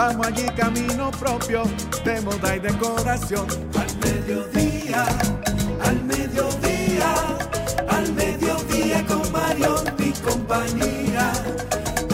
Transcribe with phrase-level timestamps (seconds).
[0.00, 1.62] Vamos allí camino propio
[2.06, 3.46] de moda y decoración.
[3.78, 5.04] Al mediodía,
[5.84, 7.14] al mediodía,
[7.86, 11.30] al mediodía con Mario y compañía.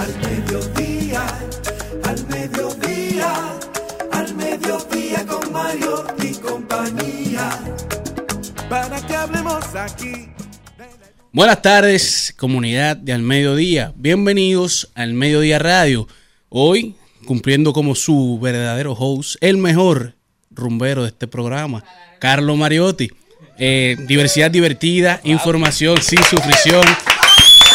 [0.02, 1.26] Al mediodía,
[2.02, 3.34] al mediodía,
[4.10, 7.50] al mediodía con Mario y compañía
[8.68, 10.28] para que hablemos aquí.
[11.30, 13.92] Buenas tardes, comunidad de Al Mediodía.
[13.94, 16.08] Bienvenidos al Mediodía Radio.
[16.48, 16.96] Hoy,
[17.26, 20.14] cumpliendo como su verdadero host, el mejor
[20.50, 21.84] rumbero de este programa,
[22.18, 23.10] Carlos Mariotti.
[23.58, 26.84] Eh, diversidad divertida, información sin sufrición.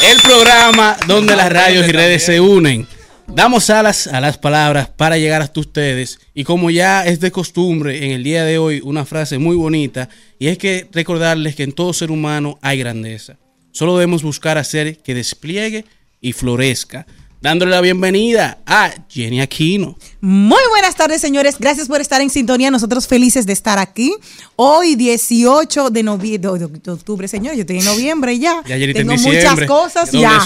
[0.09, 2.88] El programa donde las radios y redes se unen.
[3.28, 8.06] Damos alas a las palabras para llegar hasta ustedes y como ya es de costumbre
[8.06, 11.72] en el día de hoy una frase muy bonita y es que recordarles que en
[11.72, 13.38] todo ser humano hay grandeza.
[13.72, 15.85] Solo debemos buscar hacer que despliegue
[16.19, 17.07] y florezca.
[17.41, 19.97] Dándole la bienvenida a Jenny Aquino.
[20.22, 21.56] Muy buenas tardes, señores.
[21.57, 22.69] Gracias por estar en sintonía.
[22.69, 24.13] Nosotros felices de estar aquí.
[24.56, 26.51] Hoy, 18 de, noviembre,
[26.84, 27.56] de octubre, señor.
[27.56, 28.62] Yo estoy en noviembre ya.
[28.68, 30.40] Ya Jenny está en Tengo muchas cosas ya.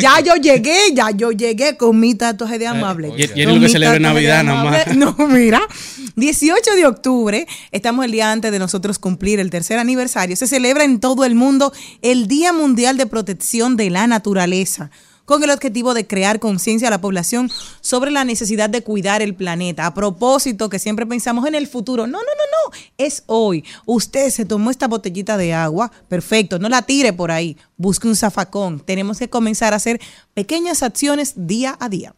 [0.00, 3.12] Ya yo llegué, ya yo llegué con mi tatuaje de amable.
[3.16, 4.86] y- y lo que celebra Navidad nada.
[4.96, 5.62] No, mira.
[6.16, 10.34] 18 de octubre, estamos el día antes de nosotros cumplir el tercer aniversario.
[10.34, 14.90] Se celebra en todo el mundo el Día Mundial de Protección de la Naturaleza
[15.28, 17.50] con el objetivo de crear conciencia a la población
[17.82, 19.84] sobre la necesidad de cuidar el planeta.
[19.84, 22.06] A propósito, que siempre pensamos en el futuro.
[22.06, 22.78] No, no, no, no.
[22.96, 23.62] Es hoy.
[23.84, 25.92] Usted se tomó esta botellita de agua.
[26.08, 26.58] Perfecto.
[26.58, 27.58] No la tire por ahí.
[27.76, 28.80] Busque un zafacón.
[28.80, 30.00] Tenemos que comenzar a hacer
[30.32, 32.14] pequeñas acciones día a día.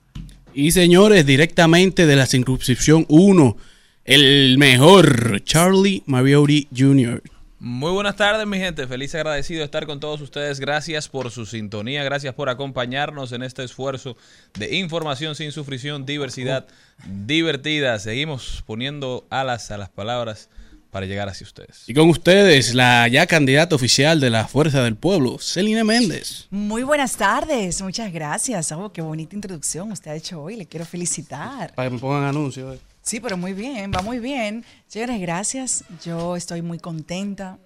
[0.54, 3.56] Y señores, directamente de la circunscripción 1,
[4.04, 7.21] el mejor Charlie Mariotti Jr.
[7.62, 8.87] Muy buenas tardes, mi gente.
[8.87, 10.60] Feliz y agradecido de estar con todos ustedes.
[10.60, 14.16] Gracias por su sintonía, gracias por acompañarnos en este esfuerzo
[14.54, 16.66] de información sin sufrición, diversidad
[17.06, 17.98] divertida.
[17.98, 20.48] Seguimos poniendo alas a las palabras
[20.91, 21.84] para llegar hacia ustedes.
[21.87, 26.47] Y con ustedes, la ya candidata oficial de la Fuerza del Pueblo, Celina Méndez.
[26.48, 28.72] Muy buenas tardes, muchas gracias.
[28.72, 31.75] Oh, qué bonita introducción usted ha hecho hoy, le quiero felicitar.
[31.75, 32.77] Para que me pongan anuncios.
[32.77, 32.90] eh.
[33.10, 34.65] Sí, pero muy bien, va muy bien.
[34.87, 35.82] Señores, gracias.
[36.04, 37.59] Yo estoy muy contenta.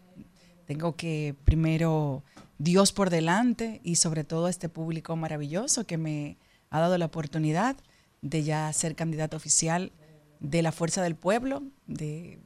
[0.65, 2.23] Tengo que primero
[2.57, 6.39] Dios por delante y sobre todo este público maravilloso que me
[6.71, 7.77] ha dado la oportunidad
[8.23, 9.93] de ya ser candidata oficial
[10.41, 12.39] de la Fuerza del Pueblo, de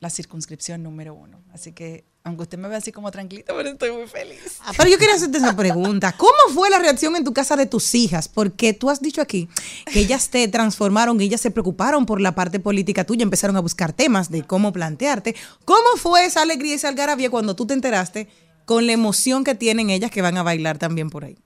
[0.00, 1.40] la circunscripción número uno.
[1.50, 4.58] Así que, aunque usted me ve así como tranquilita, pero estoy muy feliz.
[4.60, 6.12] Ah, Pero yo quería hacerte esa pregunta.
[6.16, 8.28] ¿Cómo fue la reacción en tu casa de tus hijas?
[8.28, 9.46] Porque tú has dicho aquí
[9.92, 13.60] que ellas te transformaron, que ellas se preocuparon por la parte política tuya, empezaron a
[13.60, 15.36] buscar temas de cómo plantearte.
[15.66, 18.26] ¿Cómo fue esa alegría y esa algarabía cuando tú te enteraste
[18.64, 21.36] con la emoción que tienen ellas que van a bailar también por ahí?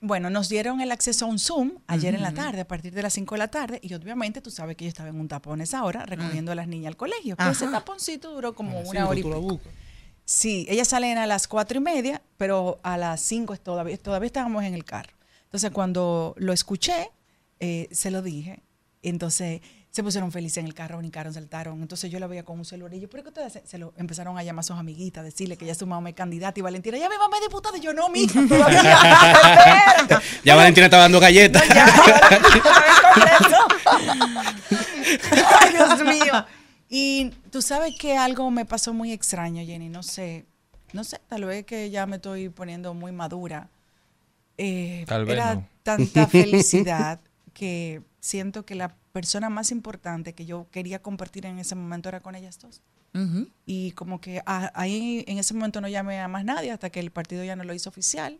[0.00, 3.02] Bueno, nos dieron el acceso a un Zoom ayer en la tarde, a partir de
[3.02, 5.60] las 5 de la tarde, y obviamente tú sabes que yo estaba en un tapón
[5.60, 7.36] esa hora recogiendo a las niñas al colegio.
[7.38, 9.60] Ese taponcito duró como una hora y pico.
[10.24, 14.64] Sí, ellas salen a las cuatro y media, pero a las 5 todavía, todavía estábamos
[14.64, 15.12] en el carro.
[15.44, 17.10] Entonces, cuando lo escuché,
[17.60, 18.60] eh, se lo dije.
[19.02, 19.60] Entonces,
[19.90, 21.80] se pusieron felices en el carro, brincaron, saltaron.
[21.80, 23.60] Entonces, yo la veía con un celular y yo, ¿pero qué ustedes?
[23.64, 26.14] Se lo empezaron a llamar a sus amiguitas, a decirle que ya su mamá es
[26.16, 27.76] candidata y Valentina, ya mi mamá es diputada.
[27.76, 28.80] Y yo, no, mija, todavía.
[28.80, 30.16] espérate".
[30.42, 31.62] Ya Valentina está dando galletas.
[31.68, 31.86] Ya,
[35.60, 36.46] Ay, Dios mío.
[36.96, 40.44] Y tú sabes que algo me pasó muy extraño, Jenny, no sé,
[40.92, 43.68] no sé, tal vez que ya me estoy poniendo muy madura.
[44.58, 45.66] Eh, Tal vez era no.
[45.82, 47.18] tanta felicidad
[47.52, 52.20] que siento que la persona más importante que yo quería compartir en ese momento era
[52.20, 52.80] con ellas dos.
[53.66, 57.00] Y como que a- ahí en ese momento no llamé a más nadie hasta que
[57.00, 58.38] el partido ya no lo hizo oficial.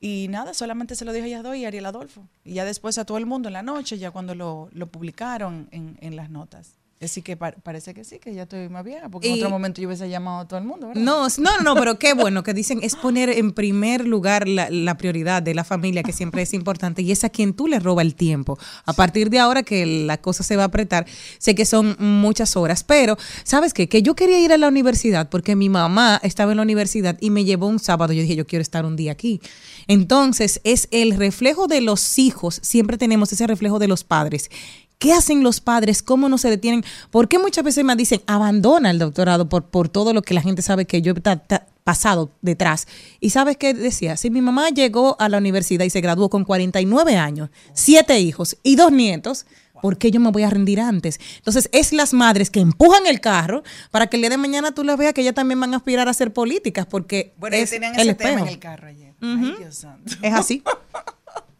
[0.00, 2.28] Y nada, solamente se lo dije a ellas dos y a Ariel Adolfo.
[2.44, 5.68] Y ya después a todo el mundo en la noche, ya cuando lo, lo publicaron
[5.72, 6.74] en, en las notas.
[6.98, 9.82] Así que pa- parece que sí, que ya estoy más vieja, porque en otro momento
[9.82, 11.02] yo hubiese llamado a todo el mundo, ¿verdad?
[11.02, 14.70] No, no, no, no, pero qué bueno que dicen es poner en primer lugar la,
[14.70, 17.80] la prioridad de la familia, que siempre es importante, y es a quien tú le
[17.80, 18.58] roba el tiempo.
[18.86, 21.04] A partir de ahora que la cosa se va a apretar,
[21.36, 23.90] sé que son muchas horas, pero ¿sabes qué?
[23.90, 27.28] Que yo quería ir a la universidad porque mi mamá estaba en la universidad y
[27.28, 28.14] me llevó un sábado.
[28.14, 29.42] Yo dije, yo quiero estar un día aquí.
[29.86, 34.50] Entonces, es el reflejo de los hijos, siempre tenemos ese reflejo de los padres.
[34.98, 36.02] ¿Qué hacen los padres?
[36.02, 36.84] ¿Cómo no se detienen?
[37.10, 40.40] ¿Por qué muchas veces me dicen abandona el doctorado por, por todo lo que la
[40.40, 42.86] gente sabe que yo he pasado detrás?
[43.20, 46.44] Y sabes qué decía, si mi mamá llegó a la universidad y se graduó con
[46.44, 49.44] 49 años, siete hijos y dos nietos,
[49.82, 51.20] ¿por qué yo me voy a rendir antes?
[51.36, 54.82] Entonces, es las madres que empujan el carro para que el día de mañana tú
[54.82, 57.94] las veas que ellas también van a aspirar a hacer políticas, porque Bueno, es tenían
[58.00, 58.46] el ese tema espejo.
[58.46, 59.14] en el carro ayer.
[59.20, 60.14] Ay, Dios santo.
[60.22, 60.62] Es así.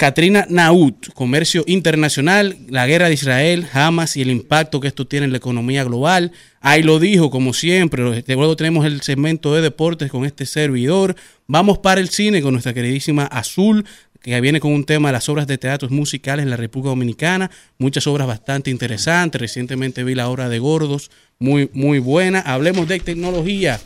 [0.01, 5.25] Katrina Naut, Comercio Internacional, la guerra de Israel, Hamas y el impacto que esto tiene
[5.25, 6.31] en la economía global.
[6.59, 8.23] Ahí lo dijo, como siempre.
[8.25, 11.15] Luego tenemos el segmento de deportes con este servidor.
[11.45, 13.85] Vamos para el cine con nuestra queridísima Azul,
[14.23, 17.51] que viene con un tema de las obras de teatros musicales en la República Dominicana.
[17.77, 19.39] Muchas obras bastante interesantes.
[19.39, 22.39] Recientemente vi la obra de Gordos, muy, muy buena.
[22.39, 23.79] Hablemos de tecnología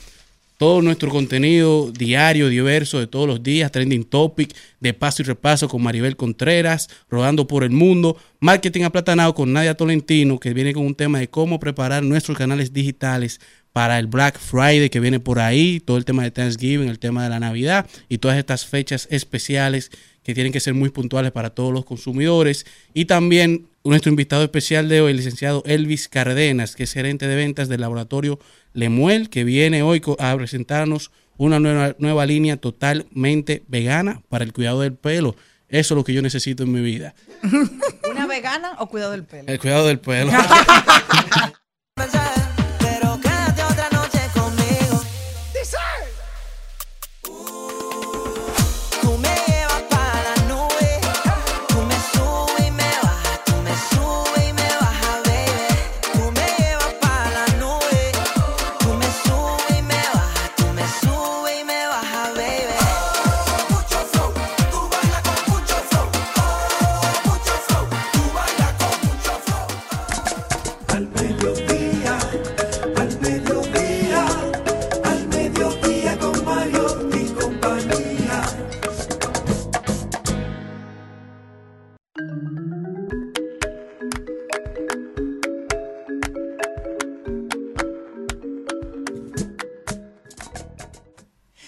[0.57, 5.67] todo nuestro contenido diario, diverso, de todos los días, trending topic, de paso y repaso
[5.67, 10.85] con Maribel Contreras, rodando por el mundo, marketing aplatanado con Nadia Tolentino, que viene con
[10.85, 13.41] un tema de cómo preparar nuestros canales digitales
[13.73, 17.25] para el Black Friday que viene por ahí, todo el tema de Thanksgiving, el tema
[17.25, 19.91] de la Navidad y todas estas fechas especiales
[20.25, 22.65] que tienen que ser muy puntuales para todos los consumidores.
[22.95, 27.35] Y también nuestro invitado especial de hoy, el licenciado Elvis Cardenas, que es gerente de
[27.35, 28.39] ventas del laboratorio
[28.73, 34.81] Lemuel, que viene hoy a presentarnos una nueva, nueva línea totalmente vegana para el cuidado
[34.81, 35.35] del pelo.
[35.69, 37.13] Eso es lo que yo necesito en mi vida.
[38.09, 39.47] ¿Una vegana o cuidado del pelo?
[39.47, 40.31] El cuidado del pelo.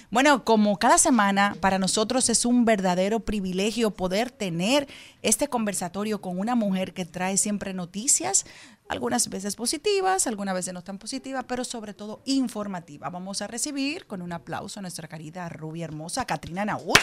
[0.09, 4.87] Bueno, como cada semana, para nosotros es un verdadero privilegio poder tener
[5.21, 8.45] este conversatorio con una mujer que trae siempre noticias,
[8.87, 13.11] algunas veces positivas, algunas veces no tan positivas, pero sobre todo informativas.
[13.11, 16.97] Vamos a recibir con un aplauso a nuestra querida rubia hermosa, Katrina Naut.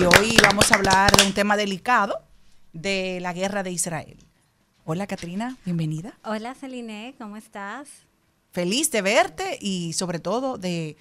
[0.00, 2.18] Y hoy vamos a hablar de un tema delicado,
[2.72, 4.16] de la guerra de Israel.
[4.86, 6.18] Hola, Katrina, bienvenida.
[6.24, 7.88] Hola Celine, ¿cómo estás?
[8.52, 10.96] Feliz de verte y sobre todo de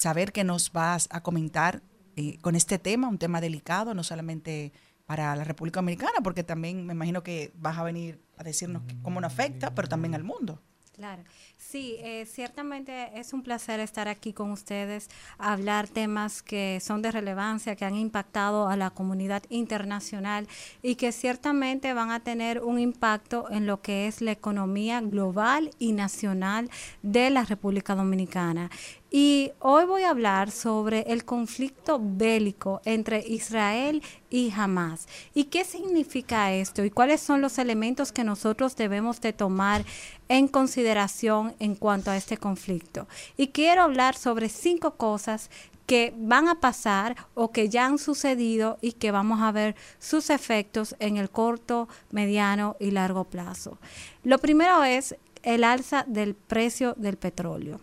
[0.00, 1.82] saber que nos vas a comentar
[2.16, 4.72] eh, con este tema, un tema delicado, no solamente
[5.06, 9.20] para la República Dominicana, porque también me imagino que vas a venir a decirnos cómo
[9.20, 10.60] nos afecta, pero también al mundo.
[11.00, 11.24] Claro,
[11.56, 17.10] sí, eh, ciertamente es un placer estar aquí con ustedes, hablar temas que son de
[17.10, 20.46] relevancia, que han impactado a la comunidad internacional
[20.82, 25.70] y que ciertamente van a tener un impacto en lo que es la economía global
[25.78, 26.68] y nacional
[27.02, 28.70] de la República Dominicana.
[29.12, 35.08] Y hoy voy a hablar sobre el conflicto bélico entre Israel y Hamas.
[35.34, 36.84] ¿Y qué significa esto?
[36.84, 39.84] ¿Y cuáles son los elementos que nosotros debemos de tomar
[40.28, 43.08] en consideración en cuanto a este conflicto?
[43.36, 45.50] Y quiero hablar sobre cinco cosas
[45.86, 50.30] que van a pasar o que ya han sucedido y que vamos a ver sus
[50.30, 53.76] efectos en el corto, mediano y largo plazo.
[54.22, 57.80] Lo primero es el alza del precio del petróleo.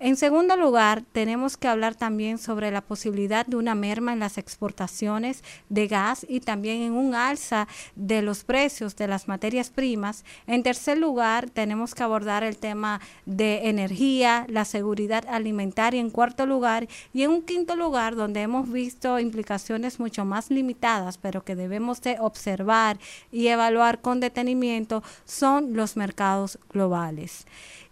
[0.00, 4.38] En segundo lugar, tenemos que hablar también sobre la posibilidad de una merma en las
[4.38, 10.24] exportaciones de gas y también en un alza de los precios de las materias primas.
[10.46, 16.46] En tercer lugar, tenemos que abordar el tema de energía, la seguridad alimentaria en cuarto
[16.46, 21.56] lugar y en un quinto lugar donde hemos visto implicaciones mucho más limitadas, pero que
[21.56, 23.00] debemos de observar
[23.32, 27.46] y evaluar con detenimiento, son los mercados globales.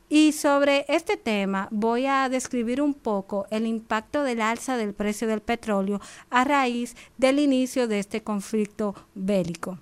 [0.09, 5.27] Y sobre este tema voy a describir un poco el impacto del alza del precio
[5.27, 9.79] del petróleo a raíz del inicio de este conflicto bélico.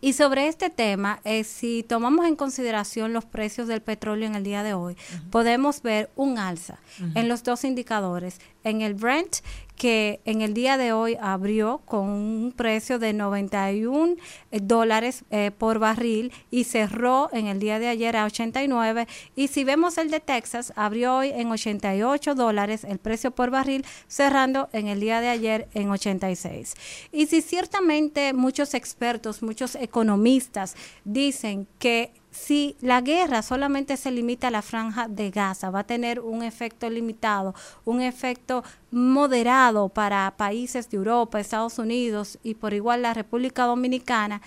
[0.00, 4.44] Y sobre este tema, eh, si tomamos en consideración los precios del petróleo en el
[4.44, 4.96] día de hoy,
[5.30, 6.78] podemos ver un alza
[7.16, 8.40] en los dos indicadores.
[8.62, 9.38] En el Brent,
[9.78, 14.16] que en el día de hoy abrió con un precio de 91
[14.50, 19.06] dólares eh, por barril y cerró en el día de ayer a 89.
[19.36, 23.86] Y si vemos el de Texas, abrió hoy en 88 dólares el precio por barril,
[24.08, 26.74] cerrando en el día de ayer en 86.
[27.12, 34.48] Y si ciertamente muchos expertos, muchos economistas dicen que si la guerra solamente se limita
[34.48, 37.54] a la franja de Gaza, va a tener un efecto limitado,
[37.84, 44.40] un efecto moderado para países de Europa, Estados Unidos y por igual la República Dominicana.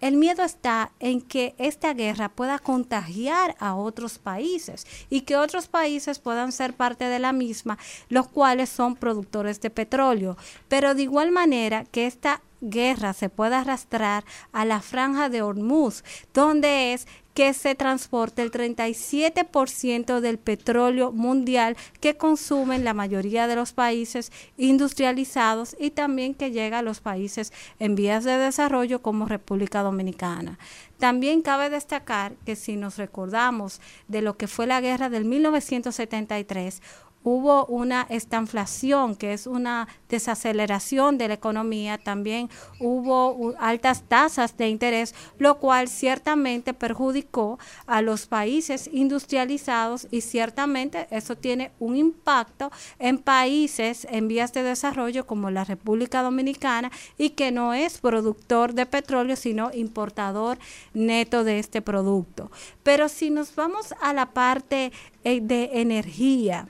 [0.00, 5.68] El miedo está en que esta guerra pueda contagiar a otros países y que otros
[5.68, 7.78] países puedan ser parte de la misma,
[8.10, 10.36] los cuales son productores de petróleo.
[10.68, 16.04] Pero de igual manera que esta guerra se pueda arrastrar a la franja de Hormuz,
[16.32, 23.56] donde es que se transporte el 37% del petróleo mundial que consumen la mayoría de
[23.56, 29.26] los países industrializados y también que llega a los países en vías de desarrollo como
[29.26, 30.58] República Dominicana.
[30.98, 36.80] También cabe destacar que si nos recordamos de lo que fue la guerra del 1973,
[37.26, 44.68] hubo una estanflación, que es una desaceleración de la economía, también hubo altas tasas de
[44.68, 52.70] interés, lo cual ciertamente perjudicó a los países industrializados y ciertamente eso tiene un impacto
[53.00, 58.72] en países en vías de desarrollo como la República Dominicana y que no es productor
[58.72, 60.58] de petróleo, sino importador
[60.94, 62.52] neto de este producto.
[62.84, 64.92] Pero si nos vamos a la parte
[65.24, 66.68] eh, de energía,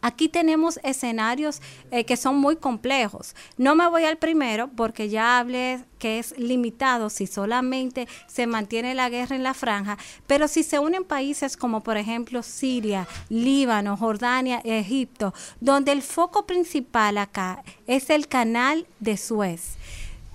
[0.00, 3.34] Aquí tenemos escenarios eh, que son muy complejos.
[3.56, 8.94] No me voy al primero porque ya hablé que es limitado si solamente se mantiene
[8.94, 13.96] la guerra en la franja, pero si se unen países como por ejemplo Siria, Líbano,
[13.96, 19.76] Jordania, Egipto, donde el foco principal acá es el canal de Suez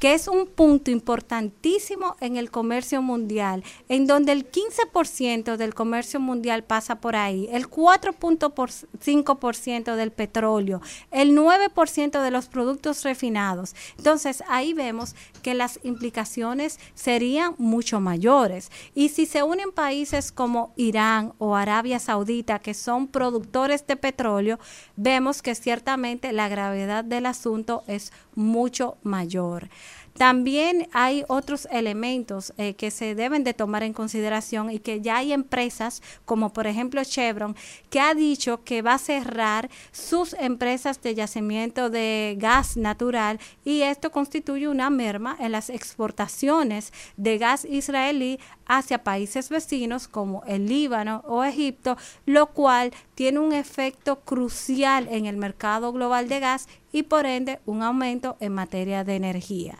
[0.04, 6.20] que es un punto importantísimo en el comercio mundial, en donde el 15% del comercio
[6.20, 13.78] mundial pasa por ahí, el 4.5% del petróleo, el 9% de los productos refinados.
[13.98, 18.72] Entonces ahí vemos que las implicaciones serían mucho mayores.
[18.94, 24.60] Y si se unen países como Irán o Arabia Saudita, que son productores de petróleo,
[24.98, 29.70] vemos que ciertamente la gravedad del asunto es mucho mayor.
[30.18, 35.18] También hay otros elementos eh, que se deben de tomar en consideración y que ya
[35.18, 37.56] hay empresas como por ejemplo Chevron
[37.90, 43.82] que ha dicho que va a cerrar sus empresas de yacimiento de gas natural y
[43.82, 50.68] esto constituye una merma en las exportaciones de gas israelí hacia países vecinos como el
[50.68, 56.68] Líbano o Egipto, lo cual tiene un efecto crucial en el mercado global de gas
[56.92, 59.78] y por ende un aumento en materia de energía.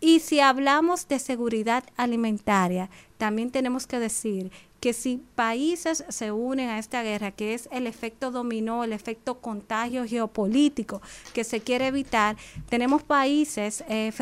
[0.00, 4.52] Y si hablamos de seguridad alimentaria, también tenemos que decir
[4.84, 9.40] que si países se unen a esta guerra, que es el efecto dominó, el efecto
[9.40, 11.00] contagio geopolítico
[11.32, 12.36] que se quiere evitar,
[12.68, 14.12] tenemos países eh,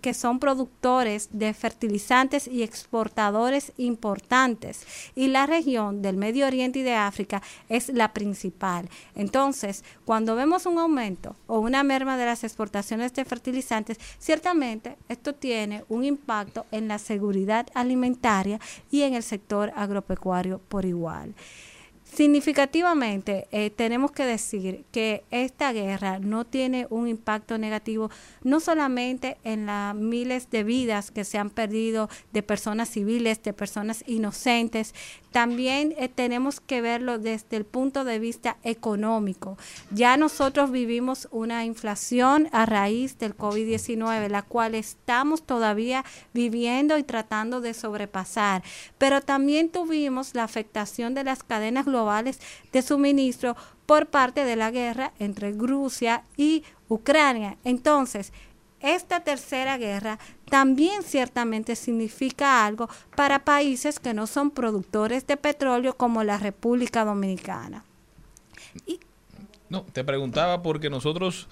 [0.00, 4.84] que son productores de fertilizantes y exportadores importantes.
[5.14, 8.88] Y la región del Medio Oriente y de África es la principal.
[9.14, 15.32] Entonces, cuando vemos un aumento o una merma de las exportaciones de fertilizantes, ciertamente esto
[15.32, 18.58] tiene un impacto en la seguridad alimentaria
[18.90, 20.07] y en el sector agropecuario
[20.58, 21.34] por igual.
[22.14, 28.10] Significativamente, eh, tenemos que decir que esta guerra no tiene un impacto negativo,
[28.42, 33.52] no solamente en las miles de vidas que se han perdido de personas civiles, de
[33.52, 34.94] personas inocentes,
[35.30, 39.58] también eh, tenemos que verlo desde el punto de vista económico.
[39.90, 47.02] Ya nosotros vivimos una inflación a raíz del COVID-19, la cual estamos todavía viviendo y
[47.02, 48.62] tratando de sobrepasar.
[48.96, 51.97] Pero también tuvimos la afectación de las cadenas globales
[52.72, 57.56] de suministro por parte de la guerra entre Rusia y Ucrania.
[57.64, 58.32] Entonces,
[58.80, 65.96] esta tercera guerra también ciertamente significa algo para países que no son productores de petróleo
[65.96, 67.84] como la República Dominicana.
[69.68, 71.48] No, te preguntaba porque nosotros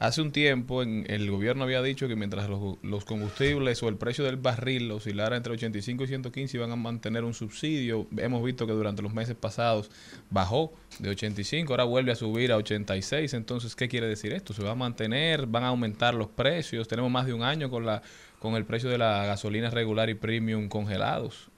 [0.00, 3.96] hace un tiempo en, el gobierno había dicho que mientras los, los combustibles o el
[3.96, 8.08] precio del barril oscilara entre 85 y 115 iban a mantener un subsidio.
[8.16, 9.90] Hemos visto que durante los meses pasados
[10.30, 13.34] bajó de 85, ahora vuelve a subir a 86.
[13.34, 14.54] Entonces, ¿qué quiere decir esto?
[14.54, 15.46] ¿Se va a mantener?
[15.46, 16.88] ¿Van a aumentar los precios?
[16.88, 18.02] Tenemos más de un año con la
[18.40, 21.49] con el precio de la gasolina regular y premium congelados.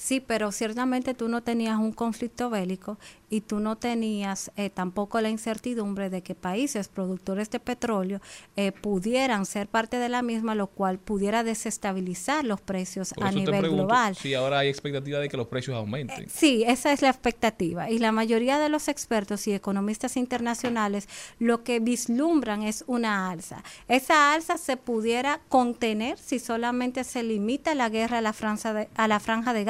[0.00, 5.20] Sí, pero ciertamente tú no tenías un conflicto bélico y tú no tenías eh, tampoco
[5.20, 8.22] la incertidumbre de que países productores de petróleo
[8.56, 13.30] eh, pudieran ser parte de la misma, lo cual pudiera desestabilizar los precios Por a
[13.30, 14.16] nivel pregunto global.
[14.16, 16.30] si ahora hay expectativa de que los precios aumenten.
[16.30, 17.90] Sí, esa es la expectativa.
[17.90, 23.62] Y la mayoría de los expertos y economistas internacionales lo que vislumbran es una alza.
[23.86, 28.88] Esa alza se pudiera contener si solamente se limita la guerra a la franja de,
[28.94, 29.64] a la franja de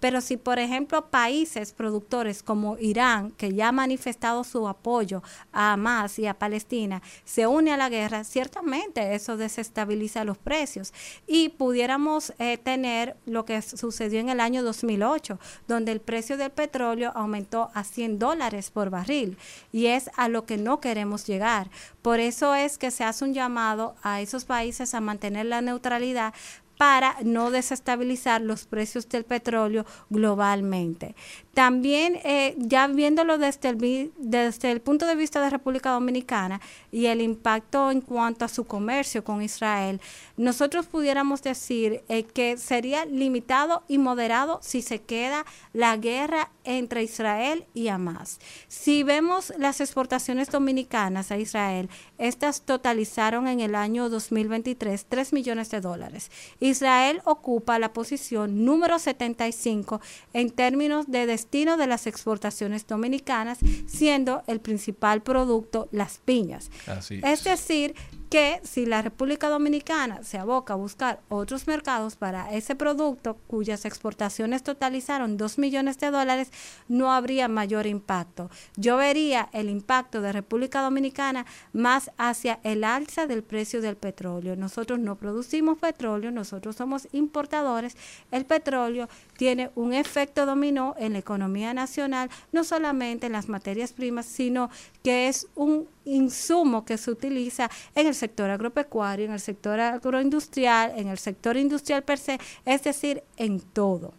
[0.00, 5.22] Pero si, por ejemplo, países productores como Irán, que ya ha manifestado su apoyo
[5.52, 10.92] a Hamas y a Palestina, se une a la guerra, ciertamente eso desestabiliza los precios.
[11.26, 16.50] Y pudiéramos eh, tener lo que sucedió en el año 2008, donde el precio del
[16.50, 19.36] petróleo aumentó a 100 dólares por barril.
[19.72, 21.70] Y es a lo que no queremos llegar.
[22.02, 26.34] Por eso es que se hace un llamado a esos países a mantener la neutralidad
[26.78, 31.14] para no desestabilizar los precios del petróleo globalmente.
[31.58, 36.60] También, eh, ya viéndolo desde el, desde el punto de vista de República Dominicana
[36.92, 40.00] y el impacto en cuanto a su comercio con Israel,
[40.36, 47.02] nosotros pudiéramos decir eh, que sería limitado y moderado si se queda la guerra entre
[47.02, 48.38] Israel y Hamas.
[48.68, 55.70] Si vemos las exportaciones dominicanas a Israel, estas totalizaron en el año 2023 3 millones
[55.72, 56.30] de dólares.
[56.60, 60.00] Israel ocupa la posición número 75
[60.34, 66.70] en términos de destino de las exportaciones dominicanas, siendo el principal producto las piñas.
[66.86, 67.94] Así Es decir,
[68.28, 73.84] que si la República Dominicana se aboca a buscar otros mercados para ese producto cuyas
[73.84, 76.50] exportaciones totalizaron 2 millones de dólares,
[76.88, 78.50] no habría mayor impacto.
[78.76, 84.56] Yo vería el impacto de República Dominicana más hacia el alza del precio del petróleo.
[84.56, 87.96] Nosotros no producimos petróleo, nosotros somos importadores.
[88.30, 93.92] El petróleo tiene un efecto dominó en la economía nacional, no solamente en las materias
[93.92, 94.70] primas, sino
[95.02, 100.92] que es un insumo que se utiliza en el sector agropecuario, en el sector agroindustrial,
[100.96, 104.12] en el sector industrial per se, es decir, en todo.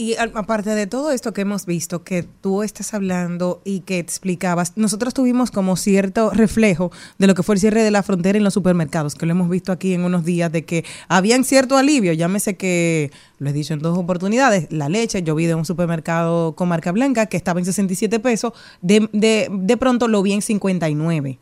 [0.00, 4.74] Y aparte de todo esto que hemos visto, que tú estás hablando y que explicabas,
[4.76, 8.44] nosotros tuvimos como cierto reflejo de lo que fue el cierre de la frontera en
[8.44, 12.12] los supermercados, que lo hemos visto aquí en unos días, de que habían cierto alivio,
[12.12, 16.54] llámese que, lo he dicho en dos oportunidades, la leche, yo vi de un supermercado
[16.54, 20.42] con marca blanca que estaba en 67 pesos, de, de, de pronto lo vi en
[20.42, 21.40] 59.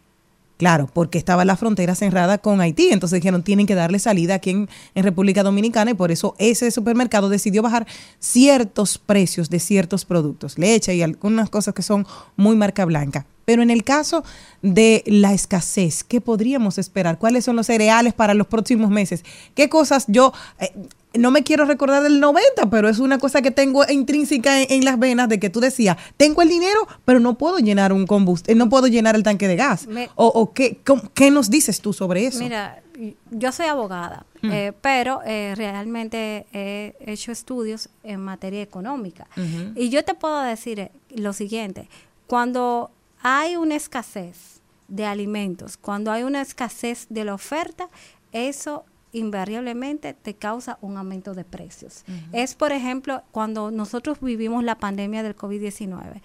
[0.56, 4.50] Claro, porque estaba la frontera cerrada con Haití, entonces dijeron tienen que darle salida aquí
[4.50, 7.86] en, en República Dominicana y por eso ese supermercado decidió bajar
[8.20, 13.26] ciertos precios de ciertos productos, leche y algunas cosas que son muy marca blanca.
[13.44, 14.24] Pero en el caso
[14.62, 17.18] de la escasez, ¿qué podríamos esperar?
[17.18, 19.24] ¿Cuáles son los cereales para los próximos meses?
[19.54, 20.32] ¿Qué cosas yo...
[20.58, 20.72] eh,
[21.18, 24.84] no me quiero recordar del 90, pero es una cosa que tengo intrínseca en, en
[24.84, 28.58] las venas de que tú decías, tengo el dinero, pero no puedo llenar un combustible,
[28.58, 29.86] no puedo llenar el tanque de gas.
[29.86, 30.80] Me- o o ¿qué,
[31.14, 32.38] ¿Qué nos dices tú sobre eso?
[32.40, 32.82] Mira,
[33.30, 39.26] yo soy abogada, eh, pero eh, realmente he hecho estudios en materia económica.
[39.74, 41.88] Y yo te puedo decir eh, lo siguiente,
[42.26, 42.90] cuando
[43.22, 47.88] hay una escasez de alimentos, cuando hay una escasez de la oferta,
[48.32, 48.84] eso
[49.18, 52.04] invariablemente te causa un aumento de precios.
[52.32, 56.20] Es, por ejemplo, cuando nosotros vivimos la pandemia del COVID-19.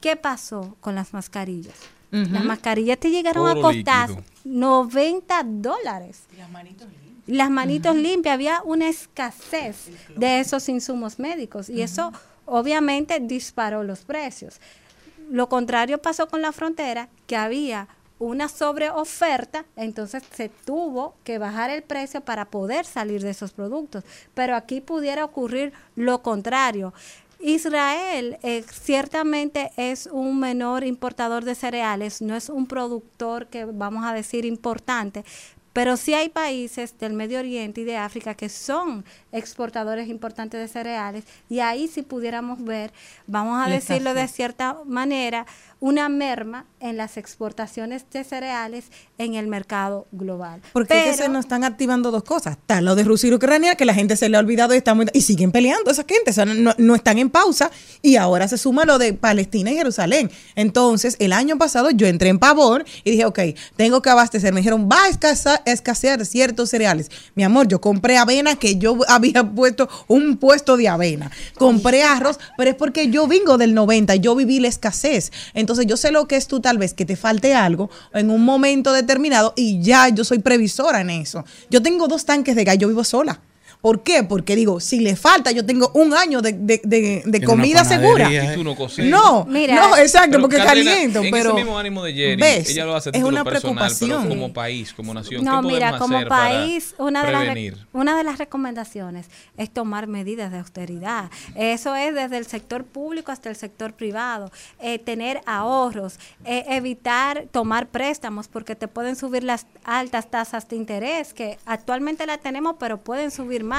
[0.00, 1.74] ¿Qué pasó con las mascarillas?
[2.10, 4.24] Las mascarillas te llegaron a costar líquido.
[4.44, 6.24] 90 dólares.
[7.26, 12.12] Las manitos limpias, había una escasez de esos insumos médicos y eso
[12.44, 14.60] obviamente disparó los precios.
[15.30, 21.70] Lo contrario pasó con la frontera, que había una sobreoferta, entonces se tuvo que bajar
[21.70, 24.04] el precio para poder salir de esos productos.
[24.34, 26.94] Pero aquí pudiera ocurrir lo contrario.
[27.40, 34.04] Israel eh, ciertamente es un menor importador de cereales, no es un productor que vamos
[34.06, 35.24] a decir importante,
[35.74, 40.68] pero sí hay países del Medio Oriente y de África que son exportadores importantes de
[40.68, 42.92] cereales y ahí si pudiéramos ver,
[43.26, 45.46] vamos a decirlo de cierta manera,
[45.84, 48.86] una merma en las exportaciones de cereales
[49.18, 50.62] en el mercado global.
[50.72, 52.56] Porque es que se nos están activando dos cosas.
[52.56, 54.94] Está lo de Rusia y Ucrania, que la gente se le ha olvidado y, está
[54.94, 56.30] muy- y siguen peleando esa gente.
[56.30, 57.70] O sea, no, no están en pausa.
[58.00, 60.30] Y ahora se suma lo de Palestina y Jerusalén.
[60.54, 63.40] Entonces, el año pasado yo entré en pavor y dije, ok,
[63.76, 64.54] tengo que abastecer.
[64.54, 65.08] Me dijeron, va a
[65.70, 67.10] escasear ciertos cereales.
[67.34, 71.30] Mi amor, yo compré avena, que yo había puesto un puesto de avena.
[71.58, 75.30] Compré arroz, pero es porque yo vengo del 90, yo viví la escasez.
[75.52, 78.44] Entonces, yo sé lo que es tú tal vez que te falte algo en un
[78.44, 81.44] momento determinado y ya yo soy previsora en eso.
[81.70, 83.40] Yo tengo dos tanques de gas, yo vivo sola.
[83.84, 84.22] ¿Por qué?
[84.24, 86.80] Porque digo, si le falta, yo tengo un año de, de-
[87.22, 88.30] de- comida segura.
[88.32, 88.52] eh.
[88.52, 89.10] Y tú no cocinas.
[89.10, 92.40] No, Mira, no, exacto, Pero, porque Catrina, caliento, en pero ese mismo ánimo de Jerry,
[92.40, 92.70] ¿ves?
[92.70, 94.22] ella lo hace a es una personal, preocupación.
[94.22, 97.74] pero como país, como nación, No, ¿qué mira, como hacer para país, una de, las,
[97.92, 99.26] una de las recomendaciones
[99.58, 101.30] es tomar medidas de austeridad.
[101.54, 104.50] Eso es desde el sector público hasta el sector privado.
[104.80, 110.76] Eh, tener ahorros, eh, evitar tomar préstamos porque te pueden subir las altas tasas de
[110.76, 113.73] interés, que actualmente la tenemos, pero pueden subir más.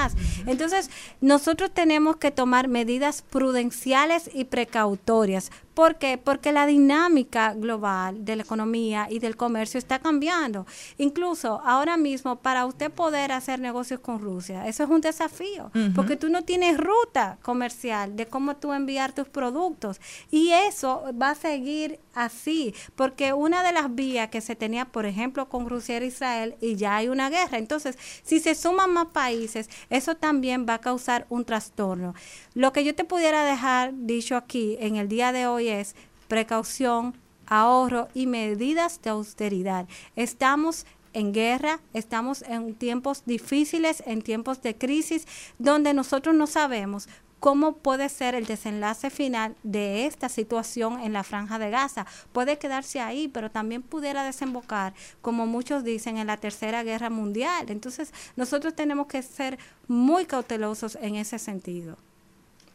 [0.46, 5.50] Entonces, nosotros tenemos que tomar medidas prudenciales y precautorias.
[5.76, 6.16] ¿Por qué?
[6.16, 10.64] Porque la dinámica global de la economía y del comercio está cambiando.
[10.96, 16.16] Incluso ahora mismo, para usted poder hacer negocios con Rusia, eso es un desafío, porque
[16.16, 20.00] tú no tienes ruta comercial de cómo tú enviar tus productos.
[20.30, 25.04] Y eso va a seguir así, porque una de las vías que se tenía, por
[25.04, 27.58] ejemplo, con Rusia era Israel, y ya hay una guerra.
[27.58, 32.14] Entonces, si se suman más países, eso también va a causar un trastorno.
[32.54, 35.94] Lo que yo te pudiera dejar dicho aquí en el día de hoy es
[36.28, 37.14] precaución,
[37.46, 39.86] ahorro y medidas de austeridad.
[40.16, 45.26] Estamos en guerra, estamos en tiempos difíciles, en tiempos de crisis,
[45.58, 47.08] donde nosotros no sabemos
[47.40, 52.06] cómo puede ser el desenlace final de esta situación en la franja de Gaza.
[52.32, 57.66] Puede quedarse ahí, pero también pudiera desembocar, como muchos dicen, en la tercera guerra mundial.
[57.68, 61.98] Entonces, nosotros tenemos que ser muy cautelosos en ese sentido.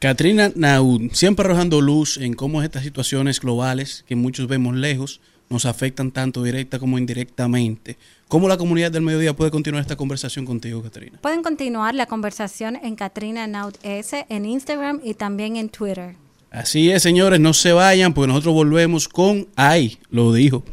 [0.02, 5.68] Katrina Naud, siempre arrojando luz en cómo estas situaciones globales que muchos vemos lejos nos
[5.68, 7.98] afectan tanto directa como indirectamente.
[8.28, 11.20] ¿Cómo la comunidad del mediodía puede continuar esta conversación contigo, Katrina?
[11.22, 16.16] Pueden continuar la conversación en Katrina Naut S en Instagram y también en Twitter.
[16.50, 20.64] Así es, señores, no se vayan, porque nosotros volvemos con Ay, lo dijo.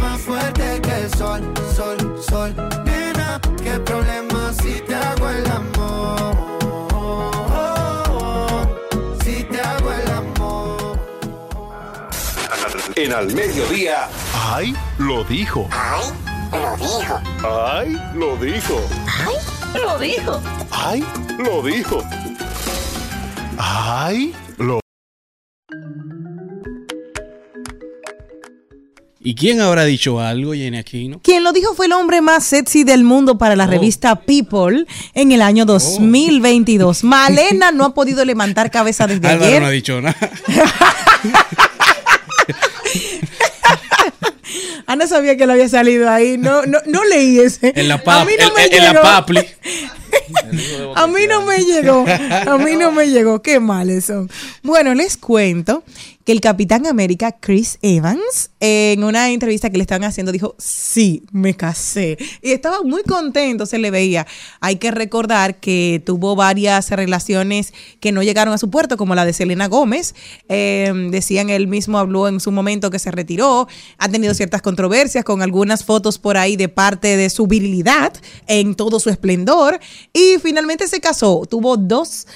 [0.00, 1.40] Más fuerte que el sol,
[1.76, 2.52] sol, sol.
[2.84, 4.17] Nena, qué problema
[12.98, 14.08] En al mediodía.
[14.34, 14.74] ¡Ay!
[14.98, 15.68] Lo dijo.
[15.70, 16.02] ¡Ay!
[16.52, 17.20] Lo dijo.
[17.44, 17.96] ¡Ay!
[18.14, 18.80] Lo dijo.
[19.06, 19.38] ¡Ay!
[19.78, 20.40] Lo dijo.
[20.72, 21.04] ¡Ay!
[21.38, 22.02] Lo dijo.
[23.56, 24.34] ¡Ay!
[24.58, 24.80] Lo
[29.20, 31.20] ¿Y quién habrá dicho algo, Jenny Aquino?
[31.22, 33.70] Quien lo dijo fue el hombre más sexy del mundo para la Oh.
[33.70, 37.04] revista People en el año 2022.
[37.04, 39.60] Malena no ha podido levantar cabeza desde Álvaro ayer.
[39.62, 40.16] no ha dicho nada.
[44.86, 46.38] Ana sabía que lo había salido ahí.
[46.38, 47.72] No, no, no leí ese.
[47.76, 49.40] En la, A pap, mí no en- me en- en la papli.
[50.94, 52.04] A mí no me llegó.
[52.06, 53.42] A mí no me llegó.
[53.42, 54.30] Qué males son.
[54.62, 55.82] Bueno, les cuento
[56.28, 61.22] que el Capitán América Chris Evans, en una entrevista que le estaban haciendo, dijo, sí,
[61.32, 62.18] me casé.
[62.42, 64.26] Y estaba muy contento, se le veía.
[64.60, 69.24] Hay que recordar que tuvo varias relaciones que no llegaron a su puerto, como la
[69.24, 70.14] de Selena Gómez.
[70.50, 73.66] Eh, decían, él mismo habló en su momento que se retiró.
[73.96, 78.12] Ha tenido ciertas controversias con algunas fotos por ahí de parte de su virilidad
[78.46, 79.80] en todo su esplendor.
[80.12, 81.42] Y finalmente se casó.
[81.48, 82.26] Tuvo dos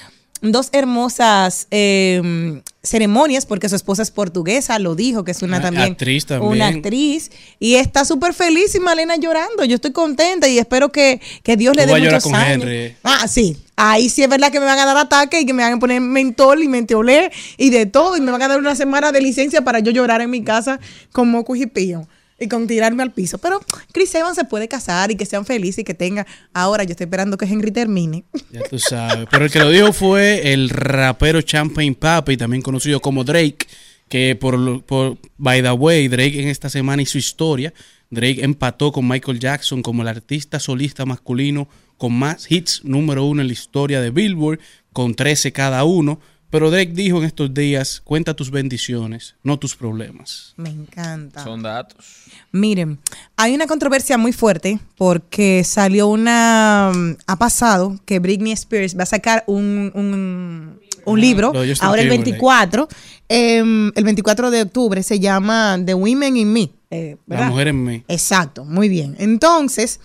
[0.44, 5.62] dos hermosas eh, ceremonias, porque su esposa es portuguesa, lo dijo, que es una Ah,
[5.62, 6.51] también, actriz también.
[6.53, 9.64] una actriz, y está súper feliz y Malena llorando.
[9.64, 12.64] Yo estoy contenta y espero que, que Dios le dé muchos con años.
[12.64, 12.96] Henry.
[13.05, 13.57] Ah, sí.
[13.77, 15.79] Ahí sí es verdad que me van a dar ataque y que me van a
[15.79, 19.20] poner mentol y menteolé y de todo, y me van a dar una semana de
[19.20, 20.81] licencia para yo llorar en mi casa
[21.12, 22.09] con moco y pío
[22.42, 23.38] y con tirarme al piso.
[23.38, 23.61] Pero
[23.92, 26.26] Chris Evans se puede casar y que sean felices y que tenga.
[26.52, 28.24] Ahora yo estoy esperando que Henry termine.
[28.50, 29.26] Ya tú sabes.
[29.31, 33.66] Pero el que lo dijo fue el rapero Champagne Papi, también conocido como Drake,
[34.09, 37.72] que por, por by the way, Drake en esta semana hizo historia.
[38.11, 41.68] Drake empató con Michael Jackson como el artista solista masculino
[42.02, 44.59] con más hits número uno en la historia de Billboard,
[44.92, 46.20] con 13 cada uno.
[46.53, 50.53] Pero Drake dijo en estos días, cuenta tus bendiciones, no tus problemas.
[50.59, 51.43] Me encanta.
[51.43, 52.05] Son datos.
[52.53, 52.99] Miren,
[53.37, 56.93] hay una controversia muy fuerte porque salió una...
[56.95, 61.49] mm, Ha pasado que Britney Spears va a sacar un, un, un libro,
[61.81, 62.31] ahora el Timberlake.
[62.33, 62.88] 24,
[63.31, 66.71] em, el 24 de octubre, se llama The Women in Me.
[66.91, 68.05] eh, La mujer en mí.
[68.09, 69.17] Exacto, muy bien.
[69.19, 70.01] Entonces,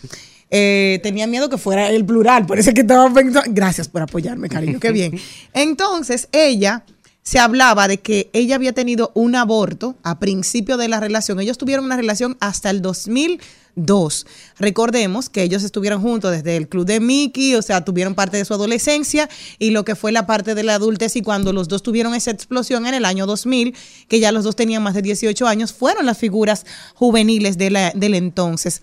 [0.50, 3.52] eh, tenía miedo que fuera el plural, por eso es que estaba pensando.
[3.54, 5.20] Gracias por apoyarme, cariño, qué bien.
[5.54, 6.84] Entonces, ella
[7.24, 11.40] se hablaba de que ella había tenido un aborto a principio de la relación.
[11.42, 14.26] Ellos tuvieron una relación hasta el 2002.
[14.58, 18.46] Recordemos que ellos estuvieron juntos desde el club de Mickey, o sea, tuvieron parte de
[18.46, 19.30] su adolescencia
[19.60, 22.32] y lo que fue la parte de la adultez y cuando los dos tuvieron esa
[22.32, 23.76] explosión en el año 2000,
[24.08, 27.92] que ya los dos tenían más de 18 años, fueron las figuras juveniles de la-
[27.94, 28.82] del entonces.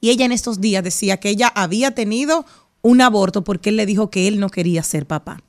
[0.00, 2.46] Y ella en estos días decía que ella había tenido
[2.82, 5.42] un aborto porque él le dijo que él no quería ser papá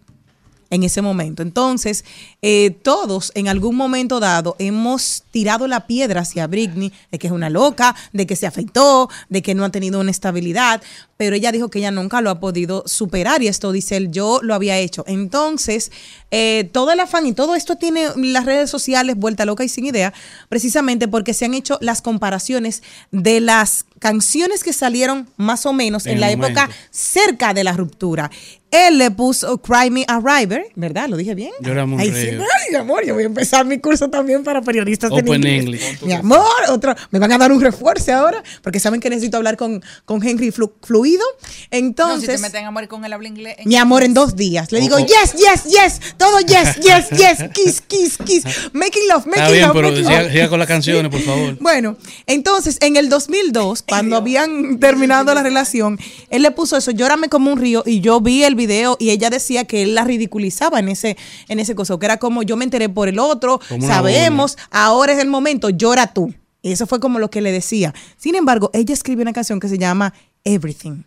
[0.69, 1.41] en ese momento.
[1.41, 2.05] Entonces,
[2.41, 7.33] eh, todos en algún momento dado hemos tirado la piedra hacia Britney de que es
[7.33, 10.81] una loca, de que se afeitó, de que no ha tenido una estabilidad,
[11.17, 14.39] pero ella dijo que ella nunca lo ha podido superar y esto dice él, yo
[14.41, 15.03] lo había hecho.
[15.05, 15.91] Entonces,
[16.31, 19.85] eh, todo el afán y todo esto tiene las redes sociales vuelta loca y sin
[19.85, 20.13] idea,
[20.47, 26.05] precisamente porque se han hecho las comparaciones de las canciones que salieron más o menos
[26.05, 28.31] en, En la época cerca de la ruptura.
[28.71, 31.09] Él le puso Cry Me a River, ¿verdad?
[31.09, 31.51] ¿Lo dije bien?
[31.59, 32.27] Llorame un Ay, sí.
[32.29, 32.37] Ay,
[32.71, 35.63] mi amor, yo voy a empezar mi curso también para periodistas en Open inglés.
[35.63, 36.01] English.
[36.03, 39.57] Mi amor, otro, me van a dar un refuerzo ahora, porque saben que necesito hablar
[39.57, 41.23] con, con Henry flu- Fluido.
[41.23, 43.55] no, si te Entonces, meten a morir con el habla inglés.
[43.65, 44.71] mi amor, en dos días.
[44.71, 45.05] Le digo, Oh, oh.
[45.05, 49.63] yes, yes, yes, todo yes, yes, yes, kiss, kiss, kiss, making love, making Está bien,
[49.67, 50.31] love, pero making siga, love.
[50.31, 51.57] siga con las canciones, por favor.
[51.59, 57.29] Bueno, entonces en el 2002, cuando habían terminado la relación, él le puso eso, llórame
[57.29, 60.77] como un río, y yo vi el video y ella decía que él la ridiculizaba
[60.77, 61.17] en ese,
[61.47, 65.13] en ese coso, que era como yo me enteré por el otro, Como sabemos, ahora
[65.13, 66.31] es el momento, llora tú.
[66.61, 67.95] Y eso fue como lo que le decía.
[68.17, 71.03] Sin embargo, ella escribió una canción que se llama Everything.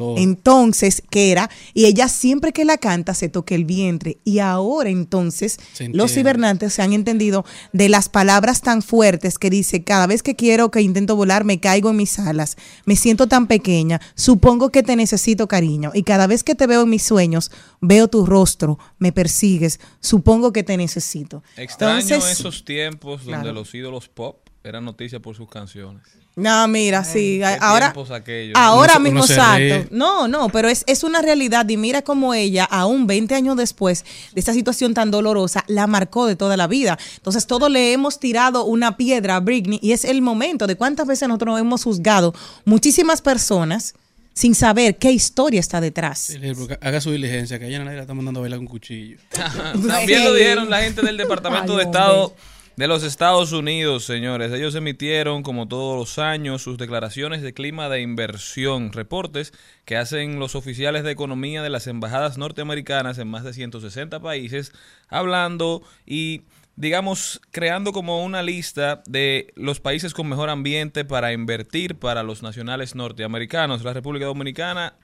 [0.00, 0.16] Todo.
[0.16, 1.50] Entonces, ¿qué era?
[1.74, 4.16] Y ella siempre que la canta se toca el vientre.
[4.24, 5.58] Y ahora entonces
[5.92, 10.36] los cibernantes se han entendido de las palabras tan fuertes que dice, cada vez que
[10.36, 14.82] quiero que intento volar me caigo en mis alas, me siento tan pequeña, supongo que
[14.82, 15.90] te necesito cariño.
[15.92, 17.50] Y cada vez que te veo en mis sueños,
[17.82, 21.42] veo tu rostro, me persigues, supongo que te necesito.
[21.58, 23.52] Extraño Entonces, esos tiempos donde Claro.
[23.52, 26.02] los ídolos pop eran noticia por sus canciones.
[26.36, 27.40] No, mira, sí.
[27.60, 28.56] ahora, aquellos.
[28.56, 29.88] ahora se- mismo exacto.
[29.90, 31.68] No, no, pero es, es una realidad.
[31.68, 36.26] Y mira cómo ella, aún 20 años después de esta situación tan dolorosa, la marcó
[36.26, 36.98] de toda la vida.
[37.16, 41.06] Entonces, todos le hemos tirado una piedra a Britney y es el momento de cuántas
[41.06, 43.94] veces nosotros hemos juzgado muchísimas personas
[44.32, 46.32] sin saber qué historia está detrás.
[46.80, 49.18] Haga su diligencia, que a ella nadie la está mandando a bailar con cuchillo.
[49.30, 52.34] También lo dijeron la gente del Departamento Ay, de hombre.
[52.80, 54.50] De los Estados Unidos, señores.
[54.52, 59.52] Ellos emitieron, como todos los años, sus declaraciones de clima de inversión, reportes
[59.84, 64.72] que hacen los oficiales de economía de las embajadas norteamericanas en más de 160 países,
[65.08, 66.44] hablando y
[66.76, 72.42] digamos, creando como una lista de los países con mejor ambiente para invertir para los
[72.42, 73.84] nacionales norteamericanos.
[73.84, 74.94] La República Dominicana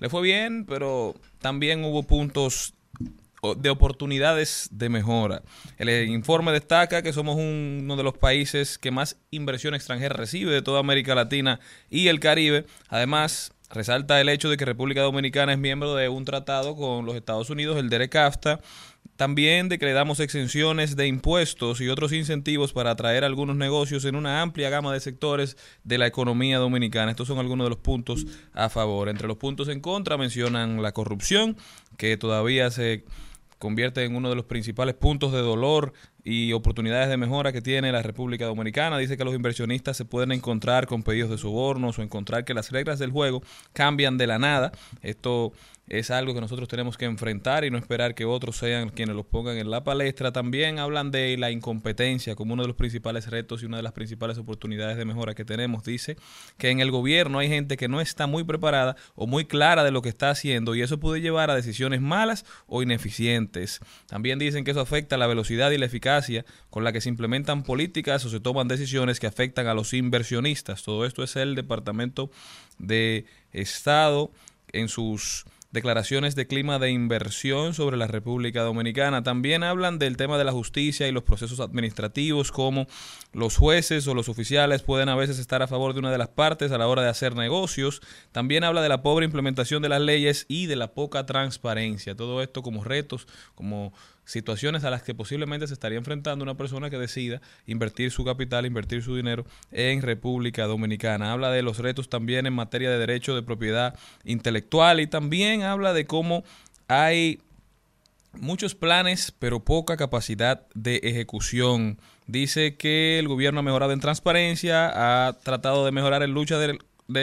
[0.00, 2.74] le fue bien, pero también hubo puntos
[3.56, 5.42] de oportunidades de mejora.
[5.78, 10.52] El informe destaca que somos un- uno de los países que más inversión extranjera recibe
[10.52, 12.66] de toda América Latina y el Caribe.
[12.88, 17.14] Además, resalta el hecho de que República Dominicana es miembro de un tratado con los
[17.16, 18.60] Estados Unidos, el DERECAFTA,
[19.16, 24.06] también de que le damos exenciones de impuestos y otros incentivos para atraer algunos negocios
[24.06, 27.10] en una amplia gama de sectores de la economía dominicana.
[27.10, 29.08] Estos son algunos de los puntos a favor.
[29.10, 31.56] Entre los puntos en contra mencionan la corrupción,
[31.98, 33.04] que todavía se
[33.60, 35.92] convierte en uno de los principales puntos de dolor
[36.24, 38.96] y oportunidades de mejora que tiene la República Dominicana.
[38.96, 42.72] Dice que los inversionistas se pueden encontrar con pedidos de sobornos o encontrar que las
[42.72, 43.42] reglas del juego
[43.74, 44.72] cambian de la nada.
[45.02, 45.52] Esto
[45.90, 49.26] es algo que nosotros tenemos que enfrentar y no esperar que otros sean quienes los
[49.26, 50.30] pongan en la palestra.
[50.30, 53.92] También hablan de la incompetencia como uno de los principales retos y una de las
[53.92, 55.82] principales oportunidades de mejora que tenemos.
[55.82, 56.16] Dice
[56.58, 59.90] que en el gobierno hay gente que no está muy preparada o muy clara de
[59.90, 63.80] lo que está haciendo y eso puede llevar a decisiones malas o ineficientes.
[64.06, 67.64] También dicen que eso afecta la velocidad y la eficacia con la que se implementan
[67.64, 70.84] políticas o se toman decisiones que afectan a los inversionistas.
[70.84, 72.30] Todo esto es el Departamento
[72.78, 74.30] de Estado
[74.72, 79.22] en sus declaraciones de clima de inversión sobre la República Dominicana.
[79.22, 82.86] También hablan del tema de la justicia y los procesos administrativos, como
[83.32, 86.28] los jueces o los oficiales pueden a veces estar a favor de una de las
[86.28, 88.02] partes a la hora de hacer negocios.
[88.32, 92.16] También habla de la pobre implementación de las leyes y de la poca transparencia.
[92.16, 93.92] Todo esto como retos, como
[94.30, 98.64] situaciones a las que posiblemente se estaría enfrentando una persona que decida invertir su capital,
[98.64, 101.32] invertir su dinero en República Dominicana.
[101.32, 105.92] Habla de los retos también en materia de derecho de propiedad intelectual y también habla
[105.92, 106.44] de cómo
[106.86, 107.40] hay
[108.32, 111.98] muchos planes pero poca capacidad de ejecución.
[112.28, 116.78] Dice que el gobierno ha mejorado en transparencia, ha tratado de mejorar en lucha de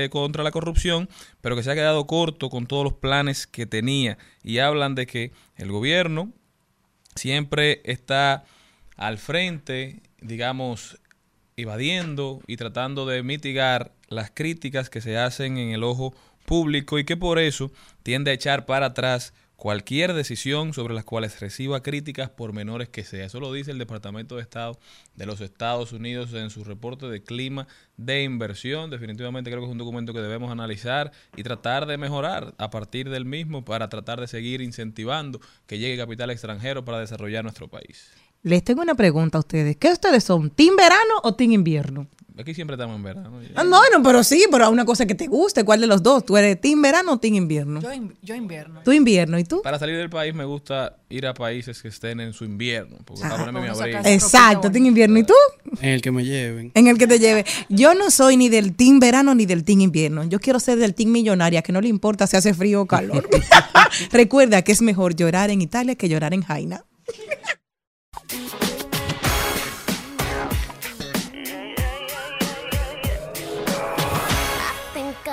[0.10, 1.08] contra la corrupción,
[1.40, 4.18] pero que se ha quedado corto con todos los planes que tenía.
[4.44, 6.34] Y hablan de que el gobierno
[7.18, 8.46] siempre está
[8.96, 11.00] al frente, digamos,
[11.56, 16.14] evadiendo y tratando de mitigar las críticas que se hacen en el ojo
[16.46, 17.72] público y que por eso
[18.04, 23.04] tiende a echar para atrás cualquier decisión sobre las cuales reciba críticas por menores que
[23.04, 23.26] sea.
[23.26, 24.80] Eso lo dice el Departamento de Estado
[25.16, 27.68] de los Estados Unidos en su reporte de clima
[27.98, 28.92] de inversión.
[28.92, 33.10] Definitivamente creo que es un documento que debemos analizar y tratar de mejorar a partir
[33.10, 38.12] del mismo para tratar de seguir incentivando que llegue capital extranjero para desarrollar nuestro país.
[38.44, 39.76] Les tengo una pregunta a ustedes.
[39.78, 40.52] ¿Qué ustedes son?
[40.52, 42.08] ¿Team verano o team invierno?
[42.40, 43.40] Aquí siempre estamos en verano.
[43.56, 45.64] Ah, no, no, pero sí, pero una cosa que te guste.
[45.64, 46.26] ¿Cuál de los dos?
[46.26, 47.82] ¿Tú eres team verano o team invierno?
[47.82, 48.82] Yo, in- yo invierno.
[48.84, 49.62] Tú invierno, ¿y tú?
[49.64, 53.22] Para salir del país me gusta ir a países que estén en su invierno, porque
[53.24, 54.00] para ponerme mi abrigo.
[54.06, 55.18] Exacto, team invierno.
[55.20, 55.34] ¿Y tú?
[55.82, 56.72] En el que me lleven.
[56.76, 57.46] En el que te lleve.
[57.70, 60.24] Yo no soy ni del team verano ni del team invierno.
[60.26, 63.28] Yo quiero ser del team millonaria, que no le importa si hace frío o calor.
[64.12, 66.84] Recuerda que es mejor llorar en Italia que llorar en Jaina.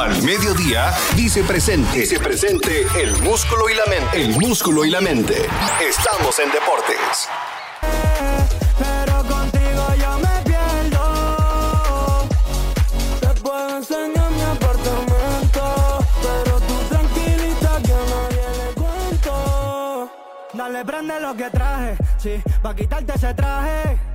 [0.00, 1.98] Al Mediodía dice presente.
[1.98, 4.24] Dice presente el músculo y la mente.
[4.24, 5.46] El músculo y la mente.
[5.86, 7.28] Estamos en deportes.
[20.86, 21.96] Prende lo que traje.
[22.16, 24.09] Sí, pa' quitarte ese traje.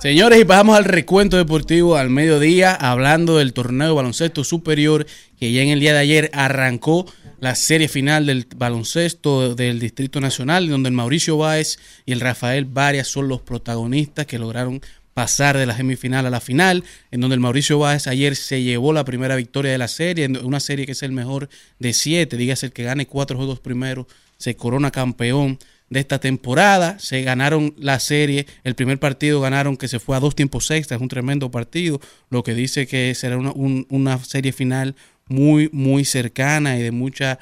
[0.00, 5.06] Señores, y pasamos al recuento deportivo al mediodía, hablando del torneo de baloncesto superior,
[5.40, 7.04] que ya en el día de ayer arrancó
[7.40, 12.64] la serie final del baloncesto del Distrito Nacional, donde el Mauricio Báez y el Rafael
[12.64, 14.80] Varias son los protagonistas que lograron
[15.14, 18.92] pasar de la semifinal a la final, en donde el Mauricio Báez ayer se llevó
[18.92, 21.48] la primera victoria de la serie, una serie que es el mejor
[21.80, 25.58] de siete, dígase el que gane cuatro juegos primero, se corona campeón
[25.94, 26.98] de esta temporada.
[26.98, 28.46] Se ganaron la serie.
[28.64, 32.42] El primer partido ganaron que se fue a dos tiempos extras, un tremendo partido, lo
[32.42, 34.96] que dice que será una, un- una serie final
[35.28, 37.38] muy, muy cercana y de mucha,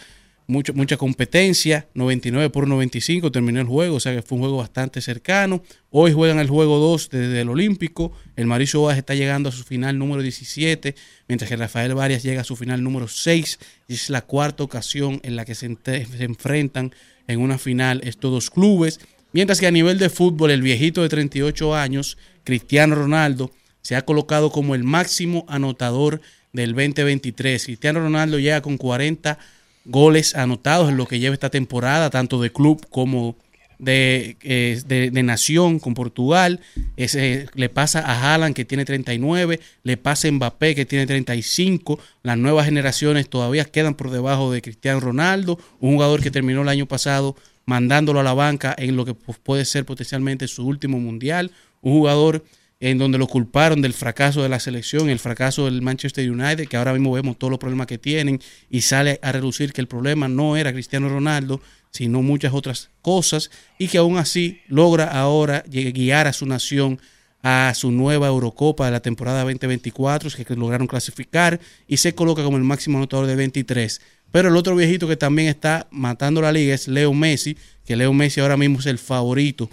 [0.46, 1.88] mucho- mucha competencia.
[1.94, 5.62] 99 por 95 terminó el juego, o sea que fue un juego bastante cercano.
[5.90, 8.12] Hoy juegan el juego 2 desde el Olímpico.
[8.36, 10.94] El Mauricio Báez está llegando a su final número 17,
[11.26, 13.58] mientras que Rafael Varias llega a su final número 6.
[13.88, 15.74] Y es la cuarta ocasión en la que se
[16.20, 16.92] enfrentan
[17.32, 19.00] en una final estos dos clubes.
[19.32, 24.04] Mientras que a nivel de fútbol, el viejito de 38 años, Cristiano Ronaldo, se ha
[24.04, 26.20] colocado como el máximo anotador
[26.52, 27.64] del 2023.
[27.64, 29.38] Cristiano Ronaldo llega con 40
[29.84, 33.36] goles anotados en lo que lleva esta temporada, tanto de club como
[33.82, 36.60] de, eh, de, de nación con Portugal.
[36.96, 41.98] Ese, le pasa a Haaland que tiene 39, le pasa a Mbappé que tiene 35.
[42.22, 46.68] Las nuevas generaciones todavía quedan por debajo de Cristiano Ronaldo, un jugador que terminó el
[46.68, 50.98] año pasado mandándolo a la banca en lo que pues, puede ser potencialmente su último
[51.00, 51.50] mundial.
[51.80, 52.44] Un jugador
[52.78, 56.76] en donde lo culparon del fracaso de la selección, el fracaso del Manchester United, que
[56.76, 60.26] ahora mismo vemos todos los problemas que tienen y sale a reducir que el problema
[60.26, 61.60] no era Cristiano Ronaldo,
[61.92, 66.98] sino muchas otras cosas y que aún así logra ahora guiar a su nación
[67.42, 72.56] a su nueva Eurocopa de la temporada 2024, que lograron clasificar y se coloca como
[72.56, 74.00] el máximo anotador de 23.
[74.30, 78.12] Pero el otro viejito que también está matando la liga es Leo Messi, que Leo
[78.12, 79.68] Messi ahora mismo es el favorito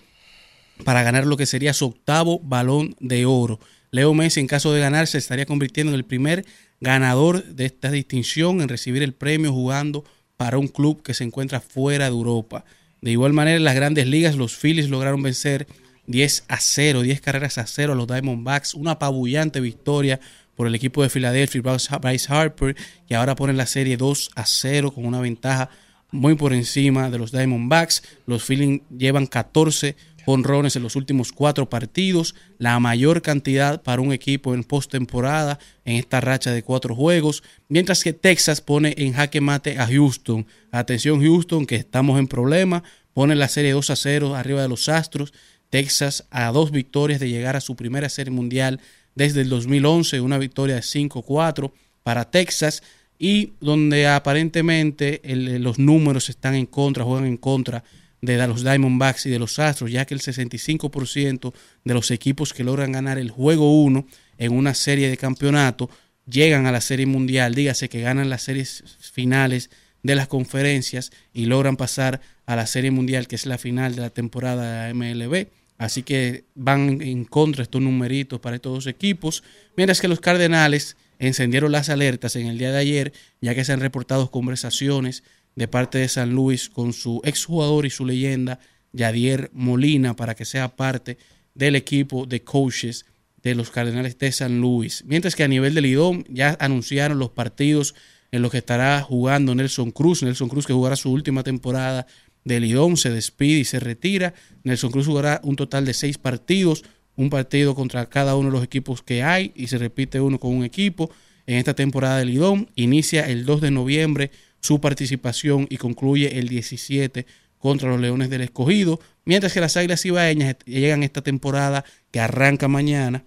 [0.84, 3.60] para ganar lo que sería su octavo balón de oro.
[3.92, 6.46] Leo Messi, en caso de ganar, se estaría convirtiendo en el primer
[6.82, 10.04] ganador de esta distinción en recibir el premio jugando
[10.40, 12.64] para un club que se encuentra fuera de Europa.
[13.02, 15.68] De igual manera, en las grandes ligas, los Phillies lograron vencer
[16.08, 20.22] 10 a 0, 10 carreras a 0 a los Diamondbacks, una apabullante victoria
[20.56, 22.74] por el equipo de Filadelfia, Bryce Harper,
[23.06, 25.72] que ahora pone la serie 2 a 0 con una ventaja
[26.10, 28.02] muy por encima de los Diamondbacks.
[28.26, 29.98] Los Phillies llevan 14
[30.34, 35.96] honrones en los últimos cuatro partidos, la mayor cantidad para un equipo en postemporada en
[35.96, 40.46] esta racha de cuatro juegos, mientras que Texas pone en jaque mate a Houston.
[40.72, 44.90] Atención Houston, que estamos en problema, pone la serie 2 a 0 arriba de los
[44.90, 45.34] Astros.
[45.70, 48.80] Texas a dos victorias de llegar a su primera serie mundial
[49.16, 51.72] desde el 2011, una victoria de 5-4
[52.04, 52.82] para Texas
[53.20, 55.22] y donde aparentemente
[55.60, 57.84] los números están en contra, juegan en contra
[58.22, 61.54] de los Diamondbacks y de los Astros, ya que el 65%
[61.84, 64.06] de los equipos que logran ganar el juego 1
[64.38, 65.90] en una serie de campeonato
[66.26, 69.70] llegan a la serie mundial, dígase que ganan las series finales
[70.04, 74.02] de las conferencias y logran pasar a la serie mundial, que es la final de
[74.02, 75.48] la temporada de MLB.
[75.78, 79.44] Así que van en contra estos numeritos para estos dos equipos,
[79.78, 83.74] mientras que los Cardenales encendieron las alertas en el día de ayer, ya que se
[83.74, 85.24] han reportado conversaciones
[85.60, 88.62] de parte de San Luis con su exjugador y su leyenda,
[88.94, 91.18] Yadier Molina, para que sea parte
[91.54, 93.06] del equipo de coaches
[93.44, 95.04] de los Cardenales de San Luis.
[95.06, 97.94] Mientras que a nivel del Lidón ya anunciaron los partidos
[98.32, 100.24] en los que estará jugando Nelson Cruz.
[100.24, 102.08] Nelson Cruz que jugará su última temporada
[102.46, 104.34] de Lidón, se despide y se retira.
[104.64, 106.86] Nelson Cruz jugará un total de seis partidos,
[107.18, 110.56] un partido contra cada uno de los equipos que hay y se repite uno con
[110.56, 111.12] un equipo.
[111.48, 116.48] En esta temporada de Lidón inicia el 2 de noviembre su participación y concluye el
[116.48, 117.26] 17
[117.58, 122.68] contra los Leones del Escogido, mientras que las Águilas Ibaeñas llegan esta temporada que arranca
[122.68, 123.26] mañana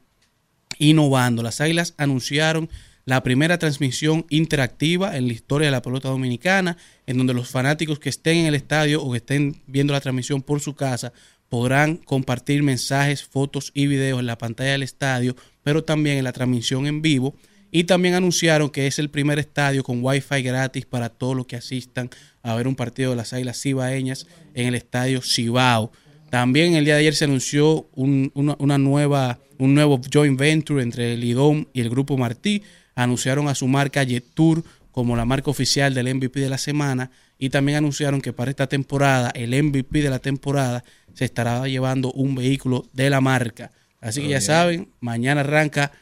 [0.79, 1.43] innovando.
[1.43, 2.69] Las Águilas anunciaron
[3.05, 6.77] la primera transmisión interactiva en la historia de la pelota dominicana,
[7.07, 10.43] en donde los fanáticos que estén en el estadio o que estén viendo la transmisión
[10.43, 11.13] por su casa
[11.49, 16.33] podrán compartir mensajes, fotos y videos en la pantalla del estadio, pero también en la
[16.33, 17.35] transmisión en vivo.
[17.75, 21.57] Y también anunciaron que es el primer estadio con wifi gratis para todos los que
[21.57, 22.11] asistan
[22.43, 25.91] a ver un partido de las Águilas Cibaeñas en el estadio Cibao.
[26.29, 30.83] También el día de ayer se anunció un, una, una, nueva, un nuevo joint venture
[30.83, 32.63] entre el IDOM y el Grupo Martí.
[32.95, 37.11] Anunciaron a su marca Jet Tour como la marca oficial del MVP de la semana
[37.39, 42.13] y también anunciaron que para esta temporada, el MVP de la temporada, se estará llevando
[42.13, 43.73] un vehículo de la marca.
[44.03, 45.93] Así que ya saben, mañana arranca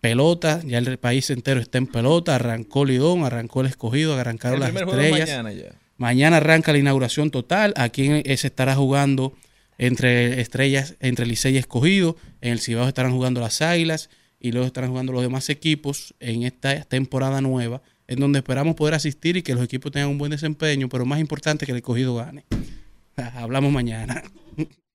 [0.00, 4.74] pelota, ya el país entero está en pelota, arrancó Lidón, arrancó el escogido, arrancaron las
[4.74, 5.28] estrellas.
[5.28, 5.72] Mañana, ya.
[5.96, 9.34] mañana arranca la inauguración total, aquí se estará jugando
[9.78, 14.66] entre estrellas, entre Licey y escogido, en el Cibao estarán jugando las Águilas y luego
[14.66, 19.42] estarán jugando los demás equipos en esta temporada nueva, en donde esperamos poder asistir y
[19.42, 22.44] que los equipos tengan un buen desempeño, pero más importante que el escogido gane.
[23.34, 24.22] Hablamos mañana.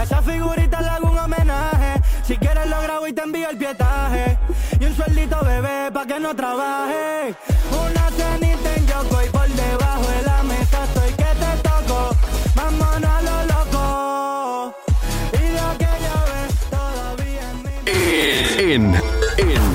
[0.00, 2.00] Esa figurita le hago un homenaje.
[2.22, 4.38] Si quieres lo grabo y te envío el pietaje.
[4.78, 7.34] Y un sueldito bebé pa' que no trabaje.
[7.72, 10.27] Una cenita en Yoko y por debajo de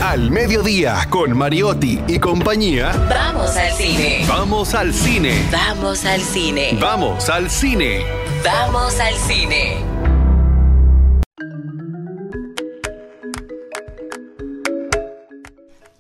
[0.04, 2.92] Al Mediodía con Mariotti y compañía.
[3.08, 4.26] Vamos al cine.
[4.28, 5.48] Vamos al cine.
[5.50, 6.78] Vamos al cine.
[6.78, 8.06] Vamos al cine.
[8.44, 9.78] Vamos al cine.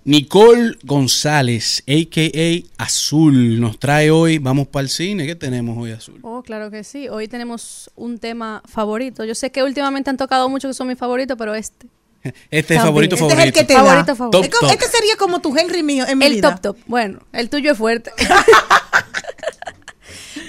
[0.03, 2.83] Nicole González, a.k.a.
[2.83, 6.19] Azul, nos trae hoy, vamos para el cine, ¿qué tenemos hoy Azul?
[6.23, 9.23] Oh, claro que sí, hoy tenemos un tema favorito.
[9.23, 11.87] Yo sé que últimamente han tocado mucho que son mis favoritos, pero este...
[12.49, 13.41] Este es favorito, Este favorito.
[13.41, 14.15] es el que te Favorito, da.
[14.15, 14.57] favorito.
[14.71, 16.51] Este sería como tu Henry mío en mi El vida.
[16.51, 16.77] top top.
[16.87, 18.11] Bueno, el tuyo es fuerte.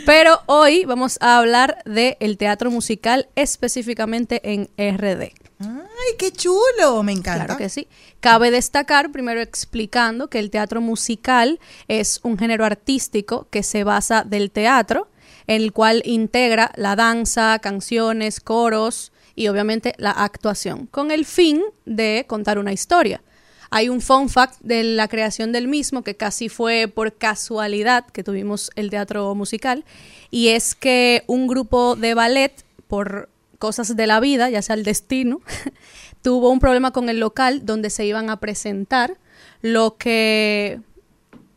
[0.07, 5.33] Pero hoy vamos a hablar del teatro musical específicamente en RD.
[5.61, 7.45] Ay, qué chulo, me encanta.
[7.47, 7.89] Claro que sí.
[8.20, 11.59] Cabe destacar, primero explicando, que el teatro musical
[11.89, 15.09] es un género artístico que se basa del teatro,
[15.47, 21.62] en el cual integra la danza, canciones, coros y obviamente la actuación, con el fin
[21.85, 23.22] de contar una historia.
[23.70, 28.22] Hay un fun fact de la creación del mismo que casi fue por casualidad que
[28.22, 29.85] tuvimos el teatro musical
[30.30, 33.28] y es que un grupo de ballet por
[33.59, 35.41] cosas de la vida, ya sea el destino,
[36.22, 39.18] tuvo un problema con el local donde se iban a presentar,
[39.61, 40.80] lo que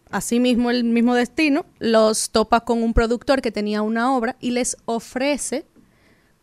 [0.10, 4.78] asimismo el mismo destino los topa con un productor que tenía una obra y les
[4.86, 5.66] ofrece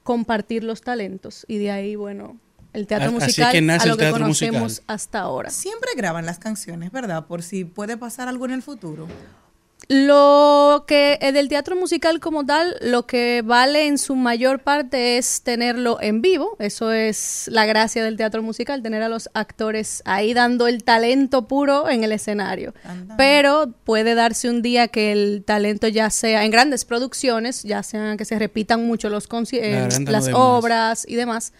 [0.04, 2.38] compartir los talentos y de ahí, bueno,
[2.72, 4.84] el teatro Así musical que nace a lo el que conocemos musical.
[4.94, 5.50] hasta ahora.
[5.50, 7.26] Siempre graban las canciones, ¿verdad?
[7.26, 9.08] Por si puede pasar algo en el futuro.
[9.88, 15.18] Lo que eh, del teatro musical como tal, lo que vale en su mayor parte
[15.18, 16.56] es tenerlo en vivo.
[16.58, 21.46] Eso es la gracia del teatro musical, tener a los actores ahí dando el talento
[21.46, 22.74] puro en el escenario.
[23.16, 28.16] Pero puede darse un día que el talento ya sea en grandes producciones, ya sean
[28.16, 31.52] que se repitan mucho los eh, las obras y demás.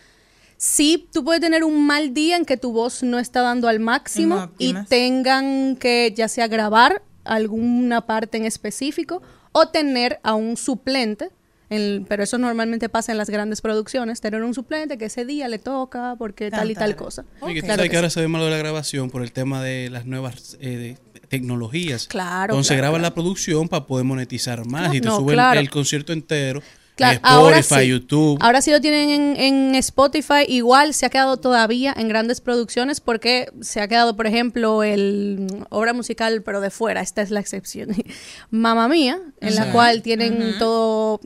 [0.57, 3.81] Sí, tú puedes tener un mal día en que tu voz no está dando al
[3.81, 9.23] máximo No y tengan que ya sea grabar alguna parte en específico
[9.53, 11.31] o tener a un suplente,
[11.71, 15.49] en- pero eso normalmente pasa en las grandes producciones, tener un suplente que ese día
[15.49, 17.25] le toca porque tal y tal cosa.
[17.49, 18.15] Y que Claro que que ahora sí.
[18.15, 22.07] se ve malo de la grabación por el tema de las nuevas eh, de- tecnologías.
[22.07, 23.03] Claro, Entonces claro, claro.
[23.03, 25.59] la producción para poder monetizar más y te no, suben claro.
[25.59, 26.63] el concierto entero.
[26.97, 27.91] Claro, en ahora Spotify, sí.
[27.91, 28.39] YouTube.
[28.41, 30.45] Ahora sí lo tienen en, en Spotify.
[30.47, 35.65] Igual se ha quedado todavía en grandes producciones porque se ha quedado, por ejemplo, el
[35.71, 37.01] obra musical, pero de fuera.
[37.01, 37.89] Esta es la excepción.
[38.51, 41.21] Mamma Mía, en la cual tienen todo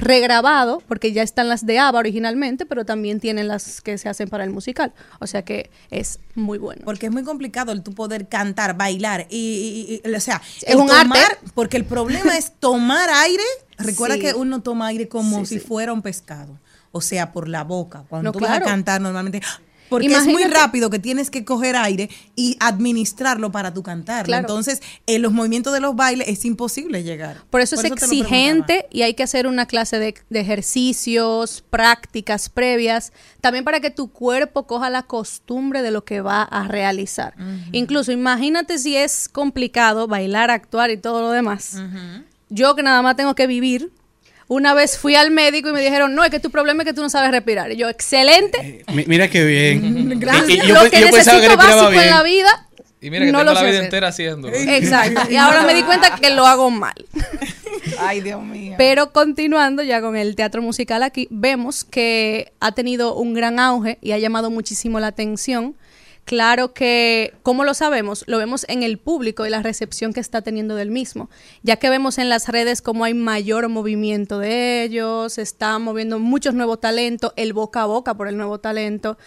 [0.00, 4.28] regrabado, porque ya están las de ABBA originalmente, pero también tienen las que se hacen
[4.28, 4.92] para el musical.
[5.20, 6.82] O sea que es muy bueno.
[6.84, 10.74] Porque es muy complicado el tú poder cantar, bailar y, y- y- o sea, Es
[10.74, 11.38] un tomar, arte.
[11.54, 13.42] porque el problema es tomar aire.
[13.78, 14.20] Recuerda Sí.
[14.20, 15.66] que uno toma aire como Sí, si sí.
[15.66, 16.58] fuera un pescado,
[16.92, 18.04] o sea, por la boca.
[18.08, 19.40] Cuando No, tú vas a cantar normalmente
[19.92, 24.24] porque es muy rápido que tienes que coger aire y administrarlo para tu cantar.
[24.24, 24.40] Claro.
[24.40, 27.42] Entonces, en los movimientos de los bailes es imposible llegar.
[27.50, 31.62] Por eso Por es eso exigente y hay que hacer una clase de, de ejercicios,
[31.68, 33.12] prácticas previas,
[33.42, 37.34] también para que tu cuerpo coja la costumbre de lo que va a realizar.
[37.72, 41.76] Incluso imagínate si es complicado bailar, actuar y todo lo demás.
[42.48, 43.92] Yo que nada más tengo que vivir.
[44.52, 46.92] Una vez fui al médico y me dijeron, no, es que tu problema es que
[46.92, 47.72] tú no sabes respirar.
[47.72, 48.84] Y yo, excelente.
[48.92, 50.18] Mi- Mira qué bien.
[50.20, 50.48] Gracias.
[50.50, 52.68] Y- y yo, lo que yo pensaba que necesito respiraba básico en la vida.
[53.00, 53.84] Y mira que no tengo lo la vida hacer.
[53.84, 54.54] entera haciéndolo.
[54.56, 55.22] Exacto.
[55.30, 56.94] Y ahora me di cuenta que lo hago mal.
[57.98, 58.74] Ay, Dios mío.
[58.78, 63.98] Pero continuando ya con el teatro musical aquí, vemos que ha tenido un gran auge
[64.02, 65.74] y ha llamado muchísimo la atención.
[66.24, 68.24] Claro que, ¿cómo lo sabemos?
[68.26, 71.28] Lo vemos en el público y la recepción que está teniendo del mismo,
[71.62, 76.18] ya que vemos en las redes cómo hay mayor movimiento de ellos, se están moviendo
[76.20, 79.18] muchos nuevos talentos, el boca a boca por el nuevo talento.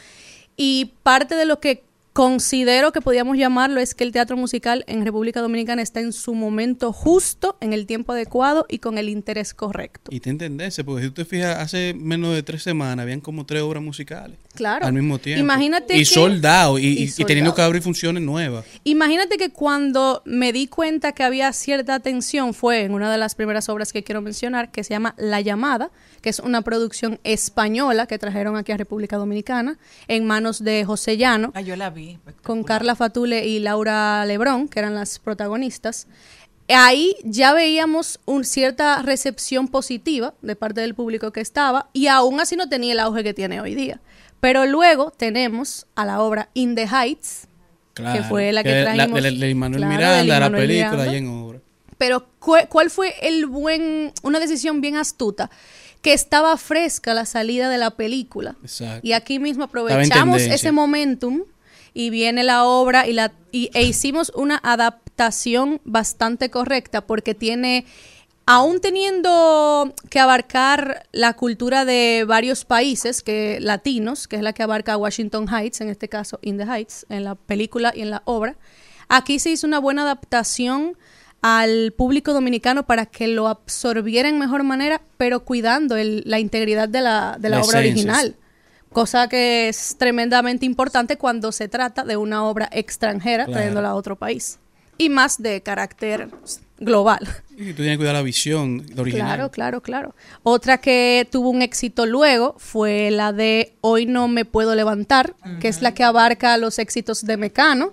[0.57, 1.83] Y parte de lo que
[2.15, 6.33] considero que podríamos llamarlo es que el teatro musical en República Dominicana está en su
[6.33, 10.11] momento justo, en el tiempo adecuado y con el interés correcto.
[10.13, 13.45] Y te entendés, porque si tú te fijas, hace menos de tres semanas habían como
[13.45, 14.37] tres obras musicales.
[14.53, 14.85] Claro.
[14.85, 15.41] Al mismo tiempo.
[15.43, 18.63] Imagínate Y que- soldado, y, y y- y sold teniendo que abrir funciones nuevas.
[18.85, 23.35] Imagínate que cuando me di cuenta que había cierta tensión fue en una de las
[23.35, 25.91] primeras obras que quiero mencionar, que se llama La Llamada,
[26.21, 31.17] que es una producción española que trajeron aquí a República Dominicana en manos de José
[31.17, 31.51] Llano.
[31.53, 32.04] Ah, yo la vi.
[32.43, 36.07] Con Carla Fatule y Laura Lebrón, que eran las protagonistas.
[36.67, 42.39] Ahí ya veíamos una cierta recepción positiva de parte del público que estaba y aún
[42.39, 43.99] así no tenía el auge que tiene hoy día.
[44.39, 47.47] Pero luego tenemos a la obra In the Heights,
[47.93, 49.21] que fue la que trajimos.
[49.21, 51.03] de, de Manuel Claro, Miranda, de la película Miranda.
[51.03, 51.59] allá en obra.
[51.97, 55.49] Pero ¿cu- ¿cuál fue el buen, una decisión bien astuta?
[56.01, 58.55] Que estaba fresca la salida de la película.
[58.63, 58.99] Exacto.
[59.07, 61.43] Y aquí mismo aprovechamos ese momentum
[61.95, 67.85] y viene la obra y la y, e hicimos una adaptación bastante correcta porque tiene
[68.45, 74.61] aún teniendo que abarcar la cultura de varios países que latinos, que es la que
[74.61, 78.21] abarca Washington Heights, en este caso In the Heights, en la película y en la
[78.25, 78.55] obra,
[79.07, 80.95] aquí se hizo una buena adaptación
[81.41, 86.89] al público dominicano para que lo absorbiera en mejor manera, pero cuidando el- la integridad
[86.89, 88.35] de la, de la La obra original.
[88.95, 93.51] Cosa que es tremendamente importante cuando se trata de una obra extranjera Claro.
[93.57, 94.57] trayéndola a otro país.
[94.97, 96.29] y más de carácter
[96.79, 97.19] global.
[97.57, 99.27] Y tú tienes que cuidar la visión de original.
[99.27, 100.15] Claro, claro, claro.
[100.43, 105.67] Otra que tuvo un éxito luego fue la de Hoy no me puedo levantar, que
[105.67, 107.91] es la que abarca los éxitos de Mecano.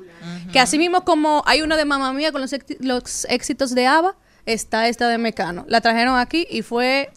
[0.53, 4.15] Que así mismo como hay una de Mamá Mía con los, los éxitos de ABBA,
[4.47, 5.65] está esta de Mecano.
[5.69, 7.11] La trajeron aquí y fue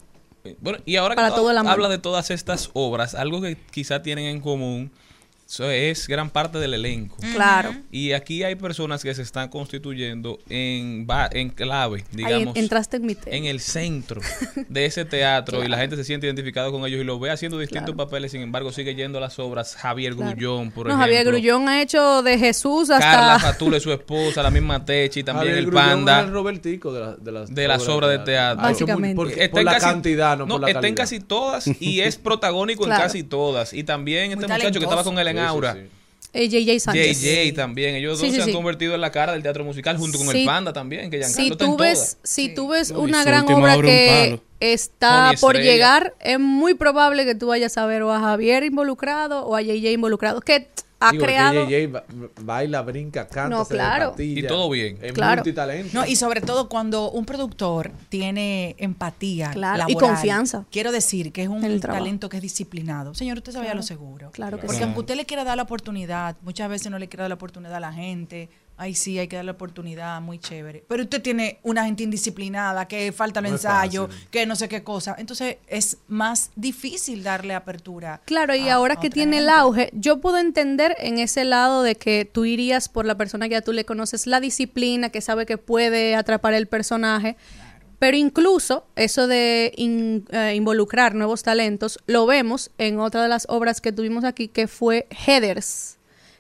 [0.60, 4.26] Bueno, y ahora Para que todo habla de todas estas obras, algo que quizá tienen
[4.26, 4.92] en común
[5.46, 7.18] so- es gran parte del elenco.
[7.34, 7.74] Claro.
[7.92, 12.98] Y aquí hay personas que se están constituyendo en, va- en clave, Ahí digamos, entraste
[12.98, 13.36] en mi tema.
[13.36, 14.22] en el centro
[14.70, 17.58] de ese teatro y la gente se siente identificada con ellos y lo ve haciendo
[17.60, 20.32] distintos papeles, sin embargo sigue yendo a las obras Javier Claro.
[20.32, 21.04] Grullón, por no, ejemplo.
[21.06, 23.52] Javier Grullón ha hecho de Jesús Carla hasta...
[23.54, 26.20] Fatule, su esposa, la misma Techi, también Javier el Grullón Panda.
[26.22, 28.66] es el Robertico de, la- de las, de las obras de teatro.
[28.66, 29.16] Ha hecho muy- Básicamente.
[29.16, 32.00] porque- Está por en la casi- cantidad, no, por la está en casi todas y
[32.02, 33.02] es protagónico Claro.
[33.02, 33.74] en casi todas.
[33.74, 35.80] Y también este Muy muchacho que estaba con él en Sí, sí, Aura, sí.
[36.34, 37.22] eh, JJ Sánchez.
[37.22, 37.96] JJ también.
[37.96, 38.54] Ellos Sí, dos sí, se han sí.
[38.54, 40.42] convertido en la cara del teatro musical junto con Sí.
[40.42, 45.34] el Panda también, que Si tú ves, si tú ves una gran obra que está
[45.42, 49.56] por llegar, es muy probable que tú vayas a ver o a Javier involucrado o
[49.56, 50.68] a JJ involucrado, que
[51.08, 51.66] ha Digo, que creado...
[51.68, 52.04] JJ
[52.42, 54.14] baila, brinca, canta, No, se claro.
[54.18, 54.98] Y todo bien.
[55.02, 55.38] Es Claro.
[55.38, 55.90] multitalento.
[55.94, 60.66] No, y sobre todo cuando un productor tiene empatía Claro, y laboral, confianza.
[60.72, 63.14] Quiero decir que es un el talento que es disciplinado.
[63.14, 64.32] Señor, usted sabía lo seguro.
[64.32, 64.84] Claro que Porque sí.
[64.84, 67.76] aunque usted le quiera dar la oportunidad, muchas veces no le quiere dar la oportunidad
[67.76, 68.50] a la gente.
[68.78, 70.84] Ay, sí, hay que darle oportunidad, muy chévere.
[70.90, 74.84] Pero usted tiene una gente indisciplinada, que falta el No ensayo, que no sé qué
[74.84, 75.16] cosa.
[75.18, 78.22] Entonces es más difícil darle apertura.
[78.26, 81.84] Claro, y a- ahora a que tiene el auge, yo puedo entender en ese lado
[81.84, 85.22] de que tú irías por la persona que ya tú le conoces, la disciplina, que
[85.22, 87.38] sabe que puede atrapar el personaje,
[87.98, 93.46] pero incluso eso de in- eh, involucrar nuevos talentos, lo vemos en otra de las
[93.48, 95.95] obras que tuvimos aquí, que fue Headers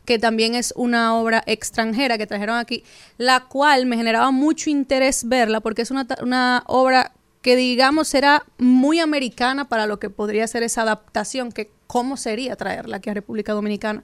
[0.06, 2.84] que también es una obra extranjera que trajeron aquí,
[3.18, 8.44] la cual me generaba mucho interés verla porque es una, una obra que digamos será
[8.58, 13.14] muy americana para lo que podría ser esa adaptación, que cómo sería traerla aquí a
[13.14, 14.04] República Dominicana.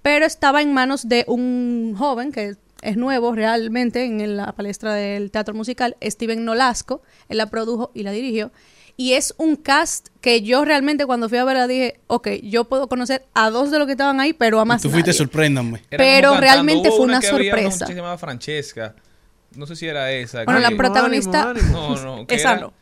[0.00, 5.30] Pero estaba en manos de un joven que es nuevo realmente en la palestra del
[5.30, 8.50] teatro musical, Steven Nolasco, él la produjo y la dirigió.
[9.02, 12.86] Y es un cast que yo realmente cuando fui a verla dije, ok, yo puedo
[12.86, 15.82] conocer a dos de los que estaban ahí, pero a más Tú fuiste sorpréndame.
[15.90, 17.68] Pero realmente Hubo fue una que había sorpresa.
[17.68, 18.94] muchacha que se llamaba Francesca.
[19.56, 20.44] No sé si era esa.
[20.44, 21.96] Bueno, la que- protagonista- ánimo.
[21.96, 22.26] No, no.
[22.28, 22.74] que Esa era- no.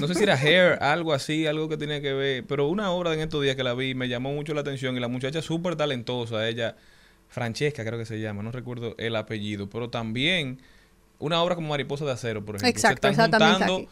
[0.00, 2.44] No sé si era Hair, algo así, algo que tenía que ver.
[2.46, 4.96] Pero una obra en estos días que la vi me llamó mucho la atención.
[4.96, 6.74] Y la muchacha súper talentosa, ella,
[7.28, 9.68] Francesca creo que se llama, no recuerdo el apellido.
[9.68, 10.60] Pero también
[11.18, 12.70] una obra como Mariposa de Acero, por ejemplo.
[12.70, 13.88] Exacto, se están juntando aquí.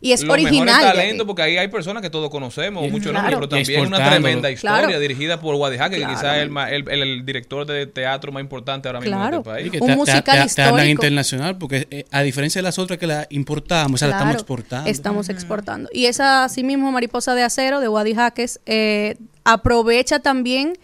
[0.00, 0.96] Y es los original.
[0.96, 1.18] aquí.
[1.26, 3.30] porque ahí hay personas que todos conocemos, Y- muchos Claro.
[3.30, 5.00] nombres, pero también una tremenda historia Claro.
[5.00, 6.14] dirigida por Guadijá, que Claro.
[6.14, 9.36] quizás es el, el, el- el director de teatro más importante ahora mismo Claro.
[9.36, 9.66] en este país.
[9.66, 12.78] Y que Un te- musical te- te hablan internacional, porque eh, a diferencia de las
[12.78, 14.88] otras que la importamos, esa la estamos exportando.
[14.90, 15.88] Estamos exportando.
[15.92, 20.74] Y esa, asimismo, Mariposa de Acero de Wadi Jaques eh, aprovecha también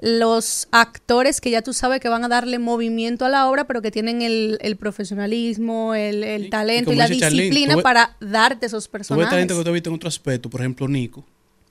[0.00, 3.80] los actores que ya tú sabes que van a darle movimiento a la obra, pero
[3.82, 8.16] que tienen el, el profesionalismo, el, el Y- y talento y, la Charlene, disciplina para
[8.20, 9.30] darte esos personajes.
[9.30, 11.24] talento que tú has visto en otro aspecto, por ejemplo, Nico,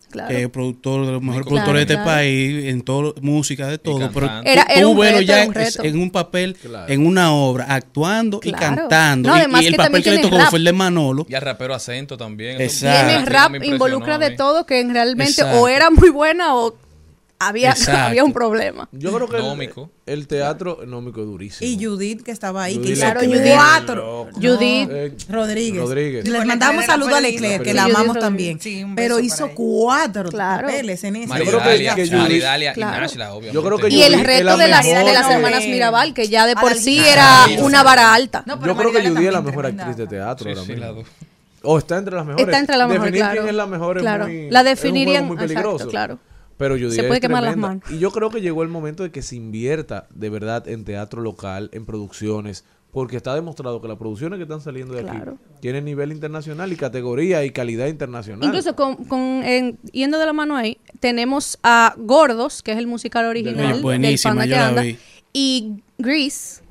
[0.09, 0.29] Claro.
[0.29, 4.09] que es productor de los mejores productores de este país, en todo, música, de todo.
[4.13, 4.27] Pero.
[4.45, 5.83] Era- tú- era un reto, ya era un es- reto.
[5.87, 6.91] en un papel, Claro.
[6.93, 9.29] en una obra, actuando y cantando.
[9.29, 10.49] No, Y- el que papel que le tocó rap.
[10.51, 11.25] fue el de Manolo.
[11.27, 12.61] Y al rapero acento también.
[12.61, 13.07] Exacto.
[13.09, 14.35] Tiene rap, involucra de mí.
[14.37, 15.59] todo, que realmente Exacto.
[15.61, 16.75] o era muy buena o
[17.39, 17.99] había, Exacto.
[18.09, 18.87] había un problema.
[18.91, 21.69] Yo creo que el- el, teatro nómico es durísimo.
[21.69, 23.41] Y Judith, que estaba ahí, que Judith hizo Claro, Judith.
[23.53, 24.27] cuatro.
[24.33, 24.89] Judith.
[24.91, 25.81] Eh, Rodríguez.
[25.81, 26.27] Rodríguez.
[26.27, 27.21] Les mandamos saludos a.
[27.21, 28.59] Leclerc, que La amamos Judith también.
[28.59, 30.67] Sí, un pero hizo cuatro Claro.
[30.67, 31.27] papeles en.
[31.27, 33.01] María Yo creo que- Dalia, que María Judith- Dalia y Claro.
[33.01, 33.53] Nashla, obviamente.
[33.55, 36.45] Yo creo que Y el reto de las, de las que- hermanas Mirabal, que ya
[36.45, 37.63] de por sí era Adalgisa.
[37.65, 38.43] una vara alta.
[38.45, 41.03] No, Yo creo que Judith es la mejor actriz de teatro ahora mismo.
[41.67, 42.45] O está entre las mejores.
[42.47, 43.41] Está entre las mejores, Definir claro.
[43.41, 44.23] quién es la mejor Claro.
[44.27, 45.87] es muy, La es un definirían- juego muy exacto, peligroso.
[45.89, 46.19] claro.
[46.57, 47.83] Pero Judith Se puede quemar las manos.
[47.91, 51.21] Y yo creo que llegó el momento de que se invierta de verdad en teatro
[51.21, 55.33] local, en producciones, porque está demostrado que las producciones que están saliendo de Claro.
[55.33, 58.47] aquí tienen nivel internacional y categoría y calidad internacional.
[58.47, 62.87] Incluso con, con- en- yendo de la mano ahí, tenemos a Gordos, que es el
[62.87, 64.83] musical original del Buenísima, Panda yo que la anda,
[65.33, 66.61] y Grease.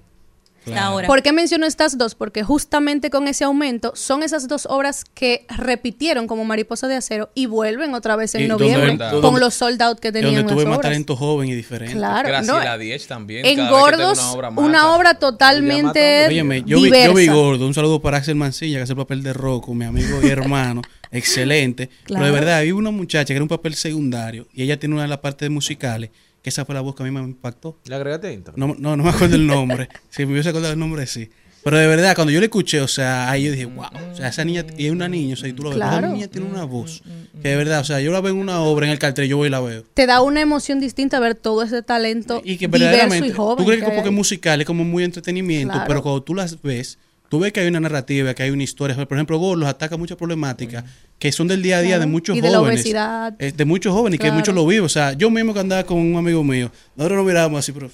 [1.06, 2.14] ¿Por qué menciono estas dos?
[2.14, 7.30] Porque justamente con ese aumento son esas dos obras que repitieron como Mariposa de Acero
[7.34, 10.52] y vuelven otra vez en donde- noviembre donde- con los sold out que tenían donde
[10.52, 10.90] tuve las más obras.
[10.90, 11.94] talento joven y diferente.
[11.94, 13.44] Claro, no, Graciela Diez también.
[13.44, 14.96] en Gordos, una obra una mata.
[14.96, 17.66] obra totalmente Óyeme, yo vi, yo vi gordo.
[17.66, 20.82] Un saludo para Axel Mancilla, que hace el papel de Rocco, mi amigo y hermano.
[21.10, 21.90] excelente.
[22.06, 25.02] Pero de verdad, había una muchacha que era un papel secundario y ella tiene una
[25.02, 26.10] de las partes musicales,
[26.44, 27.78] que esa fue la voz que a mí me impactó.
[27.86, 28.60] ¿Le agregaste a Instagram?
[28.68, 29.88] No, no, no me acuerdo el nombre.
[30.10, 31.30] si me hubiese acordado el nombre, sí.
[31.64, 34.28] Pero de verdad, cuando yo le escuché, o sea, ahí yo dije, wow, o sea,
[34.28, 36.06] esa niña, y es una niña, o sea, y tú lo ves, Claro.
[36.08, 37.02] esa niña tiene una voz.
[37.40, 39.38] Que de verdad, o sea, yo la veo en una obra, en el cartel, yo
[39.38, 39.82] voy y la veo.
[39.94, 43.56] Te da una emoción distinta ver todo ese talento Y que diverso verdaderamente, y joven.
[43.56, 44.10] tú crees que que es ahí.
[44.10, 45.88] musical, es como muy entretenimiento, Claro.
[45.88, 46.98] pero cuando tú las ves,
[47.34, 48.94] tú ves que hay una narrativa, que hay una historia.
[48.94, 50.84] Por ejemplo, Gorlos ataca muchas problemáticas
[51.18, 52.00] que son del día a día Claro.
[52.02, 52.80] de muchos Y de la jóvenes.
[52.80, 53.34] obesidad.
[53.40, 54.36] eh, de muchos jóvenes y que Claro.
[54.36, 54.84] muchos lo viven.
[54.84, 57.90] O sea, yo mismo que andaba con un amigo mío, nosotros nos mirábamos así, pero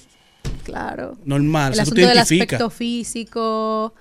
[0.63, 1.17] Claro.
[1.25, 1.73] normal.
[1.73, 2.43] El o sea, tú te del identificas.
[2.53, 3.93] aspecto físico.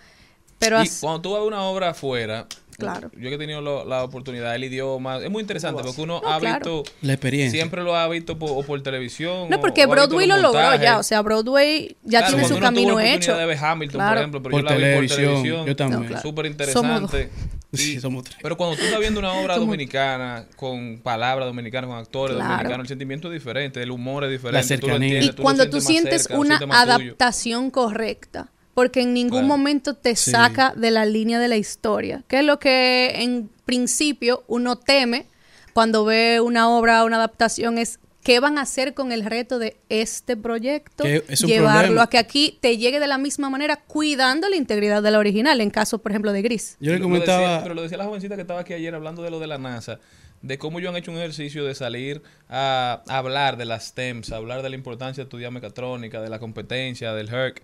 [0.59, 2.47] Pero y cuando tú vas a una obra afuera,
[2.81, 3.11] Claro.
[3.15, 6.29] yo que he tenido lo- la oportunidad, el idioma, es muy interesante porque uno No,
[6.29, 6.83] ha claro.
[6.83, 7.59] visto, La experiencia.
[7.61, 9.49] siempre lo ha visto por, o por televisión.
[9.49, 10.99] no, porque o Broadway lo logró ya.
[10.99, 13.37] O sea, Broadway ya Claro, tiene su uno camino la hecho.
[13.37, 14.11] de ver Hamilton, Claro.
[14.11, 16.01] por ejemplo, pero Por yo la vi por televisión, yo también.
[16.03, 16.23] No, claro.
[16.23, 17.31] Súper interesante.
[17.73, 18.37] Sí, somos tres.
[18.43, 22.51] Pero cuando tú estás viendo una obra Somos- dominicana con palabras dominicanas, con actores Claro.
[22.51, 24.67] dominicanos, el sentimiento es diferente, el humor es diferente.
[24.77, 25.07] tú lo cercanía.
[25.07, 26.95] entiendes, Y tú lo cuando tú sientes cerca, una sientes más tuyo.
[27.11, 28.51] adaptación correcta,
[28.81, 29.47] porque en ningún Claro.
[29.49, 30.31] momento te Sí.
[30.31, 35.27] saca de la línea de la historia, que es lo que en principio uno teme
[35.75, 39.77] cuando ve una obra, una adaptación, es qué van a hacer con el reto de
[39.91, 42.03] este proyecto, es llevarlo problema.
[42.05, 45.61] a que aquí te llegue de la misma manera, cuidando la integridad de la original,
[45.61, 46.79] en caso, por ejemplo, de Gris.
[46.81, 47.41] Yo le Lo- lo comentaba.
[47.41, 49.59] decía- pero lo decía la jovencita que estaba aquí ayer hablando de lo de la
[49.59, 49.99] NASA,
[50.41, 54.37] de cómo ellos han hecho un ejercicio de salir a, hablar de las STEMs, a
[54.37, 57.61] hablar de la importancia de estudiar mecatrónica, de la competencia, del HERC.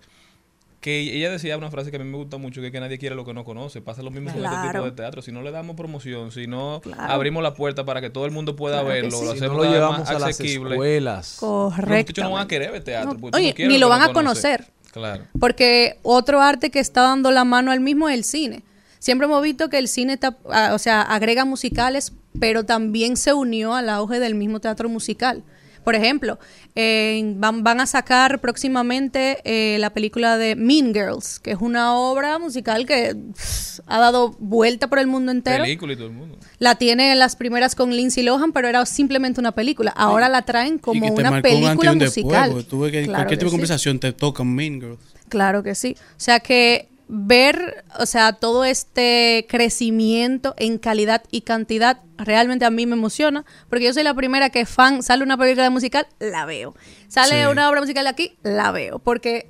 [0.79, 2.99] Que ella decía una frase que a mí me gusta mucho, que es que nadie
[2.99, 3.81] quiere lo que no conoce.
[3.81, 5.21] Pasa lo mismo con este tipo de teatro.
[5.23, 7.01] Si no le damos promoción, si no Claro.
[7.11, 9.25] abrimos la puerta para que todo el mundo pueda Claro verlo, sí.
[9.25, 10.75] lo Si no hacemos lo llevamos más a las asequible.
[10.75, 11.37] escuelas.
[11.41, 12.11] Los Correcto.
[12.11, 13.13] muchachos no van a querer ver teatro.
[13.13, 13.29] No.
[13.33, 14.65] Oye, no quieres ni lo van a conocer.
[14.65, 14.91] conocer.
[14.93, 15.23] Claro.
[15.39, 18.63] Porque otro arte que está dando la mano al mismo es el cine.
[18.99, 23.33] Siempre hemos visto que el cine está, ah, o sea, agrega musicales, pero también se
[23.33, 25.43] unió al auge del mismo teatro musical.
[25.87, 26.37] Por ejemplo,
[26.75, 31.95] eh, van, van a sacar próximamente eh, la película de Mean Girls, que es una
[31.95, 35.63] obra musical que pff, ha dado vuelta por el mundo entero.
[35.63, 36.37] Película y todo el mundo.
[36.59, 39.91] La tiene en las primeras con Lindsay Lohan, pero era simplemente una película.
[39.91, 42.65] Ahora la traen y como que te una película un después, musical.
[42.65, 43.55] tú ves que Claro cualquier que tipo de sí.
[43.55, 44.99] conversación te toca Mean Girls.
[45.29, 45.95] Claro que sí.
[45.97, 52.69] O sea que ver, o sea, todo este crecimiento en calidad y cantidad realmente a
[52.69, 56.45] mí me emociona, porque yo soy la primera que fan, sale una película musical, la
[56.45, 56.75] veo.
[57.07, 57.47] Sale Sí.
[57.49, 59.49] una obra musical aquí, la veo, porque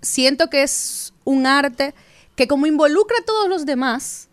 [0.00, 1.94] siento que es un arte
[2.36, 4.29] que como involucra a todos los demás,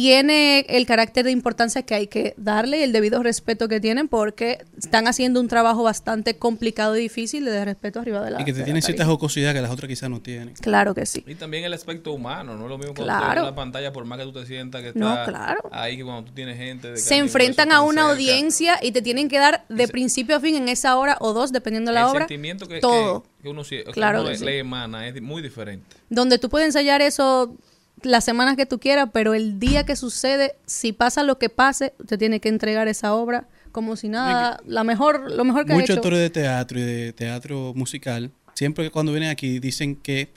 [0.00, 4.08] tiene el carácter de importancia que hay que darle y el debido respeto que tienen
[4.08, 8.44] porque están haciendo un trabajo bastante complicado y difícil de respeto arriba de la Y
[8.44, 10.52] que te tienen cierta jocosidad que las otras quizás no tienen.
[10.60, 11.24] Claro que sí.
[11.26, 13.40] Y también el aspecto humano, no es lo mismo cuando Claro.
[13.40, 15.60] en la pantalla, por más que tú te sientas que No, está claro.
[15.72, 19.00] ahí, que cuando tú tienes gente de se enfrentan a una cerca, audiencia y te
[19.00, 22.00] tienen que dar de principio a fin en esa hora o dos, dependiendo de la
[22.02, 23.22] el obra, sentimiento que, todo.
[23.22, 24.44] que, que uno, sie- que Claro uno que le, sí.
[24.44, 25.96] le emana es muy diferente.
[26.10, 27.56] Donde tú puedes ensayar eso
[28.02, 31.94] las semanas que tú quieras, pero el día que sucede, si pasa lo que pase,
[32.06, 35.74] te tiene que entregar esa obra como si nada, la mejor, lo mejor que ha
[35.74, 35.98] Muchos hecho.
[35.98, 40.32] actores de teatro y de teatro musical, siempre que cuando vienen aquí dicen que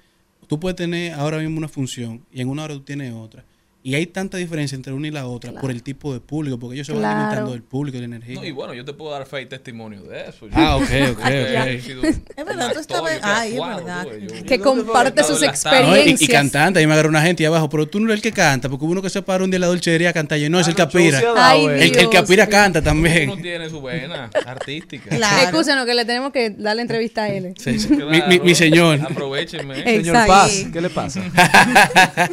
[0.48, 3.46] tú puedes tener ahora mismo una función y en una hora tú tienes otra.
[3.90, 6.76] Y hay tanta diferencia entre una y la otra por el tipo de público, porque
[6.76, 7.16] ellos se van Claro.
[7.18, 8.36] alimentando del público y la energía.
[8.36, 10.48] No, y bueno, yo te puedo dar fe y testimonio de eso.
[10.52, 12.06] Ah, ok, ok, Yo ok.
[12.38, 14.06] Es verdad, tú estabas- yo ay, es verdad.
[14.06, 15.42] yo- Que yo- comparte yo sus.
[15.42, 16.30] No, y, y experiencias.
[16.30, 18.70] cantante, ahí me agarró una gente ahí abajo, pero tú no eres el que canta,
[18.70, 20.60] porque hubo uno que se paró un día en la dulcería a cantar y no,
[20.60, 21.20] es el que aspira.
[21.36, 22.52] Ay, El, el que Dios aspira mío.
[22.52, 23.42] canta Uno también.
[23.42, 25.10] tiene su vena artística.
[25.10, 25.42] Claro.
[25.44, 27.54] Excúsenos que le tenemos que dar la entrevista a él.
[27.58, 27.88] Sí, sí.
[27.88, 28.12] Claro.
[28.12, 29.00] Mi, mi- mi señor.
[29.02, 29.84] Aprovechenme.
[29.84, 30.28] Señor.
[30.28, 31.22] Paz, ¿qué le pasa?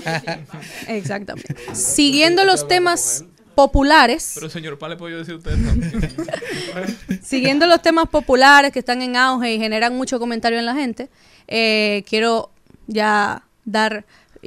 [0.89, 1.46] Exactamente.
[1.73, 3.25] Siguiendo los temas
[3.55, 7.23] populares, Pero señor Paz, le puedo decir usted también.
[7.23, 11.09] siguiendo los temas populares que están en auge y generan mucho comentario en la gente,
[11.49, 12.51] eh, quiero
[12.87, 14.05] ya dar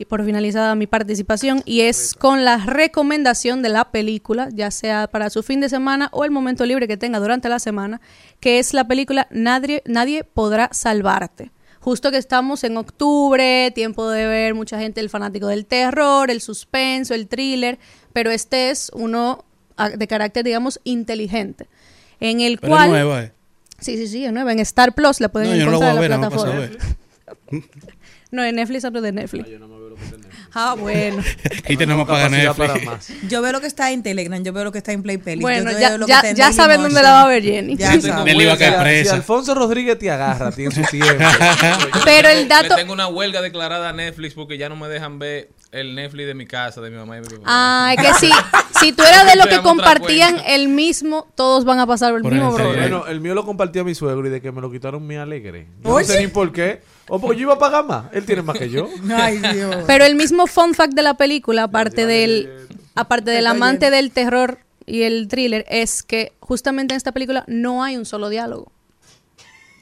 [0.08, 5.30] por finalizada mi participación y es con la recomendación de la película, ya sea para
[5.30, 8.00] su fin de semana o el momento libre que tenga durante la semana,
[8.39, 11.52] que es la película Nadie, Nadie podrá salvarte.
[11.80, 16.42] Justo que estamos en octubre, tiempo de ver mucha gente el fanático del terror, el
[16.42, 17.80] suspenso, el thriller,
[18.12, 19.46] pero este es uno
[19.78, 21.68] ah, de carácter, digamos, inteligente,
[22.20, 22.90] en el Pero es cual...
[22.90, 23.34] nueva, eh.
[23.80, 24.52] Sí, sí, sí, es nueva.
[24.52, 26.30] En Star Plus la pueden No, yo no lo voy encontrar a en la no
[26.30, 26.60] plataforma.
[26.60, 26.78] ver.
[28.32, 29.50] No, en Netflix hablo de Netflix.
[30.54, 31.24] Ah, bueno.
[31.68, 33.12] Ahí tenemos para más.
[33.28, 35.41] Yo veo lo que está en Telegram, yo veo lo que está en Play Peli.
[35.41, 37.76] Bueno, yo ya- lo que ya- en ya saben dónde la va a ver Jenny.
[37.76, 38.38] Ya saben.
[38.38, 39.16] Va a caer Si presa.
[39.16, 41.24] Alfonso Rodríguez te agarra a ti en su tiempo.
[42.06, 42.70] Pero el dato...
[42.76, 46.28] Le tengo una huelga declarada a Netflix porque ya no me dejan ver el Netflix
[46.28, 47.43] de mi casa, de mi mamá y mi papá.
[47.45, 48.32] Ah, es que si,
[48.80, 52.34] si tú eras de los que compartían el mismo, todos van a pasar el Por
[52.34, 52.82] mismo problema.
[52.82, 55.68] Bueno, el mío lo compartía mi suegro y de que me lo quitaron me alegre.
[55.84, 56.82] Yo no sé ni por qué.
[57.10, 58.05] O porque yo iba a pagar más.
[58.14, 58.88] Él tiene más que yo.
[59.16, 59.76] Ay, Dios.
[59.88, 62.49] Pero el mismo fun fact de la película, aparte del,
[62.95, 67.84] aparte del amante del terror y el thriller, es que justamente en esta película no
[67.84, 68.72] hay un solo diálogo.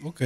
[0.04, 0.22] Ok.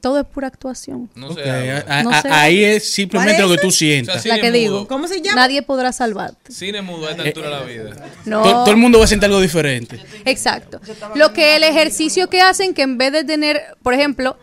[0.00, 1.08] Todo es pura actuación.
[1.14, 1.50] No Ok, sé.
[1.50, 4.26] a- a- No ahí es simplemente ¿Cuál lo que tú O sea, sientas.
[4.26, 4.86] la que digo.
[4.86, 5.40] ¿Cómo se llama?
[5.40, 6.52] Nadie podrá salvarte.
[6.52, 8.06] Cine mudo a esta altura de la vida.
[8.26, 8.42] No.
[8.42, 9.98] To- Todo, el mundo va a sentir algo diferente.
[10.26, 10.78] Exacto.
[11.14, 14.36] Lo que el ejercicio que hacen, que en vez de tener, por ejemplo,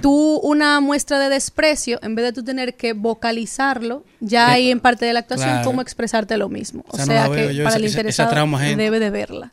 [0.00, 4.80] tú una muestra de desprecio, en vez de tú tener que vocalizarlo, ya hay en
[4.80, 5.64] parte de la actuación Claro.
[5.64, 6.84] cómo expresarte lo mismo.
[6.88, 8.82] O Esa no sea que yo, para esa- el esa- esa interesado gente.
[8.82, 9.52] debe de verla.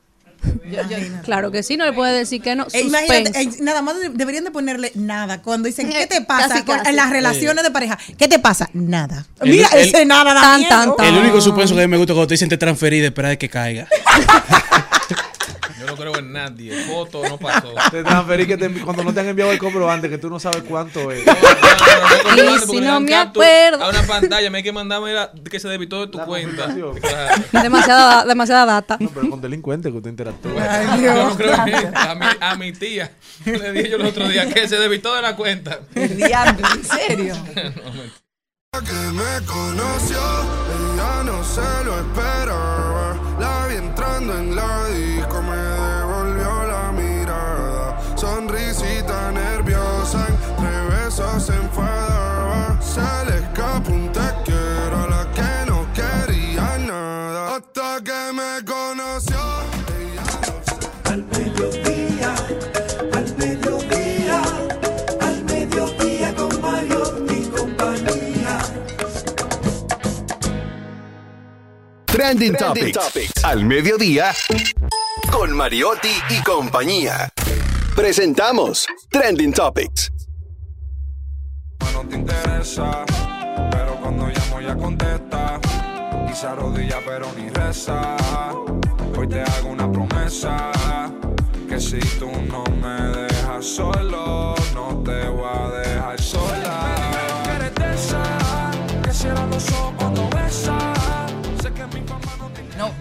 [1.23, 2.67] Claro que sí, no le puede decir que no.
[2.71, 5.41] Eh, imagínate, eh, nada más de- deberían de ponerle nada.
[5.41, 6.49] Cuando dicen, ¿qué te pasa?
[6.49, 6.89] Casi, con- casi.
[6.91, 8.69] En las relaciones de pareja, ¿qué te pasa?
[8.73, 9.25] Nada.
[9.41, 11.05] El- Mira, el- ese nada da Tan, tan, tan.
[11.07, 13.31] El único suspenso que a mí me gusta cuando te dicen te transferí de esperar
[13.31, 13.87] de que caiga.
[15.85, 16.83] Yo no creo en nadie.
[16.85, 17.73] Foto no pasó.
[17.91, 20.63] Te transferí que te- cuando no te han enviado el comprobante que tú no sabes
[20.67, 21.25] cuánto es.
[21.25, 23.83] No, no, no, Y si no me acuerdo.
[23.83, 26.67] A una pantalla, me hay que mandarme la, que se debitó de tu La cuenta.
[27.51, 28.97] Demasiada, demasiada data.
[28.99, 30.97] No, pero con delincuentes que usted interactúa.
[30.97, 31.89] Yo no creo en él.
[31.93, 33.11] a, mi, a mi tía.
[33.45, 35.79] Le dije yo el otro día que se debitó de la cuenta.
[35.93, 37.35] Diablo, ¿En serio?
[38.73, 41.95] No, que me conoció, ella no se lo.
[43.39, 45.41] La vi entrando en la disco,
[72.25, 73.43] Trending, Topics.
[73.43, 74.33] Al mediodía.
[75.31, 77.29] Con Mariotti y compañía.
[77.95, 80.11] Presentamos Trending Topics.
[81.93, 83.05] no te interesa,
[83.69, 85.59] pero cuando llamo ya contesta.
[86.27, 88.17] Y se arrodilla pero ni reza.
[89.15, 90.71] Hoy te hago una promesa,
[91.69, 97.11] que si tú no me dejas solo, no te voy a dejar sola.
[97.11, 98.71] Me dijo que eres de esa,
[99.03, 99.94] que cierra los ojos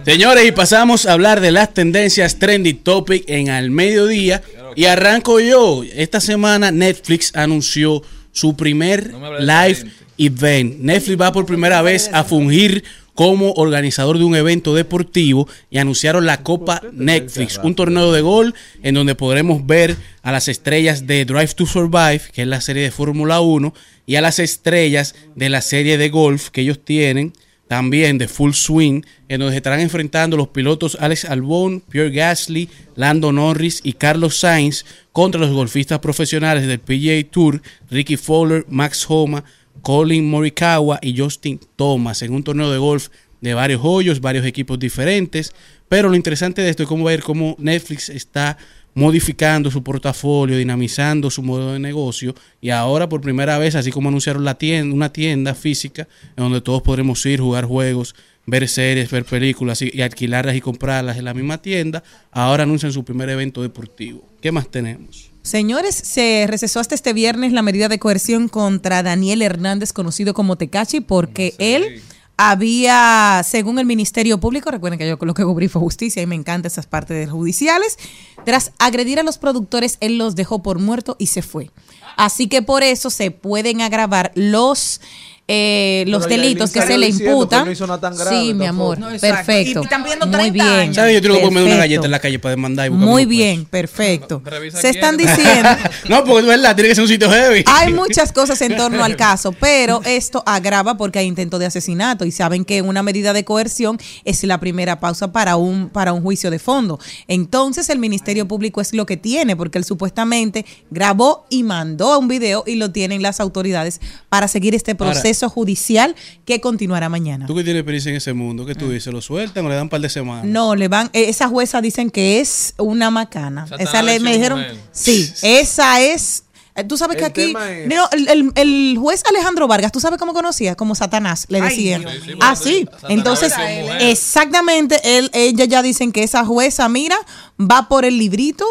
[0.05, 4.43] Señores, y pasamos a hablar de las tendencias trendy topic en al mediodía.
[4.75, 5.83] Y arranco yo.
[5.95, 9.83] Esta semana Netflix anunció su primer No live
[10.19, 10.77] event.
[10.77, 12.83] Netflix va por primera vez a fungir
[13.15, 18.53] como organizador de un evento deportivo y anunciaron la Copa Netflix, un torneo de gol
[18.83, 22.83] en donde podremos ver a las estrellas de Drive to Survive, que es la serie
[22.83, 23.73] de Fórmula 1,
[24.05, 27.33] y a las estrellas de la serie de golf que ellos tienen,
[27.67, 33.31] también de Full Swing, en donde estarán enfrentando los pilotos Alex Albon, Pierre Gasly, Lando
[33.31, 39.43] Norris y Carlos Sainz contra los golfistas profesionales del PGA Tour, Ricky Fowler, Max Homa,
[39.81, 43.09] Colin Morikawa y Justin Thomas en un torneo de golf
[43.41, 45.53] de varios hoyos, varios equipos diferentes.
[45.87, 48.57] Pero lo interesante de esto es cómo ver cómo Netflix está
[48.95, 54.09] modificando su portafolio, dinamizando su modelo de negocio y ahora por primera vez, así como
[54.09, 58.15] anunciaron la tienda, una tienda física en donde todos podremos ir, jugar juegos,
[58.47, 62.93] ver series, ver películas y, y alquilarlas y comprarlas en la misma tienda, ahora anuncian
[62.93, 64.23] su primer evento deportivo.
[64.41, 65.29] ¿Qué más tenemos?
[65.41, 70.55] Señores, se recesó hasta este viernes la medida de coerción contra Daniel Hernández, conocido como
[70.55, 72.01] Tecachi, porque él
[72.37, 76.35] había, según el Ministerio Público, recuerden que yo lo que cubrí fue justicia y me
[76.35, 77.97] encantan esas partes judiciales,
[78.43, 81.71] tras agredir a los productores, él los dejó por muerto y se fue.
[82.17, 85.01] Así que por eso se pueden agravar los
[85.47, 87.65] eh, los Pero delitos que se le imputan.
[87.65, 88.97] no hizo nada tan grave, sí, mi amor.
[88.97, 89.81] No, perfecto.
[89.81, 90.67] Y están pidiendo Muy 30 bien.
[90.79, 90.95] años.
[90.95, 91.13] ¿Sabes?
[91.13, 94.41] Yo tengo que comer una galleta en la calle para demandar y Muy bien, perfecto.
[94.43, 94.95] Revisa Se quién.
[94.95, 95.69] están diciendo
[96.09, 97.63] No, porque es verdad, tiene que ser un sitio heavy.
[97.67, 102.25] hay muchas cosas en torno al caso, pero esto agrava porque hay intento de asesinato
[102.25, 106.21] y saben que una medida de coerción es la primera pausa para un para un
[106.23, 106.99] juicio de fondo.
[107.27, 112.27] Entonces el Ministerio Público es lo que tiene porque él supuestamente grabó y mandó un
[112.27, 116.15] video y lo tienen las autoridades para seguir este Ahora- proceso judicial
[116.45, 117.45] que continuará mañana.
[117.45, 119.11] Tú que tienes experiencia en ese mundo, ¿qué tú dices?
[119.13, 120.45] ¿Lo sueltan o le dan un par de semanas?
[120.45, 123.67] No, le van, eh, esa jueza dicen que es una macana.
[123.67, 124.75] Satanás esa le, me dijeron, mujer.
[124.91, 126.43] sí, esa es.
[126.75, 129.99] eh, Tú sabes que El aquí, es- no, el, el- el juez Alejandro Vargas, ¿tú
[129.99, 130.75] sabes cómo conocía?
[130.75, 132.05] Como Satanás, le Ay, decían.
[132.39, 133.53] Ah, Sí, Satanás Entonces,
[133.99, 137.17] exactamente, él, ella ya dicen que esa jueza, mira,
[137.59, 138.65] va por el librito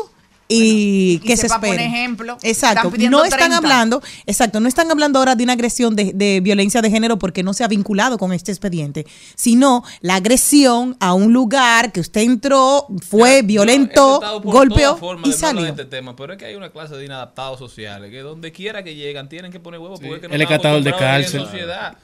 [0.49, 1.84] y y que se espere.
[1.84, 2.36] ejemplo.
[2.42, 2.88] Exacto.
[2.88, 3.57] Están No están 30.
[3.57, 7.42] hablando, exacto, no están hablando ahora de una agresión de, de violencia de género porque
[7.42, 12.20] no se ha vinculado con este expediente, sino la agresión a un lugar que usted
[12.22, 15.62] entró, fue, violentó, He tratado por golpeó y de no hablar salió.
[15.62, 18.82] de este tema, pero es que hay una clase de inadaptados sociales que donde quiera
[18.82, 21.40] que llegan tienen que poner huevos porque es que no están catador de cárcel.
[21.42, 21.97] sociedad.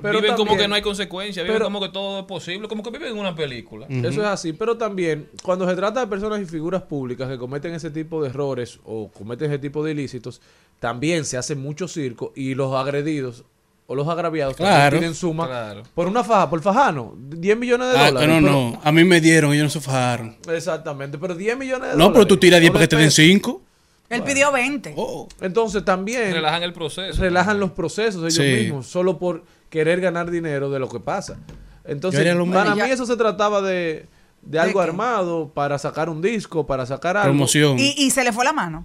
[0.00, 2.66] Pero viven como también- que no hay consecuencias, viven pero- como que todo es posible,
[2.68, 3.86] como que viven en una película.
[3.88, 7.74] Eso es así, pero también cuando se trata de personas y figuras públicas que cometen
[7.74, 10.40] ese tipo de errores o cometen ese tipo de ilícitos,
[10.80, 13.44] también se hace mucho circo y los agredidos
[13.86, 14.98] o los agraviados también Claro.
[14.98, 15.82] tienen suma Claro.
[15.94, 18.28] por una faja, por fajano, 10 millones de Ah, dólares.
[18.28, 18.80] no, pero- no.
[18.82, 20.36] A mí me dieron, ellos no se fajaron.
[20.48, 22.12] Exactamente, pero 10 millones de No, dólares.
[22.14, 23.16] pero tú tiras 10 o para que te den pesos.
[23.16, 23.62] 5.
[24.08, 24.94] Él pidió 20.
[25.40, 27.20] Entonces también Relajan el proceso.
[27.20, 28.62] relajan los procesos ellos Sí.
[28.64, 29.42] mismos, solo por
[29.72, 31.38] querer ganar dinero de lo que pasa.
[31.84, 34.06] Entonces, para mí eso se trataba de,
[34.42, 37.30] de algo armado para sacar un disco, para sacar algo.
[37.30, 37.78] Promoción.
[37.78, 38.84] Y, y se le fue la mano.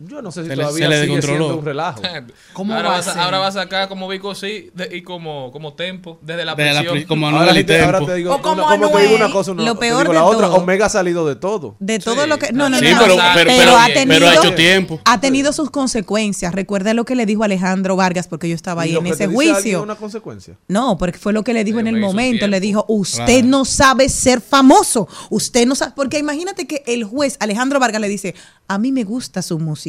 [0.00, 2.02] Yo no sé si Se le- todavía se le sigue siendo un relajo.
[2.52, 3.16] ¿Cómo ahora, va a ser?
[3.18, 6.72] ahora va a sacar como Vico sí de- y como, como tempo desde la Desde
[6.74, 7.04] la prisión.
[7.08, 9.22] como Ahora, y te, ahora te digo, O como una, como te digo Anuel.
[9.22, 10.56] una cosa, una, Lo te peor digo de la otra, todo.
[10.56, 11.76] Omega ha salido de todo.
[11.78, 12.52] De todo Sí, lo que.
[12.52, 12.98] No, no, Sí, no.
[13.00, 13.22] pero, no.
[13.34, 15.00] pero, Pero pero- ha pero tenido- ha hecho tiempo.
[15.04, 16.52] Ha tenido sus consecuencias.
[16.54, 19.10] Recuerda lo que le dijo Alejandro Vargas, porque yo estaba Y ahí lo en que
[19.16, 19.78] te ese juicio.
[19.78, 20.56] es una consecuencia.
[20.66, 22.46] No, porque fue lo que le dijo en el momento.
[22.48, 25.06] Le dijo, usted no sabe ser famoso.
[25.30, 25.92] Usted no sabe.
[25.94, 28.34] Porque imagínate que el juez Alejandro Vargas le dice,
[28.66, 29.83] a mí me gusta su música.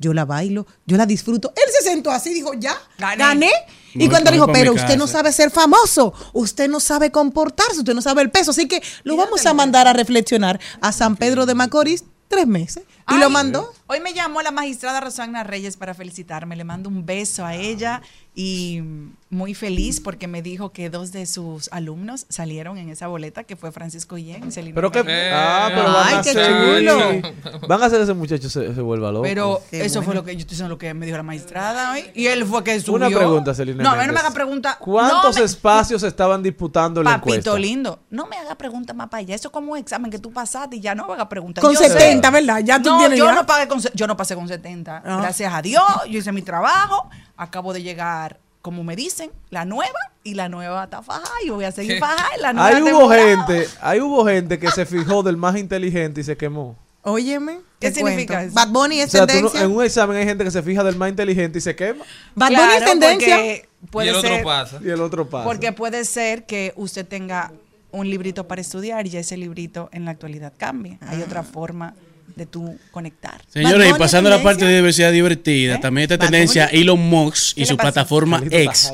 [0.00, 1.52] Yo la bailo, yo la disfruto.
[1.56, 3.50] Él se sentó así y dijo, ya, Gané.
[3.94, 5.18] Y voy- cuando me dijo, pero usted no casa".
[5.18, 8.52] sabe ser famoso, usted no sabe comportarse, usted no sabe el peso.
[8.52, 12.84] Así que lo vamos a mandar a reflexionar a San Pedro de Macorís tres meses.
[13.10, 13.72] Y Ay, lo mandó.
[13.86, 16.56] Hoy me llamó la magistrada Rosana Reyes para felicitarme.
[16.56, 18.02] Le mando un beso a ella
[18.34, 18.82] y
[19.30, 23.56] muy feliz porque me dijo que dos de sus alumnos salieron en esa boleta, que
[23.56, 27.58] fue Francisco Guillén y Celina Pero que, Eh, ah, pero van ay, a qué chulo.
[27.68, 29.22] van a hacer ese muchacho se, se vuelva loco.
[29.22, 31.92] Pero Qué eso fue lo que yo estoy diciendo lo que me dijo la magistrada
[31.92, 32.04] hoy.
[32.14, 33.06] Y él fue que subió.
[33.06, 34.76] Una pregunta, Celina No, a no me haga pregunta.
[34.78, 37.50] ¿Cuántos no me- espacios estaban disputando la encuesta?
[37.50, 39.34] Papito lindo, no me haga preguntas más para allá.
[39.34, 41.64] Eso es como un examen que tú pasaste y ya no me haga preguntas.
[41.64, 42.60] Con Yo sé- 70, ¿verdad?
[42.64, 43.34] Ya tú no, tienes yo ya.
[43.34, 45.02] no pagué con, yo no pasé con 70.
[45.04, 45.18] Ah.
[45.22, 47.08] Gracias a Dios, yo hice mi trabajo.
[47.36, 51.64] Acabo de llegar, como me dicen, la nueva y la nueva está fajada y voy
[51.64, 52.00] a seguir ¿Qué?
[52.00, 52.28] fajada.
[52.36, 56.20] y La nueva Ahí hubo gente, ahí hubo gente que se fijó del más inteligente
[56.20, 56.76] y se quemó.
[57.02, 57.60] Óyeme.
[57.80, 58.48] ¿Qué significa cuento.
[58.48, 58.54] eso?
[58.66, 59.62] Bad Bunny O es sea, tú no- tendencia.
[59.62, 62.04] en un examen hay gente que se fija del más inteligente y se quema.
[62.34, 63.46] Bad Bunny es tendencia.
[63.46, 64.80] y el otro pasa.
[64.84, 65.44] Y el otro pasa.
[65.44, 67.52] Porque puede ser que usted tenga
[67.92, 70.98] un librito para estudiar y ya ese librito en la actualidad cambie.
[71.06, 71.94] Hay otra forma
[72.38, 73.42] de tú conectar.
[73.48, 75.78] Señores, Bad y pasando a la parte de diversidad divertida, ¿Eh?
[75.78, 76.80] también esta Bad tendencia Bunny.
[76.80, 77.92] Elon Musk ¿Qué y su pasa?
[77.92, 78.92] plataforma X.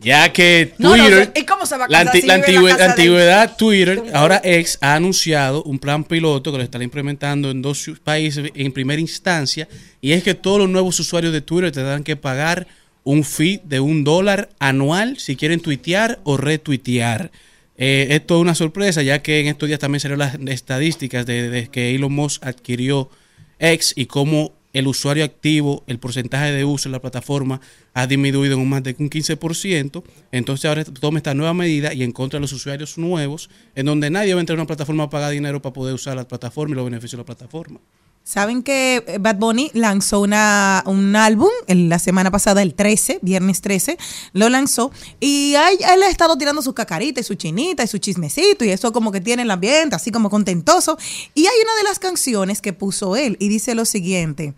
[0.00, 1.40] Ya que No, no Twitter, sé.
[1.40, 6.52] ¿Y cómo se va a la, antigüedad Twitter, ahora X ha anunciado un plan piloto
[6.52, 9.68] que lo están implementando en dos países en primera instancia,
[10.00, 12.66] y es que todos los nuevos usuarios de Twitter tendrán que pagar
[13.04, 17.30] un fee de un dólar anual si quieren tuitear o retuitear.
[17.82, 21.70] Eh, esto es una sorpresa, ya que en estos días también salieron las estadísticas de,
[21.72, 23.08] que Elon Musk adquirió
[23.58, 27.62] X y cómo el usuario activo, el porcentaje de uso en la plataforma
[27.94, 30.04] ha disminuido en un más de un 15%.
[30.30, 34.10] Entonces ahora toma esta nueva medida y en contra de los usuarios nuevos, en donde
[34.10, 36.74] nadie va a entrar a una plataforma a pagar dinero para poder usar la plataforma
[36.74, 37.80] y los beneficios de la plataforma.
[38.22, 43.18] Saben que eh, Bad Bunny lanzó una, un álbum en la semana pasada, el 13,
[43.22, 43.98] viernes 13,
[44.34, 47.98] lo lanzó y ahí él ha estado tirando su cacarita y su chinita y su
[47.98, 50.96] chismecito y eso como que tiene el ambiente así como contentoso.
[51.34, 54.54] Y hay una de las canciones que puso él y dice lo siguiente,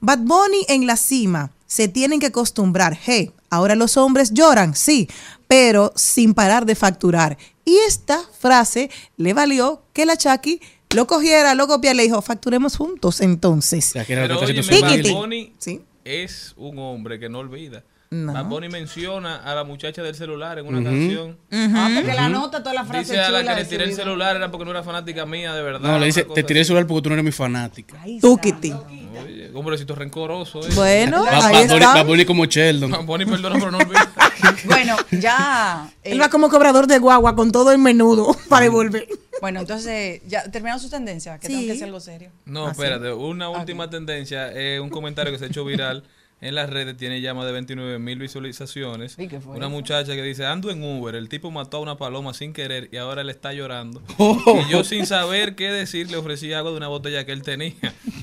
[0.00, 5.08] Bad Bunny en la cima, se tienen que acostumbrar, hey, ahora los hombres lloran, sí,
[5.48, 7.36] pero sin parar de facturar.
[7.64, 10.60] Y esta frase le valió que la Chucky
[10.94, 13.88] lo cogiera, lo copiara y le dijo, facturemos juntos entonces.
[13.88, 15.12] O sea, que Pero oye, Bad baile.
[15.12, 15.82] Bunny Sí.
[16.04, 17.84] es un hombre que no olvida.
[18.10, 18.32] No.
[18.32, 20.86] Bad Bunny menciona a la muchacha del celular en una Ujú.
[20.88, 21.36] canción.
[21.52, 24.34] Ah, porque la nota, toda la frase Dice a la que le tiré el celular
[24.36, 25.80] era porque no era fanática mía, de verdad.
[25.80, 28.02] No, le dice, te tiré el celular porque tú no eres mi fanática.
[28.20, 28.72] Tú, Kitty.
[28.72, 30.60] Oye, hombrecito rencoroso.
[30.66, 30.70] eh.
[30.74, 31.94] Bueno, Bad- ahí Bad Bunny- está.
[31.94, 32.90] Bad Bunny como Sheldon.
[32.92, 33.78] Bad Bunny, perdona, pero no.
[34.64, 35.90] Bueno, ya.
[36.02, 39.06] eh, Él va como cobrador de guagua con todo el menudo para devolver.
[39.40, 41.52] bueno, entonces, ya terminaron sus tendencias, que Sí.
[41.52, 42.30] tengo que hacer algo serio.
[42.46, 43.12] No, Ah, espérate.
[43.12, 44.50] Una última tendencia.
[44.52, 46.04] eh, un comentario que se ha hecho viral
[46.40, 46.96] en las redes.
[46.96, 49.18] Tiene ya más de 29 mil visualizaciones.
[49.18, 49.70] ¿Y qué fue Una eso?
[49.70, 51.14] muchacha que dice, ando en Uber.
[51.14, 54.02] El tipo mató a una paloma sin querer y ahora él está llorando.
[54.18, 54.60] Oh.
[54.66, 57.74] Y yo sin saber qué decir le ofrecí agua de una botella que él tenía.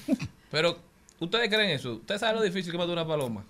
[0.51, 0.78] Pero,
[1.20, 1.93] ¿ustedes creen eso?
[1.95, 3.43] ¿Ustedes saben lo difícil que matar una paloma?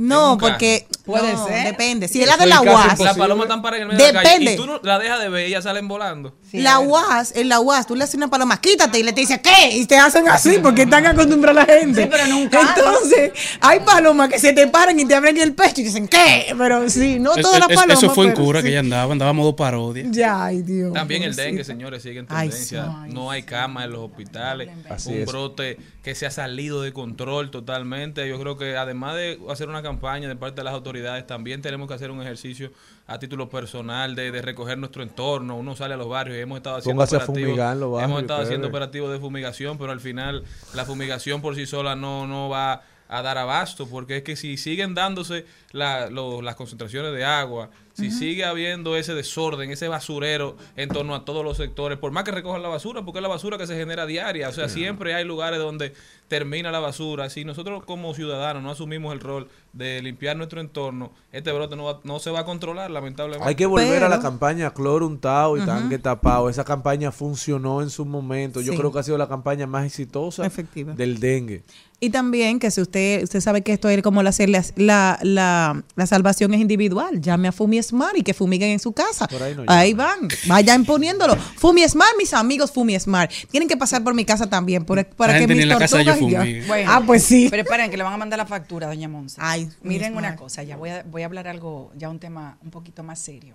[0.00, 1.64] No, porque Puede no, ser.
[1.66, 2.06] depende.
[2.06, 4.22] Si es la de la UAS, Las palomas están paradas en el medio de la
[4.22, 4.52] calle Depende.
[4.52, 6.36] y tú no la dejas de ver y ellas salen volando.
[6.52, 9.40] la UAS, en la UAS, tú le haces una paloma, quítate y le te dice,
[9.42, 9.70] ¿qué?
[9.76, 12.02] Y te hacen así porque están acostumbrados la gente.
[12.04, 12.68] Sí, pero en un carro.
[12.76, 16.54] Entonces, hay palomas que se te paran y te abren el pecho y dicen, ¿qué?
[16.56, 17.98] Pero sí, no Es- todas las palomas.
[18.02, 18.64] eso fue en cura sí.
[18.66, 20.04] que ella andaba, andaba a modo parodia.
[20.08, 20.92] Ya, ay Dios.
[20.92, 22.84] También el dengue, señores, sigue en Ay, tendencia.
[23.08, 23.12] sí.
[23.14, 24.68] no hay cama en los hospitales.
[24.88, 25.26] Así un es.
[25.26, 28.28] brote que se ha salido de control totalmente.
[28.28, 31.88] Yo creo que además de hacer una campaña de parte de las autoridades, también tenemos
[31.88, 32.70] que hacer un ejercicio
[33.06, 35.56] a título personal de, de recoger nuestro entorno.
[35.56, 37.48] Uno sale a los barrios y hemos estado haciendo Póngase a operativos.
[37.50, 38.76] fumigar en los barrios, hemos estado haciendo ustedes.
[38.82, 43.22] operativos de fumigación, pero al final la fumigación por sí sola no, no va a
[43.22, 48.10] dar abasto, porque es que si siguen dándose la- lo- las concentraciones de agua, si
[48.10, 52.30] sigue habiendo ese desorden, ese basurero en torno a todos los sectores, por más que
[52.30, 55.24] recojan la basura, porque es la basura que se genera diaria, o sea, siempre hay
[55.24, 55.92] lugares donde
[56.28, 57.30] termina la basura.
[57.30, 61.84] Si nosotros como ciudadanos no asumimos el rol de limpiar nuestro entorno, este brote no,
[61.84, 63.48] va- no se va a controlar, lamentablemente.
[63.48, 65.66] Hay que volver a la campaña cloro untado y Ujú.
[65.68, 66.50] tanque tapado.
[66.50, 68.60] Esa campaña funcionó en su momento.
[68.60, 68.78] Yo Sí.
[68.78, 70.92] creo que ha sido la campaña más exitosa Efectiva.
[70.94, 71.62] del dengue.
[72.00, 74.32] Y también que si usted usted sabe que esto es como la,
[74.76, 78.92] la, la, la salvación es individual, llame a Fumi Smart y que fumiguen en su
[78.92, 79.26] casa.
[79.26, 81.36] Por ahí no Ahí van, vayan poniéndolo.
[81.36, 83.30] Fumi Smart, mis amigos Fumi Smart.
[83.50, 86.46] Tienen que pasar por mi casa también por- para La que mis la casa tortugas.
[86.66, 87.48] Bueno, Ah, pues sí.
[87.50, 89.40] Pero esperen, que le van a mandar la factura, doña Monza.
[89.44, 92.70] Ay, Miren una cosa, ya voy a, voy a hablar algo, ya un tema un
[92.70, 93.54] poquito más serio.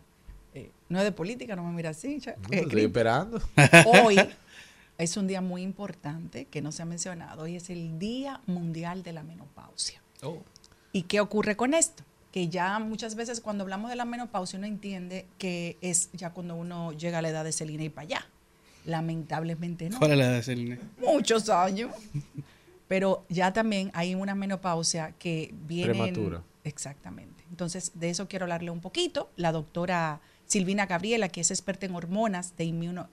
[0.55, 2.19] Eh, no es de política, no me mira así.
[2.25, 3.41] eh, Estoy esperando.
[4.03, 4.19] Hoy
[4.97, 7.43] es un día muy importante que no se ha mencionado.
[7.43, 10.01] Hoy es el Día Mundial de la Menopausia.
[10.21, 10.37] Oh.
[10.91, 12.02] ¿Y qué ocurre con esto?
[12.33, 16.55] Que ya muchas veces cuando hablamos de la menopausia uno entiende que es ya cuando
[16.55, 18.27] uno llega a la edad de Celina y para allá.
[18.85, 19.99] Lamentablemente no.
[19.99, 20.79] ¿Cuál es la de Celine?
[20.99, 21.91] Muchos años.
[22.87, 25.93] Pero ya también hay una menopausia que viene.
[25.93, 26.41] Prematura.
[26.63, 27.43] Exactamente.
[27.49, 29.29] Entonces, de eso quiero hablarle un poquito.
[29.35, 33.09] La doctora Silvina Gabriela, que es experta en hormonas de inmuno,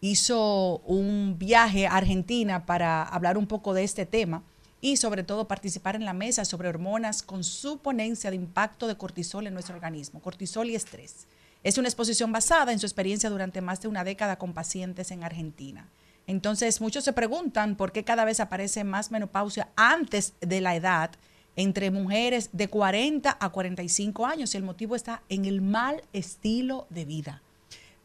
[0.00, 4.42] hizo un viaje a Argentina para hablar un poco de este tema
[4.82, 8.96] y sobre todo participar en la mesa sobre hormonas con su ponencia de impacto de
[8.96, 11.28] cortisol en nuestro organismo, cortisol y estrés.
[11.62, 15.22] Es una exposición basada en su experiencia durante más de una década con pacientes en
[15.22, 15.88] Argentina.
[16.26, 21.12] Entonces, muchos se preguntan por qué cada vez aparece más menopausia antes de la edad
[21.54, 26.86] entre mujeres de 40 a 45 años y el motivo está en el mal estilo
[26.90, 27.42] de vida.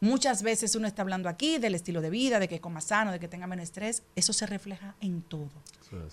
[0.00, 3.18] Muchas veces uno está hablando aquí del estilo de vida, de que coma sano, de
[3.18, 4.04] que tenga menos estrés.
[4.14, 5.50] Eso se refleja en todo,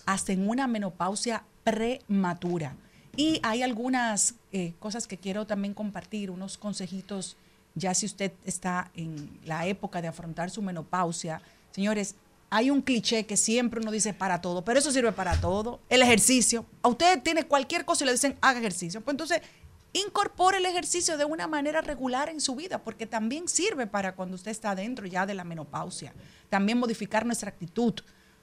[0.06, 2.76] hasta en una menopausia prematura.
[3.16, 7.36] Y hay algunas eh, cosas que quiero también compartir, unos consejitos,
[7.74, 11.40] ya si usted está en la época de afrontar su menopausia.
[11.70, 12.16] Señores,
[12.50, 15.80] hay un cliché que siempre uno dice para todo, pero eso sirve para todo.
[15.88, 16.64] El ejercicio.
[16.82, 19.00] A usted tiene cualquier cosa y le dicen haga ejercicio.
[19.00, 19.42] Pues entonces,
[20.00, 24.36] incorpore el ejercicio de una manera regular en su vida, porque también sirve para cuando
[24.36, 26.12] usted está dentro ya de la menopausia.
[26.48, 27.94] También modificar nuestra actitud.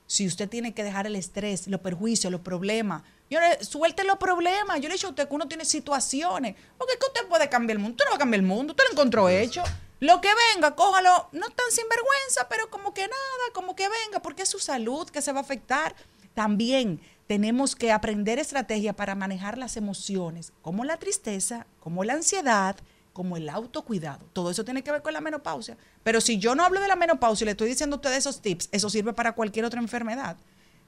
[0.06, 4.18] Si usted tiene que dejar el estrés, los perjuicios, los problemas, yo le, suelte los
[4.18, 4.80] problemas.
[4.80, 6.56] Yo le he dicho a usted que uno tiene situaciones.
[6.78, 7.94] Porque es que usted puede cambiar el mundo.
[7.94, 8.74] Usted no va a cambiar el mundo.
[8.74, 9.64] Usted lo encontró hecho.
[10.00, 14.44] Lo que venga, cójalo, no tan sinvergüenza, pero como que nada, como que venga, porque
[14.44, 15.96] es su salud que se va a afectar.
[16.34, 17.00] También
[17.34, 22.76] tenemos que aprender estrategia para manejar las emociones, como la tristeza, como la ansiedad,
[23.12, 24.24] como el autocuidado.
[24.34, 25.76] Todo eso tiene que ver con la menopausia.
[26.04, 28.40] Pero si yo no hablo de la menopausia y le estoy diciendo a ustedes esos
[28.40, 30.38] tips, eso sirve para cualquier otra enfermedad.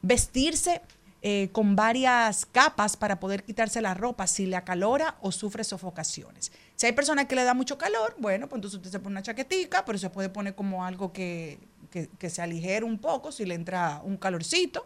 [0.03, 0.83] Vestirse
[1.23, 6.51] eh, con varias capas para poder quitarse la ropa si le acalora o sufre sofocaciones.
[6.75, 9.23] Si hay personas que le da mucho calor, bueno, pues entonces usted se pone una
[9.23, 11.57] chaquetica, pero se puede poner como algo que,
[11.89, 14.85] que, que se aligere un poco si le entra un calorcito.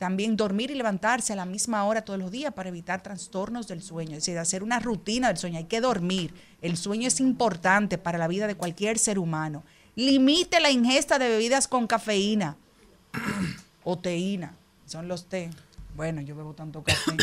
[0.00, 3.82] También dormir y levantarse a la misma hora todos los días para evitar trastornos del
[3.82, 4.12] sueño.
[4.12, 5.58] Es decir, hacer una rutina del sueño.
[5.58, 6.32] Hay que dormir.
[6.62, 9.62] El sueño es importante para la vida de cualquier ser humano.
[9.96, 12.56] Limite la ingesta de bebidas con cafeína
[13.84, 14.54] o teína.
[14.86, 15.50] Son los té.
[15.94, 17.18] Bueno, yo bebo tanto café.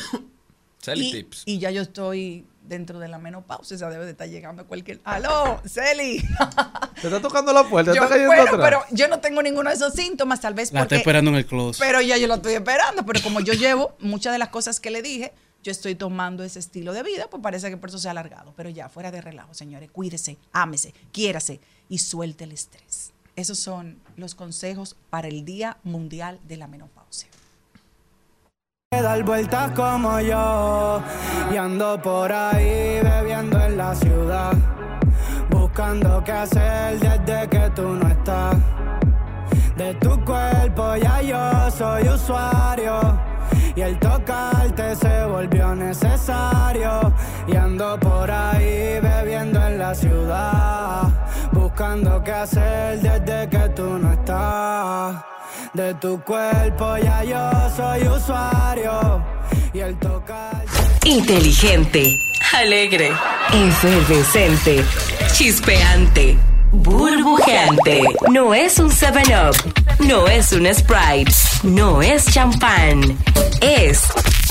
[0.94, 1.44] Y, tips.
[1.48, 3.76] y ya yo estoy dentro de la menopausia.
[3.76, 5.00] O sea, debe de estar llegando a cualquier...
[5.04, 6.20] ¡Aló, Celi!
[7.02, 8.62] Te está tocando la puerta, te Yo- está cayendo bueno, atrás.
[8.64, 10.96] pero yo no tengo ninguno de esos síntomas, tal vez La está porque...
[10.98, 11.80] esperando en el closet.
[11.86, 14.90] Pero ya yo lo estoy esperando, pero como yo llevo muchas de las cosas que
[14.90, 15.32] le dije,
[15.64, 18.52] yo estoy tomando ese estilo de vida, pues parece que por eso se ha alargado.
[18.58, 23.12] Pero ya, fuera de relajo, señores, cuídese, ámese, quiérase y suelte el estrés.
[23.36, 27.28] Esos son los consejos para el Día Mundial de la Menopausia.
[28.92, 31.02] Dar vueltas como yo
[31.52, 34.54] y ando por ahí bebiendo en la ciudad
[35.50, 38.56] buscando qué hacer desde que tú no estás
[39.76, 43.28] de tu cuerpo ya yo soy usuario
[43.76, 47.14] Y el tocarte se volvió necesario.
[47.48, 51.04] Y ando por ahí bebiendo en la ciudad.
[51.52, 55.27] Buscando qué hacer desde que tú no estás.
[55.74, 59.24] De tu cuerpo ya yo soy usuario.
[59.74, 60.72] Y el tocarte.
[61.06, 62.18] Inteligente,
[62.54, 63.12] alegre,
[63.54, 64.84] efervescente,
[65.34, 66.38] chispeante,
[66.72, 68.02] burbujeante.
[68.32, 69.56] No es un 7-Up,
[70.08, 71.32] no es un Sprite,
[71.64, 73.02] no es champán.
[73.62, 74.02] Es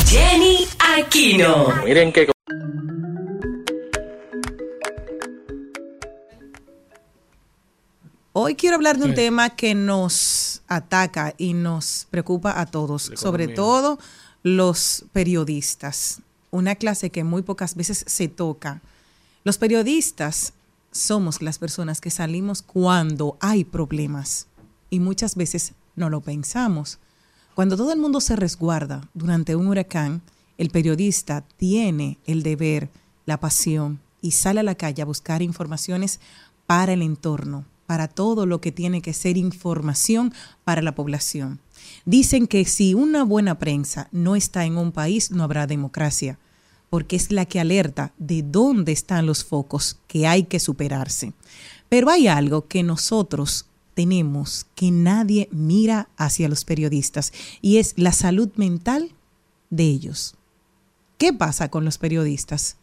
[0.08, 0.66] Jenny
[0.98, 1.74] Aquino.
[1.84, 2.26] Miren que
[8.32, 9.16] Hoy quiero hablar de un Sí.
[9.16, 13.98] tema que nos ataca y nos preocupa a todos, sobre todo
[14.42, 16.20] los periodistas.
[16.50, 18.80] Una clase que muy pocas veces se toca.
[19.44, 20.52] Los periodistas
[20.92, 24.46] somos las personas que salimos cuando hay problemas
[24.90, 26.98] y muchas veces no lo pensamos.
[27.54, 30.22] Cuando todo el mundo se resguarda durante un huracán,
[30.58, 32.90] el periodista tiene el deber,
[33.24, 36.20] la pasión y sale a la calle a buscar informaciones
[36.66, 40.34] para el entorno, para todo lo que tiene que ser información
[40.64, 41.60] para la población.
[42.04, 46.38] Dicen que si una buena prensa no está en un país, no habrá democracia,
[46.90, 51.32] porque es la que alerta de dónde están los focos que hay que superarse.
[51.88, 57.32] Pero hay algo que nosotros tenemos que nadie mira hacia los periodistas
[57.62, 59.12] y es la salud mental
[59.70, 60.34] de ellos.
[61.18, 62.76] ¿Qué pasa con los periodistas?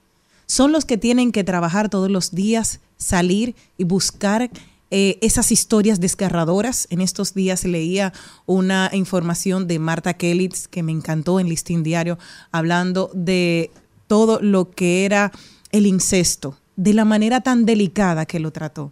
[0.48, 4.50] Son los que tienen que trabajar todos los días, salir y buscar
[4.96, 6.86] eh, esas historias desgarradoras.
[6.92, 8.14] En estos días leía
[8.46, 12.20] una información de Marta Kellitz que me encantó en Listín Diario,
[12.52, 13.72] hablando de
[14.06, 15.32] todo lo que era
[15.72, 18.92] el incesto, de la manera tan delicada que lo trató,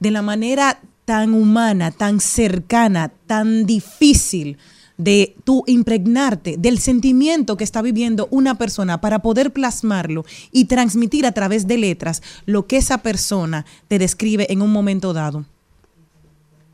[0.00, 4.58] de la manera tan humana, tan cercana, tan difícil
[4.98, 11.24] de tú impregnarte del sentimiento que está viviendo una persona para poder plasmarlo y transmitir
[11.24, 15.46] a través de letras lo que esa persona te describe en un momento dado.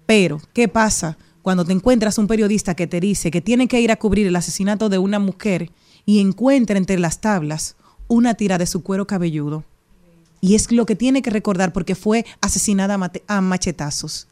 [0.07, 3.93] Pero, ¿qué pasa cuando te encuentras un periodista que te dice que tiene que ir
[3.93, 5.71] a cubrir el asesinato de una mujer
[6.07, 7.77] y encuentra entre las tablas
[8.09, 9.65] una tira de su cuero cabelludo?
[10.41, 12.99] Y es lo que tiene que recordar porque fue asesinada
[13.29, 14.29] a machetazos.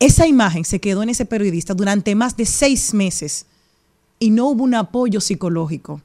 [0.00, 3.44] Esa imagen se quedó en ese periodista durante más de seis meses
[4.18, 6.00] y no hubo un apoyo psicológico.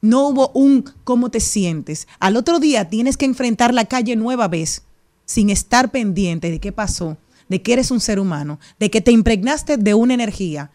[0.00, 2.08] No hubo un cómo te sientes.
[2.18, 4.82] Al otro día tienes que enfrentar la calle nueva vez
[5.24, 7.16] sin estar pendiente de qué pasó,
[7.48, 10.72] de que eres un ser humano, de que te impregnaste de una energía,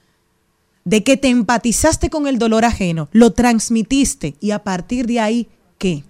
[0.85, 5.49] de que te empatizaste con el dolor ajeno, lo transmitiste y a partir de ahí,
[5.77, 6.05] ¿qué?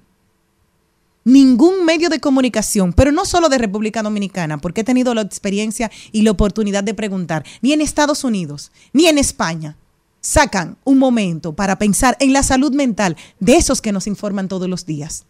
[1.27, 5.91] Ningún medio de comunicación, pero no solo de República Dominicana, porque he tenido la experiencia
[6.13, 9.75] y la oportunidad de preguntar, ni en Estados Unidos, ni en España,
[10.21, 14.69] sacan un momento para pensar en la salud mental de esos que nos informan todos
[14.69, 15.25] los días.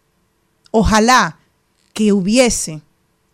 [0.70, 1.40] Ojalá
[1.94, 2.80] que hubiese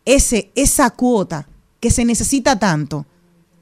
[0.07, 1.47] ese, esa cuota
[1.81, 3.05] que se necesita tanto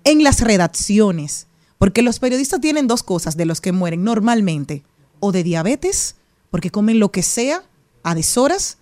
[0.05, 4.85] en las redacciones, porque los periodistas tienen dos cosas de los que mueren normalmente,
[5.19, 6.15] o de diabetes,
[6.53, 7.65] porque comen lo que sea
[8.05, 8.79] a deshoras,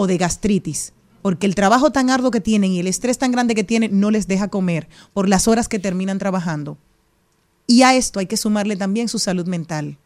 [0.00, 0.92] o de gastritis,
[1.22, 4.12] porque el trabajo tan arduo que tienen y el estrés tan grande que tienen no
[4.12, 6.78] les deja comer por las horas que terminan trabajando.
[7.66, 9.98] Y a esto hay que sumarle también su salud mental,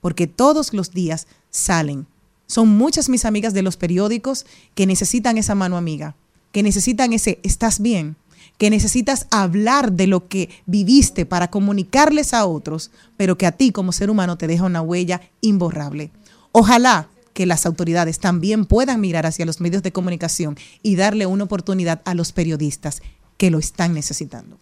[0.00, 2.06] porque todos los días salen.
[2.46, 4.46] Son muchas mis amigas de los periódicos
[4.76, 6.14] que necesitan esa mano amiga,
[6.52, 8.14] que necesitan ese estás bien,
[8.56, 13.72] que necesitas hablar de lo que viviste para comunicarles a otros, pero que a ti
[13.72, 16.12] como ser humano te deja una huella imborrable.
[16.52, 17.08] Ojalá
[17.40, 22.02] que las autoridades también puedan mirar hacia los medios de comunicación y darle una oportunidad
[22.04, 23.00] a los periodistas
[23.38, 24.58] que lo están necesitando.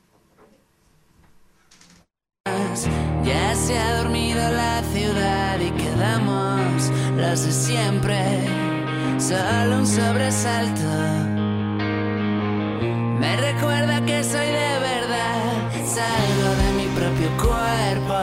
[3.25, 8.47] Ya se ha dormido la ciudad y quedamos los de siempre,
[9.19, 10.89] solo un sobresalto.
[13.19, 18.15] Me recuerda que soy de verdad, salgo de mi propio cuerpo,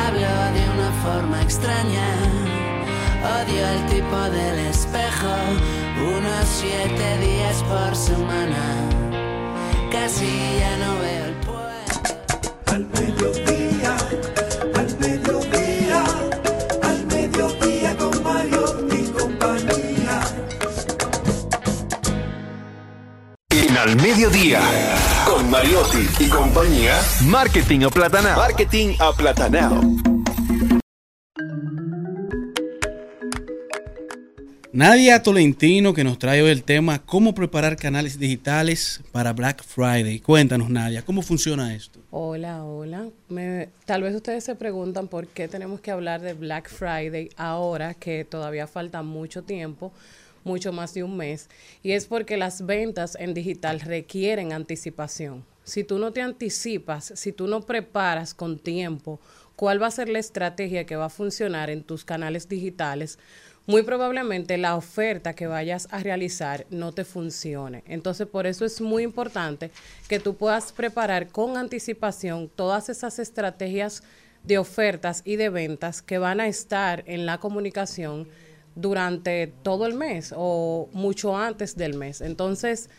[0.00, 2.33] hablo de una forma extraña,
[3.42, 5.34] odio el tipo del espejo,
[6.16, 8.62] unos siete días por semana,
[9.90, 10.26] casi
[10.60, 11.34] ya no veo el
[12.72, 13.96] Al mediodía,
[14.74, 16.04] al mediodía,
[16.82, 20.20] al mediodía con Mario y compañía.
[23.50, 24.60] En Al Mediodía,
[25.26, 28.36] con Mariotti y compañía, Marketing aplatanado.
[28.36, 29.80] Marketing aplatanado.
[34.74, 40.18] Nadia Tolentino que nos trae hoy el tema cómo preparar canales digitales para Black Friday.
[40.18, 42.00] Cuéntanos Nadia, ¿cómo funciona esto?
[42.10, 43.06] Hola, hola.
[43.28, 47.94] Me- tal vez ustedes se preguntan por qué tenemos que hablar de Black Friday ahora
[47.94, 49.92] que todavía falta mucho tiempo,
[50.42, 51.48] mucho más de un mes.
[51.84, 55.44] Y es porque las ventas en digital requieren anticipación.
[55.62, 59.20] Si tú no te anticipas, si tú no preparas con tiempo
[59.54, 63.20] cuál va a ser la estrategia que va a funcionar en tus canales digitales,
[63.66, 67.82] muy probablemente la oferta que vayas a realizar no te funcione.
[67.86, 69.70] Entonces, por eso es muy importante
[70.08, 74.02] que tú puedas preparar con anticipación todas esas estrategias
[74.42, 78.28] de ofertas y de ventas que van a estar en la comunicación
[78.74, 82.20] durante todo el mes o mucho antes del mes.
[82.20, 82.90] Entonces,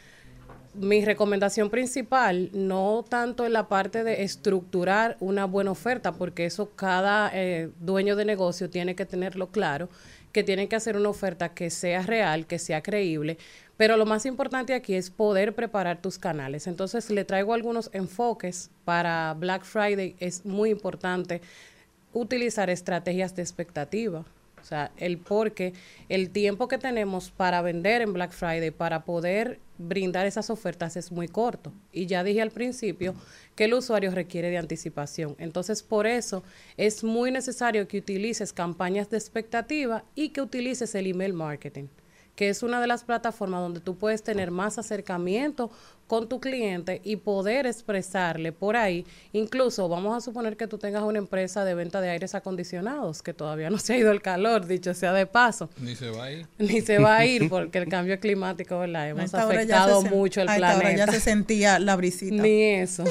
[0.74, 6.72] mi recomendación principal, no tanto en la parte de estructurar una buena oferta, porque eso
[6.76, 9.90] cada eh, dueño de negocio tiene que tenerlo claro,
[10.36, 13.38] que tienen que hacer una oferta que sea real, que sea creíble,
[13.78, 16.68] pero lo más importante aquí es poder preparar tus canales.
[16.68, 20.18] Entonces le traigo algunos enfoques para Black Friday.
[20.20, 21.40] Es muy importante
[22.12, 24.26] utilizar estrategias de expectativa.
[24.62, 25.72] O sea, el porque
[26.10, 31.12] el tiempo que tenemos para vender en Black Friday, para poder brindar esas ofertas es
[31.12, 31.74] muy corto.
[31.92, 33.16] Y ya dije al principio
[33.56, 35.36] que el usuario requiere de anticipación.
[35.40, 36.44] Entonces, por eso
[36.78, 41.88] es muy necesario que utilices campañas de expectativa y que utilices el email marketing
[42.36, 45.72] que es una de las plataformas donde tú puedes tener más acercamiento
[46.08, 51.02] con tu cliente y poder expresarle por ahí, incluso vamos a suponer que tú tengas
[51.02, 54.68] una empresa de venta de aires acondicionados, que todavía no se ha ido el calor,
[54.68, 56.48] dicho sea de paso, Ni se va a ir.
[56.60, 59.10] ni se va a ir porque el cambio climático, ¿verdad?
[59.10, 61.06] Hemos afectado mucho el a esta hora planeta.
[61.08, 62.36] ya se sentía la brisita.
[62.36, 63.04] Ni eso.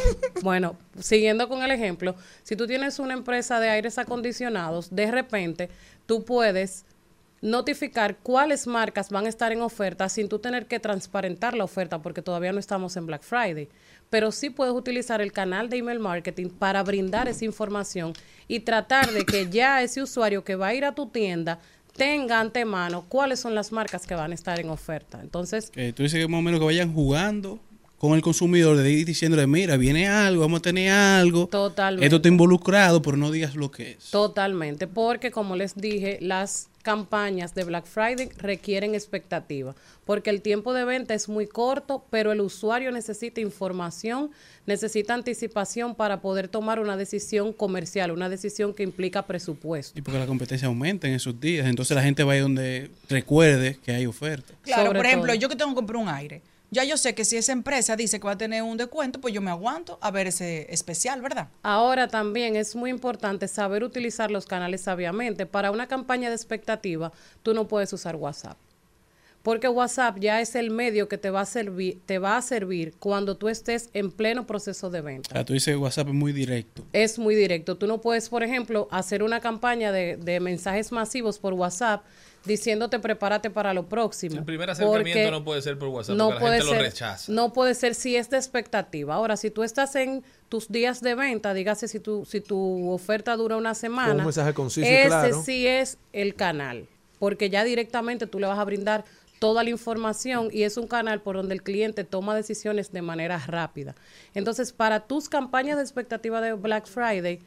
[0.43, 2.15] Bueno, siguiendo con el ejemplo,
[2.45, 5.69] si tú tienes una empresa de aires acondicionados, de repente
[6.07, 6.85] tú puedes
[7.45, 12.01] notificar cuáles marcas van a estar en oferta sin tú tener que transparentar la oferta
[12.01, 13.69] porque todavía no estamos en Black Friday.
[14.09, 18.15] Pero sí puedes utilizar el canal de email marketing para brindar esa información
[18.49, 21.61] y tratar de que ya ese usuario que va a ir a tu tienda
[21.95, 25.21] tenga antemano cuáles son las marcas que van a estar en oferta.
[25.21, 27.61] Entonces, Que tú dices que más o menos que vayan jugando
[27.99, 31.47] con el consumidor, de ir diciéndole, mira, viene algo, vamos a tener algo.
[31.47, 32.07] Totalmente.
[32.07, 34.11] Esto está involucrado, pero no digas lo que es.
[34.11, 39.75] Totalmente, porque como les dije, las campañas de Black Friday requieren expectativa,
[40.05, 44.31] porque el tiempo de venta es muy corto, pero el usuario necesita información,
[44.67, 49.99] necesita anticipación para poder tomar una decisión comercial, una decisión que implica presupuesto.
[49.99, 51.67] Y porque la competencia aumenta en esos días.
[51.67, 54.53] Entonces la gente va a ir donde recuerde que hay oferta.
[54.63, 55.41] Claro, Sobre por ejemplo, todo.
[55.41, 56.43] yo que tengo que comprar un aire.
[56.71, 59.33] Ya yo sé que si esa empresa dice que va a tener un descuento, pues
[59.33, 61.49] yo me aguanto a ver ese especial, ¿verdad?
[61.63, 65.47] Ahora también es muy importante saber utilizar los canales sabiamente.
[65.47, 67.13] Para una campaña de expectativa,
[67.43, 68.59] tú no puedes usar WhatsApp.
[69.45, 72.95] Porque WhatsApp ya es el medio que te va a servir, te va a servir
[72.99, 75.29] cuando tú estés en pleno proceso de venta.
[75.31, 76.83] O sea, tú dices que WhatsApp es muy directo.
[76.95, 77.77] Es muy directo.
[77.77, 82.03] Tú no puedes, por ejemplo, hacer una campaña de, de mensajes masivos por WhatsApp
[82.45, 84.37] diciéndote prepárate para lo próximo.
[84.37, 86.77] El primer acercamiento Porque no puede ser por WhatsApp no porque la puede gente ser,
[86.77, 87.33] lo rechaza.
[87.33, 89.15] No puede ser si es de expectativa.
[89.15, 93.37] Ahora, si tú estás en tus días de venta, dígase si tu, si tu oferta
[93.37, 95.43] dura una semana, Con un mensaje conciso y ese claro.
[95.43, 96.87] sí es el canal,
[97.19, 99.05] porque ya directamente tú le vas a brindar
[99.39, 103.39] toda la información y es un canal por donde el cliente toma decisiones de manera
[103.39, 103.95] rápida.
[104.35, 107.41] Entonces, para tus campañas de expectativa de Black Friday,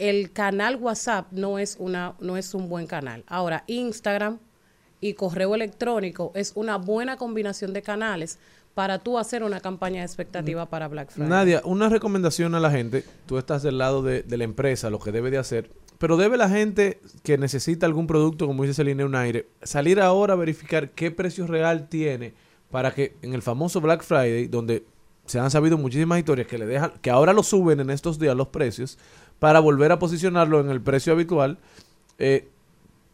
[0.00, 3.22] el canal WhatsApp no es una no es un buen canal.
[3.26, 4.38] Ahora, Instagram
[5.00, 8.38] y correo electrónico es una buena combinación de canales
[8.74, 11.28] para tú hacer una campaña de expectativa para Black Friday.
[11.28, 13.04] Nadia, una recomendación a la gente.
[13.26, 15.70] Tú estás del lado de, de la empresa, lo que debe de hacer.
[15.98, 20.32] Pero debe la gente que necesita algún producto, como dice Celine, un aire, salir ahora
[20.32, 22.32] a verificar qué precio real tiene
[22.70, 24.86] para que en el famoso Black Friday, donde
[25.26, 28.34] se han sabido muchísimas historias que le dejan, que ahora lo suben en estos días
[28.34, 28.98] los precios,
[29.40, 31.58] para volver a posicionarlo en el precio habitual,
[32.18, 32.46] eh,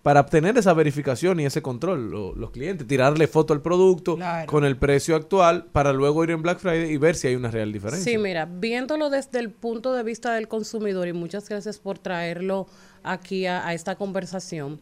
[0.03, 4.47] para obtener esa verificación y ese control, lo- los clientes, tirarle foto al producto Claro.
[4.47, 7.51] con el precio actual para luego ir en Black Friday y ver si hay una
[7.51, 8.13] real diferencia.
[8.13, 12.67] Sí, mira, viéndolo desde el punto de vista del consumidor, y muchas gracias por traerlo
[13.03, 14.81] aquí a, a esta conversación,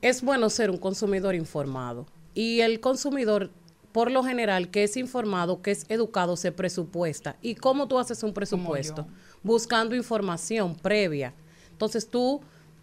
[0.00, 2.06] es bueno ser un consumidor informado.
[2.34, 3.50] Y el consumidor,
[3.92, 7.36] por lo general, que es informado, que es educado, se presupuesta.
[7.42, 9.06] ¿Y cómo tú haces un presupuesto?
[9.46, 11.32] Buscando información previa.
[11.70, 12.40] Entonces tú,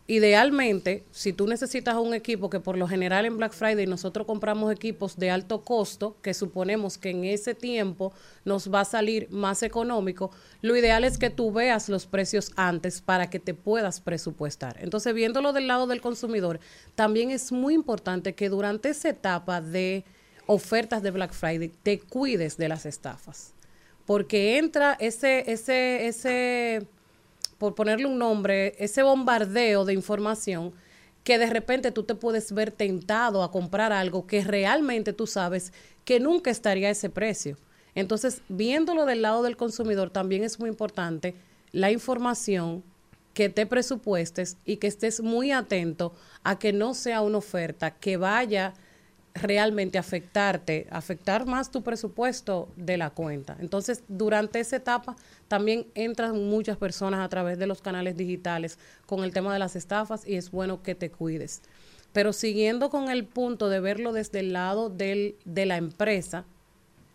[0.08, 4.72] idealmente, si tú necesitas un equipo que por lo general en Black Friday nosotros compramos
[4.72, 8.14] equipos de alto costo, que suponemos que en ese tiempo
[8.46, 10.32] nos va a salir más económico,
[10.62, 14.78] lo ideal es que tú veas los precios antes para que te puedas presupuestar.
[14.80, 16.62] Entonces, viéndolo del lado del consumidor,
[16.96, 20.06] también es muy importante que durante esa etapa de
[20.48, 23.54] ofertas de Black Friday te cuides de las estafas.
[24.06, 26.88] Porque entra ese, ese, ese,
[27.58, 30.74] por ponerle un nombre, ese bombardeo de información
[31.24, 35.72] que de repente tú te puedes ver tentado a comprar algo que realmente tú sabes
[36.04, 37.58] que nunca estaría a ese precio.
[37.96, 41.36] Entonces, viéndolo del lado del consumidor, también es muy importante
[41.72, 42.84] la información
[43.34, 46.14] que te presupuestes y que estés muy atento
[46.44, 48.74] a que no sea una oferta que vaya
[49.34, 53.58] realmente afectarte, afectar más tu presupuesto de la cuenta.
[53.60, 55.16] Entonces, durante esa etapa
[55.48, 59.76] también entran muchas personas a través de los canales digitales con el tema de las
[59.76, 61.62] estafas y es bueno que te cuides.
[62.12, 66.46] Pero siguiendo con el punto de verlo desde el lado del, de la empresa,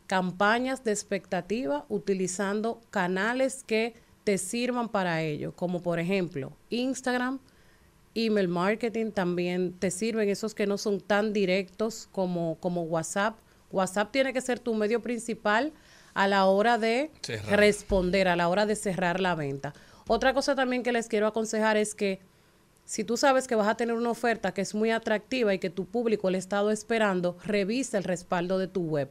[0.09, 7.39] campañas de expectativa utilizando canales que te sirvan para ello, como por ejemplo Instagram,
[8.15, 13.39] email marketing también te sirven, esos que no son tan directos como, como WhatsApp.
[13.71, 15.73] WhatsApp tiene que ser tu medio principal
[16.15, 17.59] a la hora de Cerrar.
[17.59, 19.75] responder, a la hora de cerrar la venta.
[20.07, 22.21] Otra cosa también que les quiero aconsejar es que
[22.85, 25.69] si tú sabes que vas a tener una oferta que es muy atractiva y que
[25.69, 29.11] tu público le ha estado esperando, revisa el respaldo de tu web.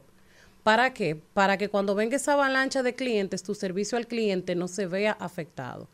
[0.64, 1.14] ¿Para qué?
[1.32, 5.12] Para que cuando venga esa avalancha de clientes, tu servicio al cliente no se vea
[5.12, 5.88] afectado.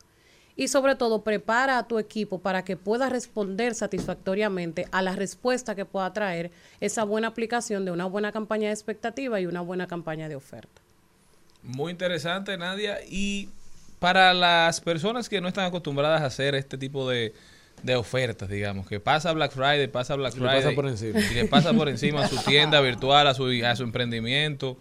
[0.57, 5.75] Y sobre todo, prepara a tu equipo para que pueda responder satisfactoriamente a la respuesta
[5.75, 9.87] que pueda traer esa buena aplicación de una buena campaña de expectativa y una buena
[9.87, 10.81] campaña de oferta.
[11.61, 12.99] Muy interesante, Nadia.
[13.09, 13.49] Y
[13.99, 17.33] para las personas que no están acostumbradas a hacer este tipo de,
[17.83, 20.63] de ofertas, digamos, que pasa Black Friday, pasa Black Y le Friday.
[20.63, 21.19] pasa por encima.
[21.19, 24.77] Y le pasa por encima a su tienda virtual, a su, a su emprendimiento.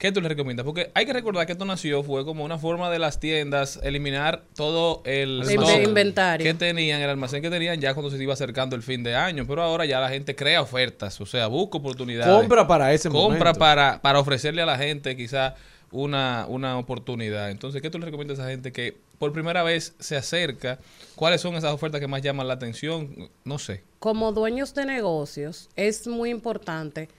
[0.00, 0.64] ¿Qué tú le recomiendas?
[0.64, 4.44] Porque hay que recordar que esto nació, fue como una forma de las tiendas eliminar
[4.56, 6.42] todo el El stock inventario.
[6.42, 9.44] que tenían, el almacén que tenían ya cuando se iba acercando el fin de año.
[9.46, 12.34] Pero ahora ya la gente crea ofertas, o sea, busca oportunidades.
[12.34, 13.58] Compra para ese Compra momento.
[13.58, 15.54] para, para ofrecerle a la gente quizá
[15.92, 17.50] una, una oportunidad.
[17.50, 20.78] Entonces, ¿qué tú le recomiendas a esa gente que por primera vez se acerca?
[21.14, 23.28] ¿Cuáles son esas ofertas que más llaman la atención?
[23.44, 23.82] No sé.
[23.98, 27.10] como dueños de negocios, es muy importante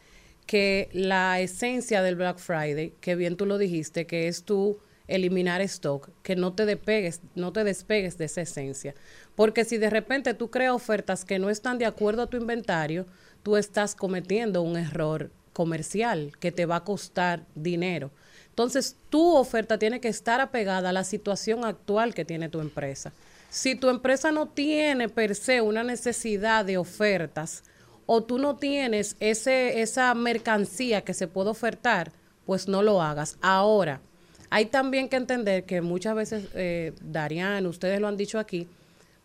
[0.51, 5.61] que la esencia del Black Friday, que bien tú lo dijiste, que es tú eliminar
[5.61, 8.93] stock, que no te despegues, no te despegues de esa esencia.
[9.35, 13.05] Porque si de repente tú creas ofertas que no están de acuerdo a tu inventario,
[13.43, 18.11] tú estás cometiendo un error comercial que te va a costar dinero.
[18.49, 23.13] Entonces, tu oferta tiene que estar apegada a la situación actual que tiene tu empresa.
[23.49, 27.63] Si tu empresa no tiene per se una necesidad de ofertas
[28.13, 32.11] o tú no tienes ese, esa mercancía que se puede ofertar,
[32.45, 33.37] pues no lo hagas.
[33.39, 34.01] Ahora,
[34.49, 38.67] hay también que entender que muchas veces, eh, Darian, ustedes lo han dicho aquí,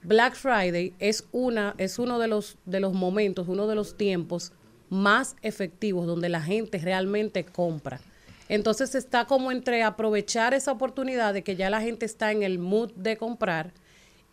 [0.05, 4.53] Black Friday es una es uno de los de los momentos, uno de los tiempos
[4.89, 8.01] más efectivos donde la gente realmente compra.
[8.49, 12.61] Entonces está como entre aprovechar esa oportunidad de que ya la gente está en el
[12.61, 13.73] mood de comprar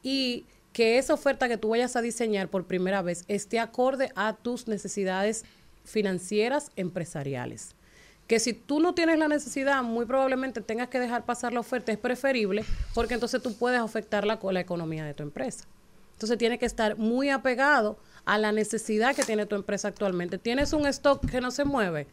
[0.04, 4.34] y que esa oferta que tú vayas a diseñar por primera vez esté acorde a
[4.34, 5.46] tus necesidades
[5.86, 7.76] financieras empresariales.
[8.28, 11.92] Que si tú no tienes la necesidad, muy probablemente tengas que dejar pasar la oferta,
[11.92, 15.66] es preferible porque entonces tú puedes afectar la, la economía de tu empresa.
[16.14, 20.38] Entonces tiene que estar muy apegado a la necesidad que tiene tu empresa actualmente.
[20.38, 22.08] Tienes un stock que no se mueve,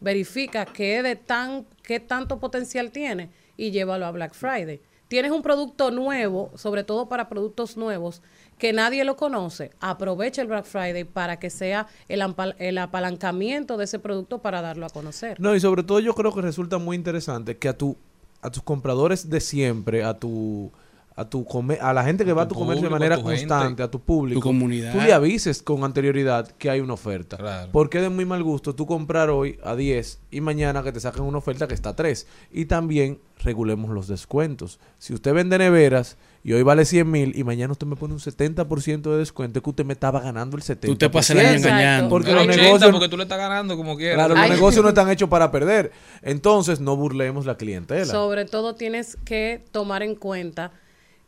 [0.00, 4.80] verifica qué de tan qué tanto potencial tiene y llévalo a Black Friday.
[5.14, 8.20] Tienes un producto nuevo, sobre todo para productos nuevos
[8.58, 12.20] que nadie lo conoce, aprovecha el Black Friday para que sea el,
[12.58, 15.38] el apalancamiento de ese producto para darlo a conocer.
[15.38, 17.96] No, y sobre todo yo creo que resulta muy interesante que a tu
[18.42, 20.72] a tus compradores de siempre, a tu
[21.16, 23.14] a tu come- a la gente que va a tu tu comercio de público, manera
[23.14, 24.92] a tu gente, constante, a tu público, tu comunidad.
[24.92, 27.36] tú le avises con anterioridad que hay una oferta.
[27.36, 27.70] Claro.
[27.72, 30.98] Porque es de muy mal gusto tú comprar hoy a 10 y mañana que te
[30.98, 32.26] saquen una oferta que está a 3.
[32.50, 34.80] Y también regulemos los descuentos.
[34.98, 38.20] Si usted vende neveras y hoy vale 100 mil y mañana usted me pone un
[38.20, 40.80] 70% de descuento, es que usted me estaba ganando el 70%.
[40.80, 42.08] Tú te pasas el año engañando.
[42.10, 42.90] Porque los 80 negocios...
[42.90, 44.16] porque tú le estás ganando como quieras.
[44.16, 44.50] Claro, los Ay.
[44.50, 45.92] negocios no están hechos para perder.
[46.22, 48.04] Entonces, no burlemos la clientela.
[48.06, 50.72] Sobre todo tienes que tomar en cuenta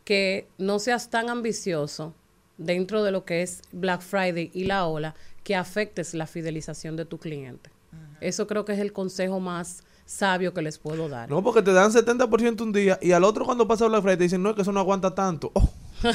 [0.07, 2.13] que no seas tan ambicioso
[2.57, 7.03] dentro de lo que es Black Friday y la ola que afectes la fidelización de
[7.03, 7.71] tu cliente.
[8.21, 11.29] Eso creo que es el consejo más sabio que les puedo dar.
[11.29, 14.23] No, porque te dan 70% un día y al otro cuando pasa Black Friday te
[14.23, 15.51] dicen, no, es que eso no aguanta tanto.
[15.53, 15.69] Oh,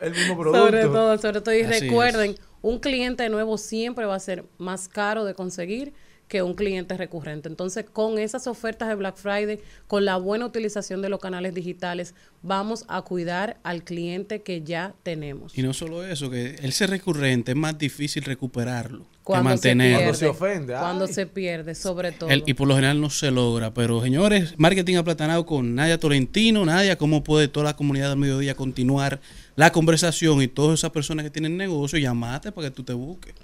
[0.00, 0.66] el mismo producto.
[0.66, 1.54] Sobre todo, sobre todo.
[1.54, 5.94] Y Así recuerden, un cliente nuevo siempre va a ser más caro de conseguir
[6.28, 7.48] que un cliente recurrente.
[7.48, 12.14] Entonces, con esas ofertas de Black Friday, con la buena utilización de los canales digitales,
[12.42, 15.56] vamos a cuidar al cliente que ya tenemos.
[15.56, 19.06] Y no solo eso, que el ser recurrente es más difícil recuperarlo.
[19.22, 19.86] Cuando mantener.
[19.92, 22.30] se pierde, Cuando se ofende, Cuando se pierde, sobre todo.
[22.30, 23.74] El- y por lo general no se logra.
[23.74, 26.64] Pero señores, marketing aplatanado con Nadia Tolentino.
[26.64, 29.20] Nadia, ¿cómo puede toda la comunidad del mediodía continuar
[29.56, 33.34] la conversación y todas esas personas que tienen negocio, llamate para que tú te busques?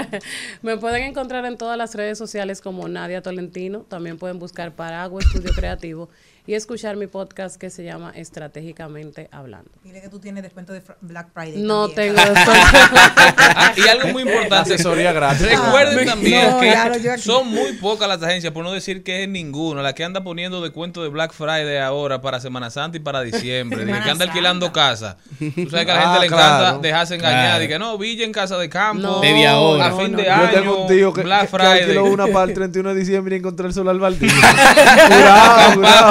[0.62, 3.80] Me pueden encontrar en todas las redes sociales como Nadia Tolentino.
[3.80, 6.08] También pueden buscar Paraguas Estudio Creativo
[6.46, 9.70] y escuchar mi podcast que se llama Estratégicamente Hablando.
[9.82, 11.62] Dile que tú tienes descuento de Black Friday.
[11.62, 12.14] No también.
[12.16, 12.32] tengo
[13.84, 14.74] y algo muy importante.
[14.74, 15.48] Asesoría gratis.
[15.48, 19.24] Recuerden Ah, también no, que claro, son muy pocas las agencias, por no decir que
[19.24, 23.00] es ninguna, la que anda poniendo descuento de Black Friday ahora para Semana Santa y
[23.00, 23.84] para diciembre.
[23.84, 25.16] Que anda alquilando casa.
[25.38, 26.78] Tú sabes que a la gente Ah, le encanta claro.
[26.78, 27.46] dejarse engañar.
[27.46, 27.64] Claro.
[27.64, 29.02] Y que no, Villa en casa de campo.
[29.02, 29.20] No.
[29.20, 29.86] Media hora.
[29.86, 30.44] A fin no, de año.
[30.52, 31.82] Yo tengo un tío que, Black que- que Friday.
[31.82, 34.30] alquiló una para el 31 de diciembre y encontró el solar baldío.
[35.08, 36.10] Cuidado, Ah,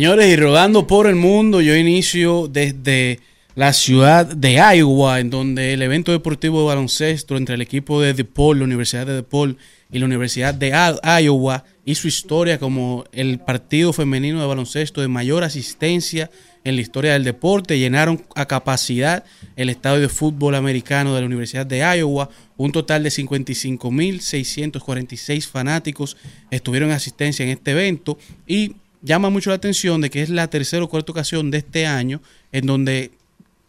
[0.00, 3.20] Señores, y rodando por el mundo, yo inicio desde
[3.54, 8.14] la ciudad de Iowa, en donde el evento deportivo de baloncesto entre el equipo de
[8.14, 9.58] DePaul, la Universidad de DePaul
[9.92, 15.44] y la Universidad de Iowa hizo historia como el partido femenino de baloncesto de mayor
[15.44, 16.30] asistencia
[16.64, 17.78] en la historia del deporte.
[17.78, 19.24] Llenaron a capacidad
[19.54, 22.30] el estadio de fútbol americano de la Universidad de Iowa.
[22.56, 26.16] Un total de 55.646 fanáticos
[26.50, 28.16] estuvieron en asistencia en este evento
[28.46, 31.86] y llama mucho la atención de que es la tercera o cuarta ocasión de este
[31.86, 32.20] año
[32.52, 33.10] en donde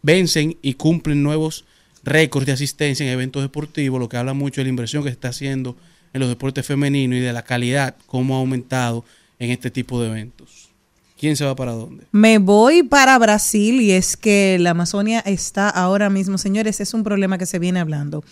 [0.02, 1.64] vencen y cumplen nuevos
[2.04, 5.14] récords de asistencia en eventos deportivos, lo que habla mucho de la inversión que se
[5.14, 5.76] está haciendo
[6.12, 9.04] en los deportes femeninos y de la calidad, cómo ha aumentado
[9.38, 10.70] en este tipo de eventos.
[11.18, 12.04] ¿Quién se va para dónde?
[12.10, 17.04] Me voy para Brasil y es que la Amazonia está ahora mismo, señores, es un
[17.04, 18.24] problema que se viene hablando.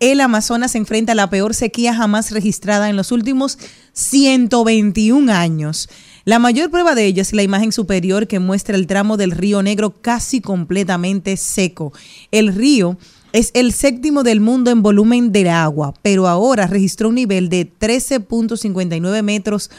[0.00, 3.58] El Amazonas se enfrenta a la peor sequía jamás registrada en los últimos
[3.92, 5.88] 121 años.
[6.28, 9.62] La mayor prueba de ello es la imagen superior que muestra el tramo del río
[9.62, 11.94] Negro casi completamente seco.
[12.30, 12.98] El río
[13.32, 17.72] es el séptimo del mundo en volumen de agua, pero ahora registró un nivel de
[17.72, 19.70] 13.59 metros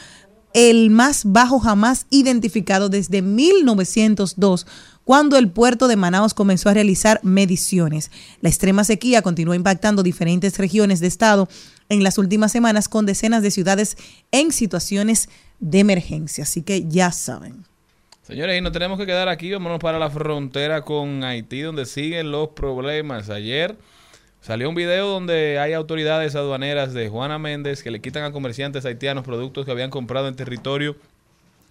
[0.52, 4.66] el más bajo jamás identificado desde 1902,
[5.04, 8.10] cuando el puerto de Manaus comenzó a realizar mediciones.
[8.40, 11.48] La extrema sequía continúa impactando diferentes regiones de estado
[11.88, 13.96] en las últimas semanas con decenas de ciudades
[14.30, 15.28] en situaciones
[15.58, 16.44] de emergencia.
[16.44, 17.64] Así que ya saben.
[18.22, 19.50] Señores, y nos tenemos que quedar aquí.
[19.50, 23.28] Vámonos para la frontera con Haití, donde siguen los problemas.
[23.28, 23.76] Ayer
[24.40, 28.84] salió un video donde hay autoridades aduaneras de Juana Méndez que le quitan a comerciantes
[28.84, 30.96] haitianos productos que habían comprado en territorio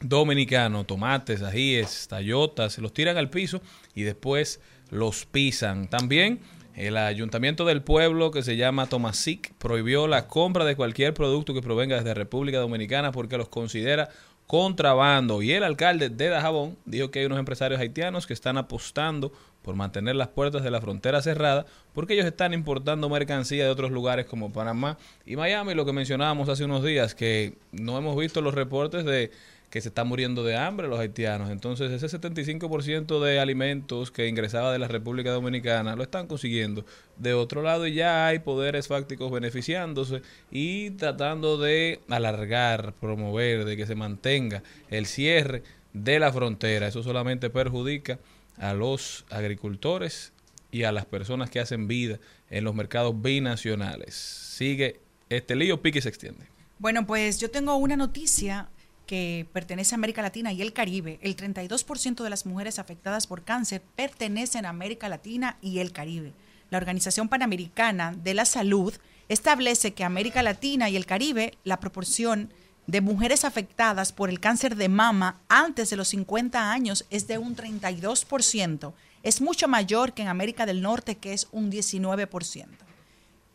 [0.01, 3.61] dominicano, tomates, ajíes, tallotas, los tiran al piso
[3.95, 4.59] y después
[4.89, 5.89] los pisan.
[5.89, 6.39] También
[6.75, 11.61] el ayuntamiento del pueblo que se llama Tomasic prohibió la compra de cualquier producto que
[11.61, 14.09] provenga desde República Dominicana porque los considera
[14.47, 15.41] contrabando.
[15.41, 19.31] Y el alcalde de Dajabón dijo que hay unos empresarios haitianos que están apostando
[19.61, 23.91] por mantener las puertas de la frontera cerradas porque ellos están importando mercancía de otros
[23.91, 28.41] lugares como Panamá y Miami, lo que mencionábamos hace unos días, que no hemos visto
[28.41, 29.31] los reportes de
[29.69, 31.49] que se están muriendo de hambre los haitianos.
[31.49, 36.85] Entonces, ese 75% de alimentos que ingresaba de la República Dominicana lo están consiguiendo
[37.19, 40.21] de otro lado ya hay poderes fácticos beneficiándose
[40.51, 45.63] y tratando de alargar, promover, de que se mantenga el cierre
[45.93, 46.87] de la frontera.
[46.87, 48.19] Eso solamente perjudica
[48.57, 50.31] a los agricultores
[50.71, 52.19] y a las personas que hacen vida
[52.49, 54.15] en los mercados binacionales.
[54.15, 56.45] Sigue este lío, pique y se extiende.
[56.79, 58.69] Bueno, pues yo tengo una noticia
[59.09, 61.17] que pertenece a América Latina y el Caribe.
[61.23, 66.35] El 32% de las mujeres afectadas por cáncer pertenecen a América Latina y el Caribe.
[66.69, 68.93] La Organización Panamericana de la Salud
[69.27, 72.53] establece que América Latina y el Caribe, la proporción
[72.85, 77.39] de mujeres afectadas por el cáncer de mama antes de los 50 años es de
[77.39, 78.93] un 32%.
[79.23, 82.67] Es mucho mayor que en América del Norte, que es un 19%.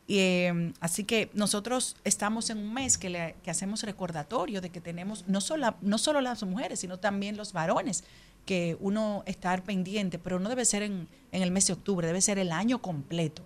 [0.07, 5.41] Eh, así que nosotros estamos en un mes que, hacemos recordatorio de que tenemos no
[5.41, 8.05] solo, no solo las mujeres, sino también los varones,
[8.45, 12.21] que uno estar pendiente, pero no debe ser en, en el mes de octubre, debe
[12.21, 13.43] ser el año completo.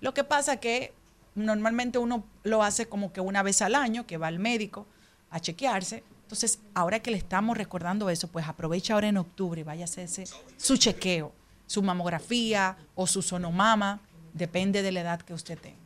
[0.00, 0.92] Lo que pasa que
[1.34, 4.86] normalmente uno lo hace como que una vez al año, que va al médico
[5.30, 6.04] a chequearse.
[6.22, 9.84] Entonces, ahora que le estamos recordando eso, pues aprovecha ahora en octubre y vaya a
[9.84, 10.24] hacerse
[10.56, 11.32] su chequeo,
[11.66, 14.00] su mamografía o su sonomama,
[14.32, 15.81] depende de la edad que usted tenga.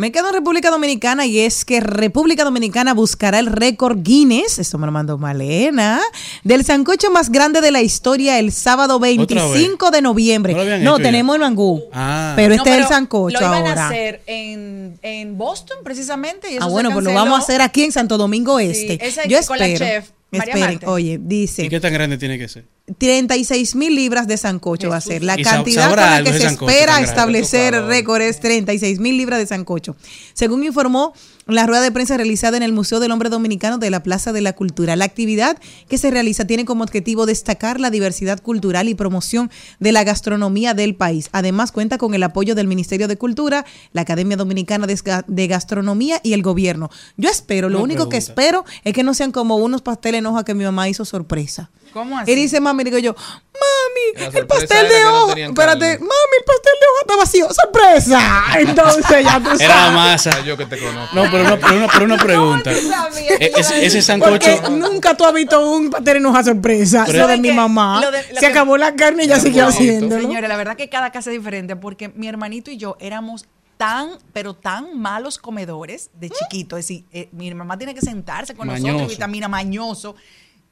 [0.00, 4.78] Me quedo en República Dominicana y es que República Dominicana buscará el récord Guinness, esto
[4.78, 6.00] me lo mandó Malena,
[6.44, 10.78] del sancocho más grande de la historia el sábado 25 de noviembre.
[10.84, 11.82] ¿No tenemos el mangú.
[11.92, 12.34] Ah.
[12.36, 13.82] Pero No, este es el sancocho Lo iban ahora.
[13.82, 16.48] a hacer en, en Boston, precisamente.
[16.52, 18.66] Y eso Ah, se bueno, pues lo vamos a hacer aquí en Santo Domingo Sí,
[18.70, 19.04] Este.
[19.04, 19.84] esa Yo con la espero.
[19.84, 20.86] chef, María esperen, Marte.
[20.86, 21.64] oye, dice.
[21.64, 22.66] ¿Y qué tan grande tiene que ser?
[22.98, 25.22] 36 mil libras de sancocho va a ser.
[25.22, 29.46] La cantidad con la que se espera establecer el récord es 36 mil libras de
[29.46, 29.96] sancocho.
[30.34, 31.14] Según informó
[31.48, 34.42] la rueda de prensa realizada en el Museo del Hombre Dominicano de la Plaza de
[34.42, 35.58] la Cultura, la actividad
[35.88, 39.50] que se realiza tiene como objetivo destacar la diversidad cultural y promoción
[39.80, 41.30] de la gastronomía del país.
[41.32, 45.46] Además, cuenta con el apoyo del Ministerio de Cultura, la Academia Dominicana de Ga- de
[45.46, 46.90] Gastronomía y el gobierno.
[47.16, 50.26] Yo espero, lo Una único que espero es que no sean como unos pasteles en
[50.26, 51.70] hoja que mi mamá hizo sorpresa.
[51.92, 52.30] ¿Cómo así?
[52.32, 55.98] Y dice mami, digo yo, mami, el pastel de no hoja, tenían espérate, carne.
[55.98, 58.44] mami, el pastel de hoja está vacío, sorpresa.
[58.58, 59.60] Entonces ya tú sabes.
[59.60, 60.40] Era la masa.
[60.44, 61.14] Yo que te conozco.
[61.16, 62.72] No, pero una, pero una, pero una pregunta.
[62.72, 64.30] E- ese, ese sancocho.
[64.32, 67.04] Porque nunca tú has visto un pastel en hoja sorpresa.
[67.06, 68.00] Pero- lo de ¿Sabe mi mamá.
[68.10, 70.22] De- Se que- acabó la carne y ya siguió haciéndolo.
[70.22, 73.46] Señores, la verdad que cada casa es diferente porque mi hermanito y yo éramos
[73.76, 76.76] tan, pero tan malos comedores de chiquito.
[76.76, 79.08] Es decir, eh, mi mamá tiene que sentarse con nosotros, Mañoso.
[79.10, 80.16] vitamina mañoso.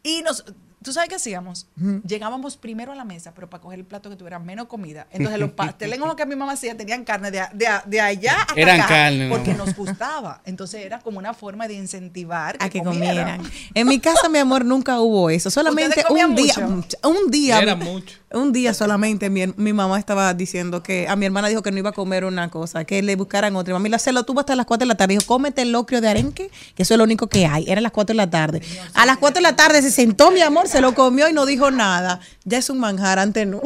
[0.02, 0.44] Y nos,
[0.86, 1.66] ¿tú sabes qué hacíamos?
[2.06, 5.06] Llegábamos primero a la mesa, pero para coger el plato que tuviera menos comida.
[5.10, 8.00] Entonces los pasteles hoja que mi mamá hacía tenían carne de, a- de, a- de
[8.00, 9.34] allá hasta Eran acá, carne, ¿no?
[9.36, 10.40] Porque nos gustaba.
[10.44, 13.42] Entonces era como una forma de incentivar A que comieran.
[13.74, 15.50] En mi casa, mi amor, nunca hubo eso.
[15.50, 16.96] Solamente ¿Ustedes comían un día, mucho?
[17.02, 18.16] un día, Era mucho.
[18.32, 21.78] un día solamente mi, mi mamá estaba diciendo que a mi hermana dijo que no
[21.78, 23.72] iba a comer una cosa, que le buscaran otra.
[23.72, 25.14] Y Mami la se lo tuvo hasta las 4 de la tarde.
[25.14, 27.64] Dijo, cómete el locrio de arenque, que eso es lo único que hay.
[27.68, 28.60] Eran las 4 de la tarde.
[28.94, 31.46] A las 4 de la tarde se sentó mi amor, se lo comió y no
[31.46, 32.20] dijo nada.
[32.44, 33.62] Ya es un manjar, antes no.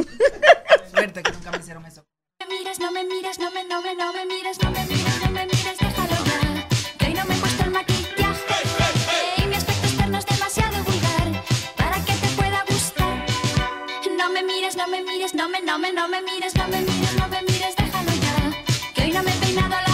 [0.93, 2.05] Suerte que nunca me hicieron eso.
[2.39, 5.21] me mires, no me mires, no me, no me, no me mires, no me mires,
[5.21, 6.69] no me mires, déjalo ya.
[6.99, 8.57] Que hoy no me he puesto el maquillaje
[9.39, 11.45] y mi aspecto externo es demasiado vulgar
[11.77, 13.27] para que te pueda gustar.
[14.17, 16.81] No me mires, no me mires, no me, no me, no me mires, no me
[16.81, 18.95] mires, no me mires, déjalo ya.
[18.95, 19.90] Que hoy no me he peinado a la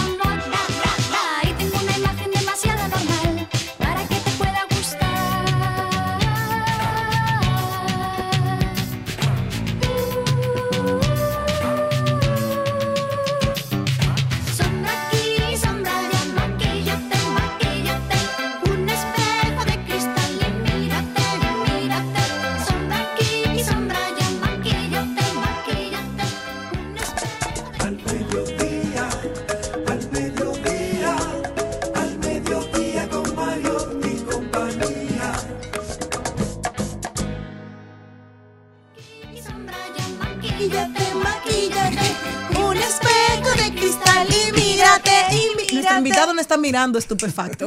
[45.99, 46.21] y mírate.
[46.21, 47.67] Nuestro invitado no está mirando estupefacto.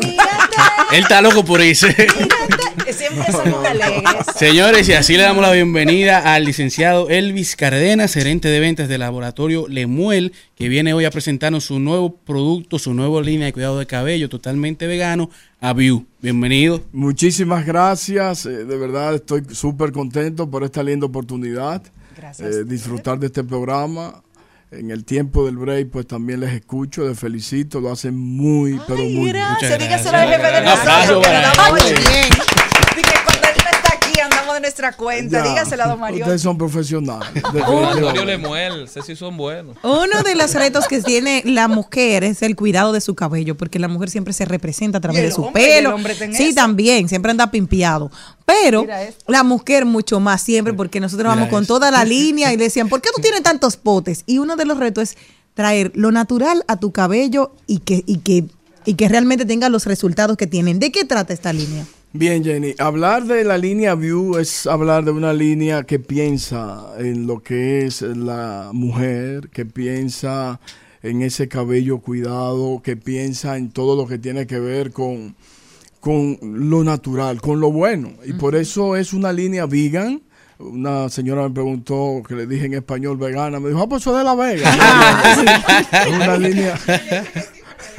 [0.92, 1.96] Él está loco por irse.
[2.92, 4.04] Siempre somos alegres.
[4.36, 9.02] Señores, y así le damos la bienvenida al licenciado Elvis Cardenas, gerente de ventas del
[9.02, 13.78] laboratorio Lemuel, que viene hoy a presentarnos su nuevo producto, su nueva línea de cuidado
[13.80, 15.30] de cabello totalmente vegano,
[15.62, 16.06] Aviu.
[16.22, 16.84] Bienvenido.
[16.92, 21.82] Muchísimas gracias, eh, de verdad estoy súper contento por esta linda oportunidad.
[22.18, 22.56] Gracias.
[22.56, 24.22] eh, disfrutar de este programa.
[24.72, 29.00] En el tiempo del break, pues también les escucho, les felicito, lo hacen muy, pero
[29.00, 29.38] muy bien.
[29.38, 32.30] Gracias, dígaselo al jefe de Un aplauso nosotros, para muy bien.
[32.96, 35.44] Dije, cuando él no está aquí, andamos de nuestra cuenta.
[35.44, 36.22] Ya, Dígaselo a don Mario.
[36.22, 37.44] Ustedes son profesionales.
[37.54, 38.26] Mario.
[38.26, 39.78] Lemuel, sé si son buenos.
[39.84, 43.80] Uno de los retos que tiene la mujer es el cuidado de su cabello, porque
[43.80, 45.98] la mujer siempre se representa a través Y el de su hombre, y el pelo.
[46.34, 46.56] Sí, eso.
[46.56, 48.12] también, siempre anda pimpeado.
[48.46, 48.86] Pero
[49.28, 52.66] la mujer mucho más siempre, porque nosotros Mira vamos con toda la línea y le
[52.66, 54.24] decían, ¿por qué tú tienes tantos potes?
[54.26, 55.18] Y uno de los retos es
[55.54, 58.46] traer lo natural a tu cabello y que, y que,
[58.86, 60.80] y que realmente tenga los resultados que tienen.
[60.80, 61.86] ¿De qué trata esta línea?
[62.12, 67.28] Bien, Jenny, hablar de la línea View es hablar de una línea que piensa en
[67.28, 70.60] lo que es la mujer, que piensa
[71.04, 75.36] en ese cabello cuidado, que piensa en todo lo que tiene que ver con,
[76.00, 78.14] con lo natural, con lo bueno.
[78.26, 80.24] Y por eso es una línea vegan.
[80.58, 84.14] Una señora me preguntó, que le dije en español vegana, me dijo, ah, pues eso
[84.14, 84.70] es de la vega.
[86.16, 86.78] Una línea,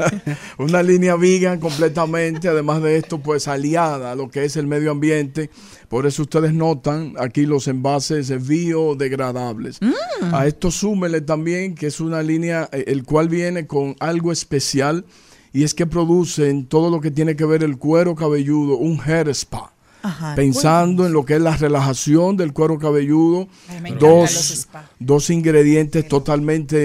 [0.58, 4.90] una línea vegan completamente, además de esto, pues aliada a lo que es el medio
[4.90, 5.50] ambiente.
[5.88, 9.80] Por eso ustedes notan aquí los envases biodegradables.
[9.80, 10.34] Mm.
[10.34, 15.04] A esto súmele también que es una línea, eh, el cual viene con algo especial
[15.52, 19.28] y es que producen todo lo que tiene que ver el cuero cabelludo, un hair
[19.30, 19.69] spa.
[20.02, 24.68] Ajá, Pensando en lo que es la relajación del cuero cabelludo, Ay, dos,
[24.98, 26.76] dos ingredientes totalmente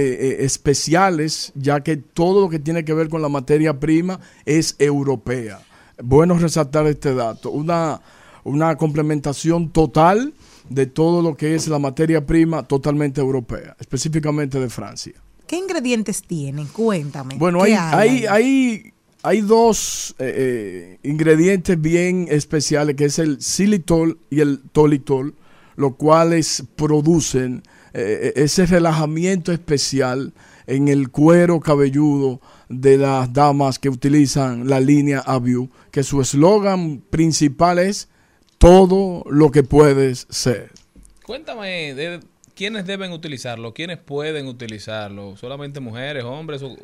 [0.41, 4.75] eh, especiales, ya que todo lo que tiene que ver con la materia prima es
[4.79, 5.59] europea.
[6.03, 7.51] Bueno resaltar este dato.
[7.51, 8.01] Una,
[8.43, 10.33] una complementación total
[10.69, 15.13] de todo lo que es la materia prima totalmente europea, específicamente de Francia.
[15.47, 16.67] ¿Qué ingredientes tienen?
[16.67, 17.35] Cuéntame.
[17.35, 18.93] Bueno, ¿Qué hay, hay, hay,
[19.25, 25.33] hay dos eh, eh, ingredientes bien especiales, que es el xilitol y el tolitol,
[25.75, 27.63] los cuales producen
[27.95, 30.31] eh, ese relajamiento especial
[30.67, 32.39] en el cuero cabelludo
[32.69, 38.09] de las damas que utilizan la línea Aviu, que su eslogan principal es
[38.59, 40.69] todo lo que puedes ser.
[41.23, 42.19] Cuéntame,
[42.55, 43.73] ¿quiénes deben utilizarlo?
[43.73, 45.35] ¿Quiénes pueden utilizarlo?
[45.35, 46.61] ¿Solamente mujeres, hombres?
[46.61, 46.75] O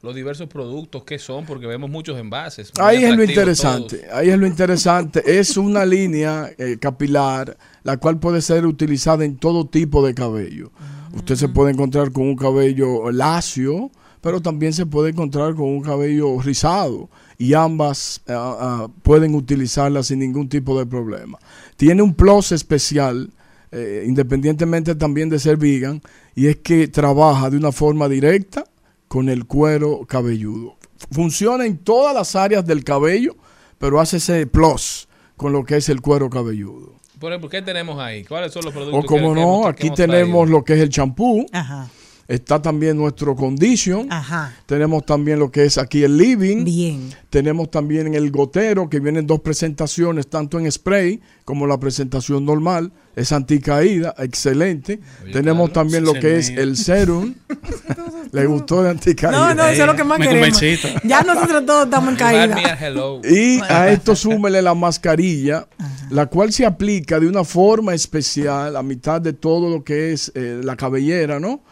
[0.00, 1.44] los diversos productos, ¿qué son?
[1.44, 2.72] Porque vemos muchos envases.
[2.78, 5.22] Ahí es lo interesante, ahí es lo interesante.
[5.26, 10.70] Es una línea eh, capilar, la cual puede ser utilizada en todo tipo de cabello.
[11.14, 15.82] Usted se puede encontrar con un cabello lacio, pero también se puede encontrar con un
[15.82, 17.10] cabello rizado.
[17.36, 21.38] Y ambas ah, ah, pueden utilizarla sin ningún tipo de problema.
[21.76, 23.30] Tiene un plus especial,
[23.72, 26.02] eh, independientemente también de ser vegan,
[26.36, 28.64] y es que trabaja de una forma directa
[29.08, 30.76] con el cuero cabelludo.
[31.10, 33.36] Funciona en todas las áreas del cabello,
[33.78, 36.94] pero hace ese plus con lo que es el cuero cabelludo.
[37.18, 38.24] Por ejemplo, ¿qué tenemos ahí?
[38.24, 40.58] ¿Cuáles son los productos O como que- no, que aquí tenemos traído?
[40.58, 41.46] lo que es el champú.
[41.52, 41.88] Ajá.
[42.28, 44.06] Está también nuestro condition.
[44.12, 44.54] Ajá.
[44.66, 46.62] Tenemos también lo que es aquí el living.
[46.62, 47.08] Bien.
[47.30, 52.92] Tenemos también el gotero, que vienen dos presentaciones, tanto en spray como la presentación normal.
[53.16, 55.00] Es anticaída, excelente.
[55.32, 56.60] Tenemos también lo que es mío.
[56.60, 57.34] el serum.
[58.30, 59.38] ¿Le gustó de anticaída?
[59.38, 60.60] No, no, eso es lo que más Me queremos.
[61.04, 62.78] Ya nosotros todos estamos en caída.
[63.24, 65.66] Y a esto súmele la mascarilla,
[66.10, 70.30] la cual se aplica de una forma especial a mitad de todo lo que es
[70.34, 71.62] eh, la cabellera, ¿no?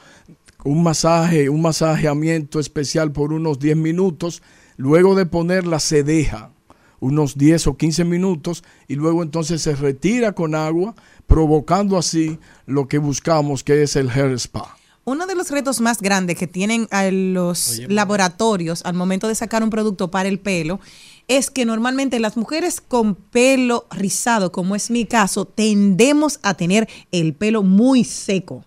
[0.67, 4.43] Un masaje, un masajeamiento especial por unos 10 minutos.
[4.77, 6.51] Luego de ponerla se deja
[6.99, 10.97] unos 10 o 15 minutos y luego entonces se retira con agua,
[11.29, 14.77] provocando así lo que buscamos que es el hair spa.
[15.05, 19.63] Uno de los retos más grandes que tienen a los laboratorios al momento de sacar
[19.63, 20.81] un producto para el pelo
[21.29, 26.89] es que normalmente las mujeres con pelo rizado, como es mi caso, tendemos a tener
[27.13, 28.65] el pelo muy seco.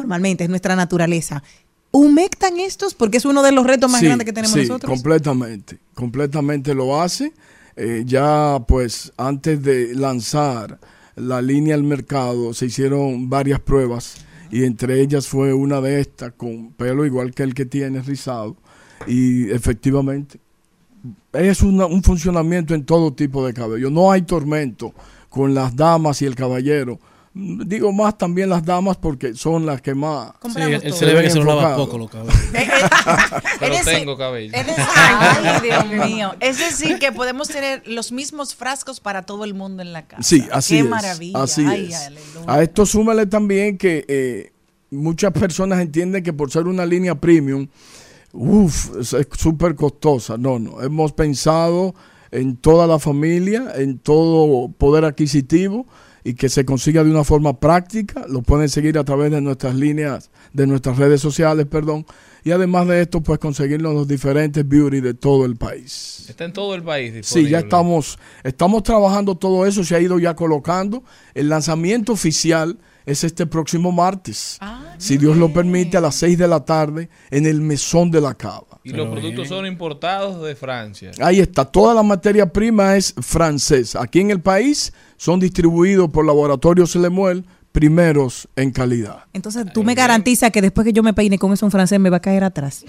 [0.00, 1.42] Normalmente es nuestra naturaleza.
[1.90, 2.94] ¿Humectan estos?
[2.94, 4.90] Porque es uno de los retos más Sí, grandes que tenemos sí, nosotros.
[4.90, 7.32] completamente, completamente lo hace.
[7.76, 10.78] Eh, ya pues antes de lanzar
[11.14, 14.16] la línea al mercado se hicieron varias pruebas
[14.50, 18.56] y entre ellas fue una de estas con pelo igual que el que tiene rizado
[19.06, 20.40] y efectivamente
[21.34, 23.90] es una- un funcionamiento en todo tipo de cabello.
[23.90, 24.94] No hay tormento
[25.28, 26.98] con las damas y el caballero.
[27.38, 31.22] Digo más también las damas porque son las que más Sí, él se le ve
[31.24, 32.34] que se lo lava poco los cabellos.
[33.60, 34.54] Pero Es decir- tengo cabello.
[34.54, 36.34] es decir- ay, Dios mío.
[36.40, 40.22] Es decir, que podemos tener los mismos frascos para todo el mundo en la casa.
[40.22, 40.88] Sí, así Qué es.
[40.88, 41.42] maravilla.
[41.42, 42.10] Así Ay, es.
[42.46, 44.52] A esto súmale también que eh,
[44.90, 47.68] muchas personas entienden que por ser una línea premium,
[48.32, 50.38] uff, es es súper costosa.
[50.38, 50.80] No, no.
[50.80, 51.94] Hemos pensado
[52.30, 55.86] en toda la familia, en todo poder adquisitivo
[56.26, 58.26] y que se consiga de una forma práctica.
[58.28, 62.04] Lo pueden seguir a través de nuestras líneas, de nuestras redes sociales, perdón.
[62.42, 66.26] Y además de esto, pues conseguirlo en los diferentes beauty de todo el país.
[66.28, 67.50] Está en todo el país Sí, disponible.
[67.52, 71.04] ya estamos, estamos trabajando todo eso, se ha ido ya colocando.
[71.32, 72.76] El lanzamiento oficial
[73.06, 74.58] es este próximo martes,
[74.98, 78.34] si Dios lo permite, a las 6 de la tarde en el Mesón de la
[78.34, 78.80] Cava.
[78.82, 81.12] Y los productos son importados de Francia.
[81.20, 84.02] Ahí está, toda la materia prima es francesa.
[84.02, 89.24] Aquí en el país son distribuidos por Laboratorios Lemuel, primeros en calidad.
[89.32, 92.10] Entonces tú me garantizas que después que yo me peine con eso en francés me
[92.10, 92.84] va a caer atrás.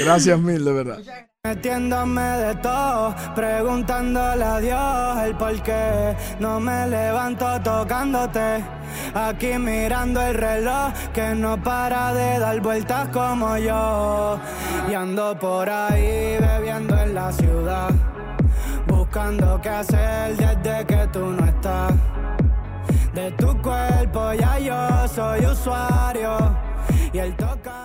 [0.00, 0.98] Gracias mil, de verdad.
[1.46, 8.64] Metiéndome de todo, preguntándole a Dios el por qué no me levanto tocándote.
[9.14, 14.38] Aquí mirando el reloj que no para de dar vueltas como yo.
[14.90, 17.90] Y ando por ahí bebiendo en la ciudad,
[18.86, 21.92] buscando qué hacer desde que tú no estás.
[23.12, 26.38] De tu cuerpo ya yo soy usuario
[27.12, 27.84] y el toca.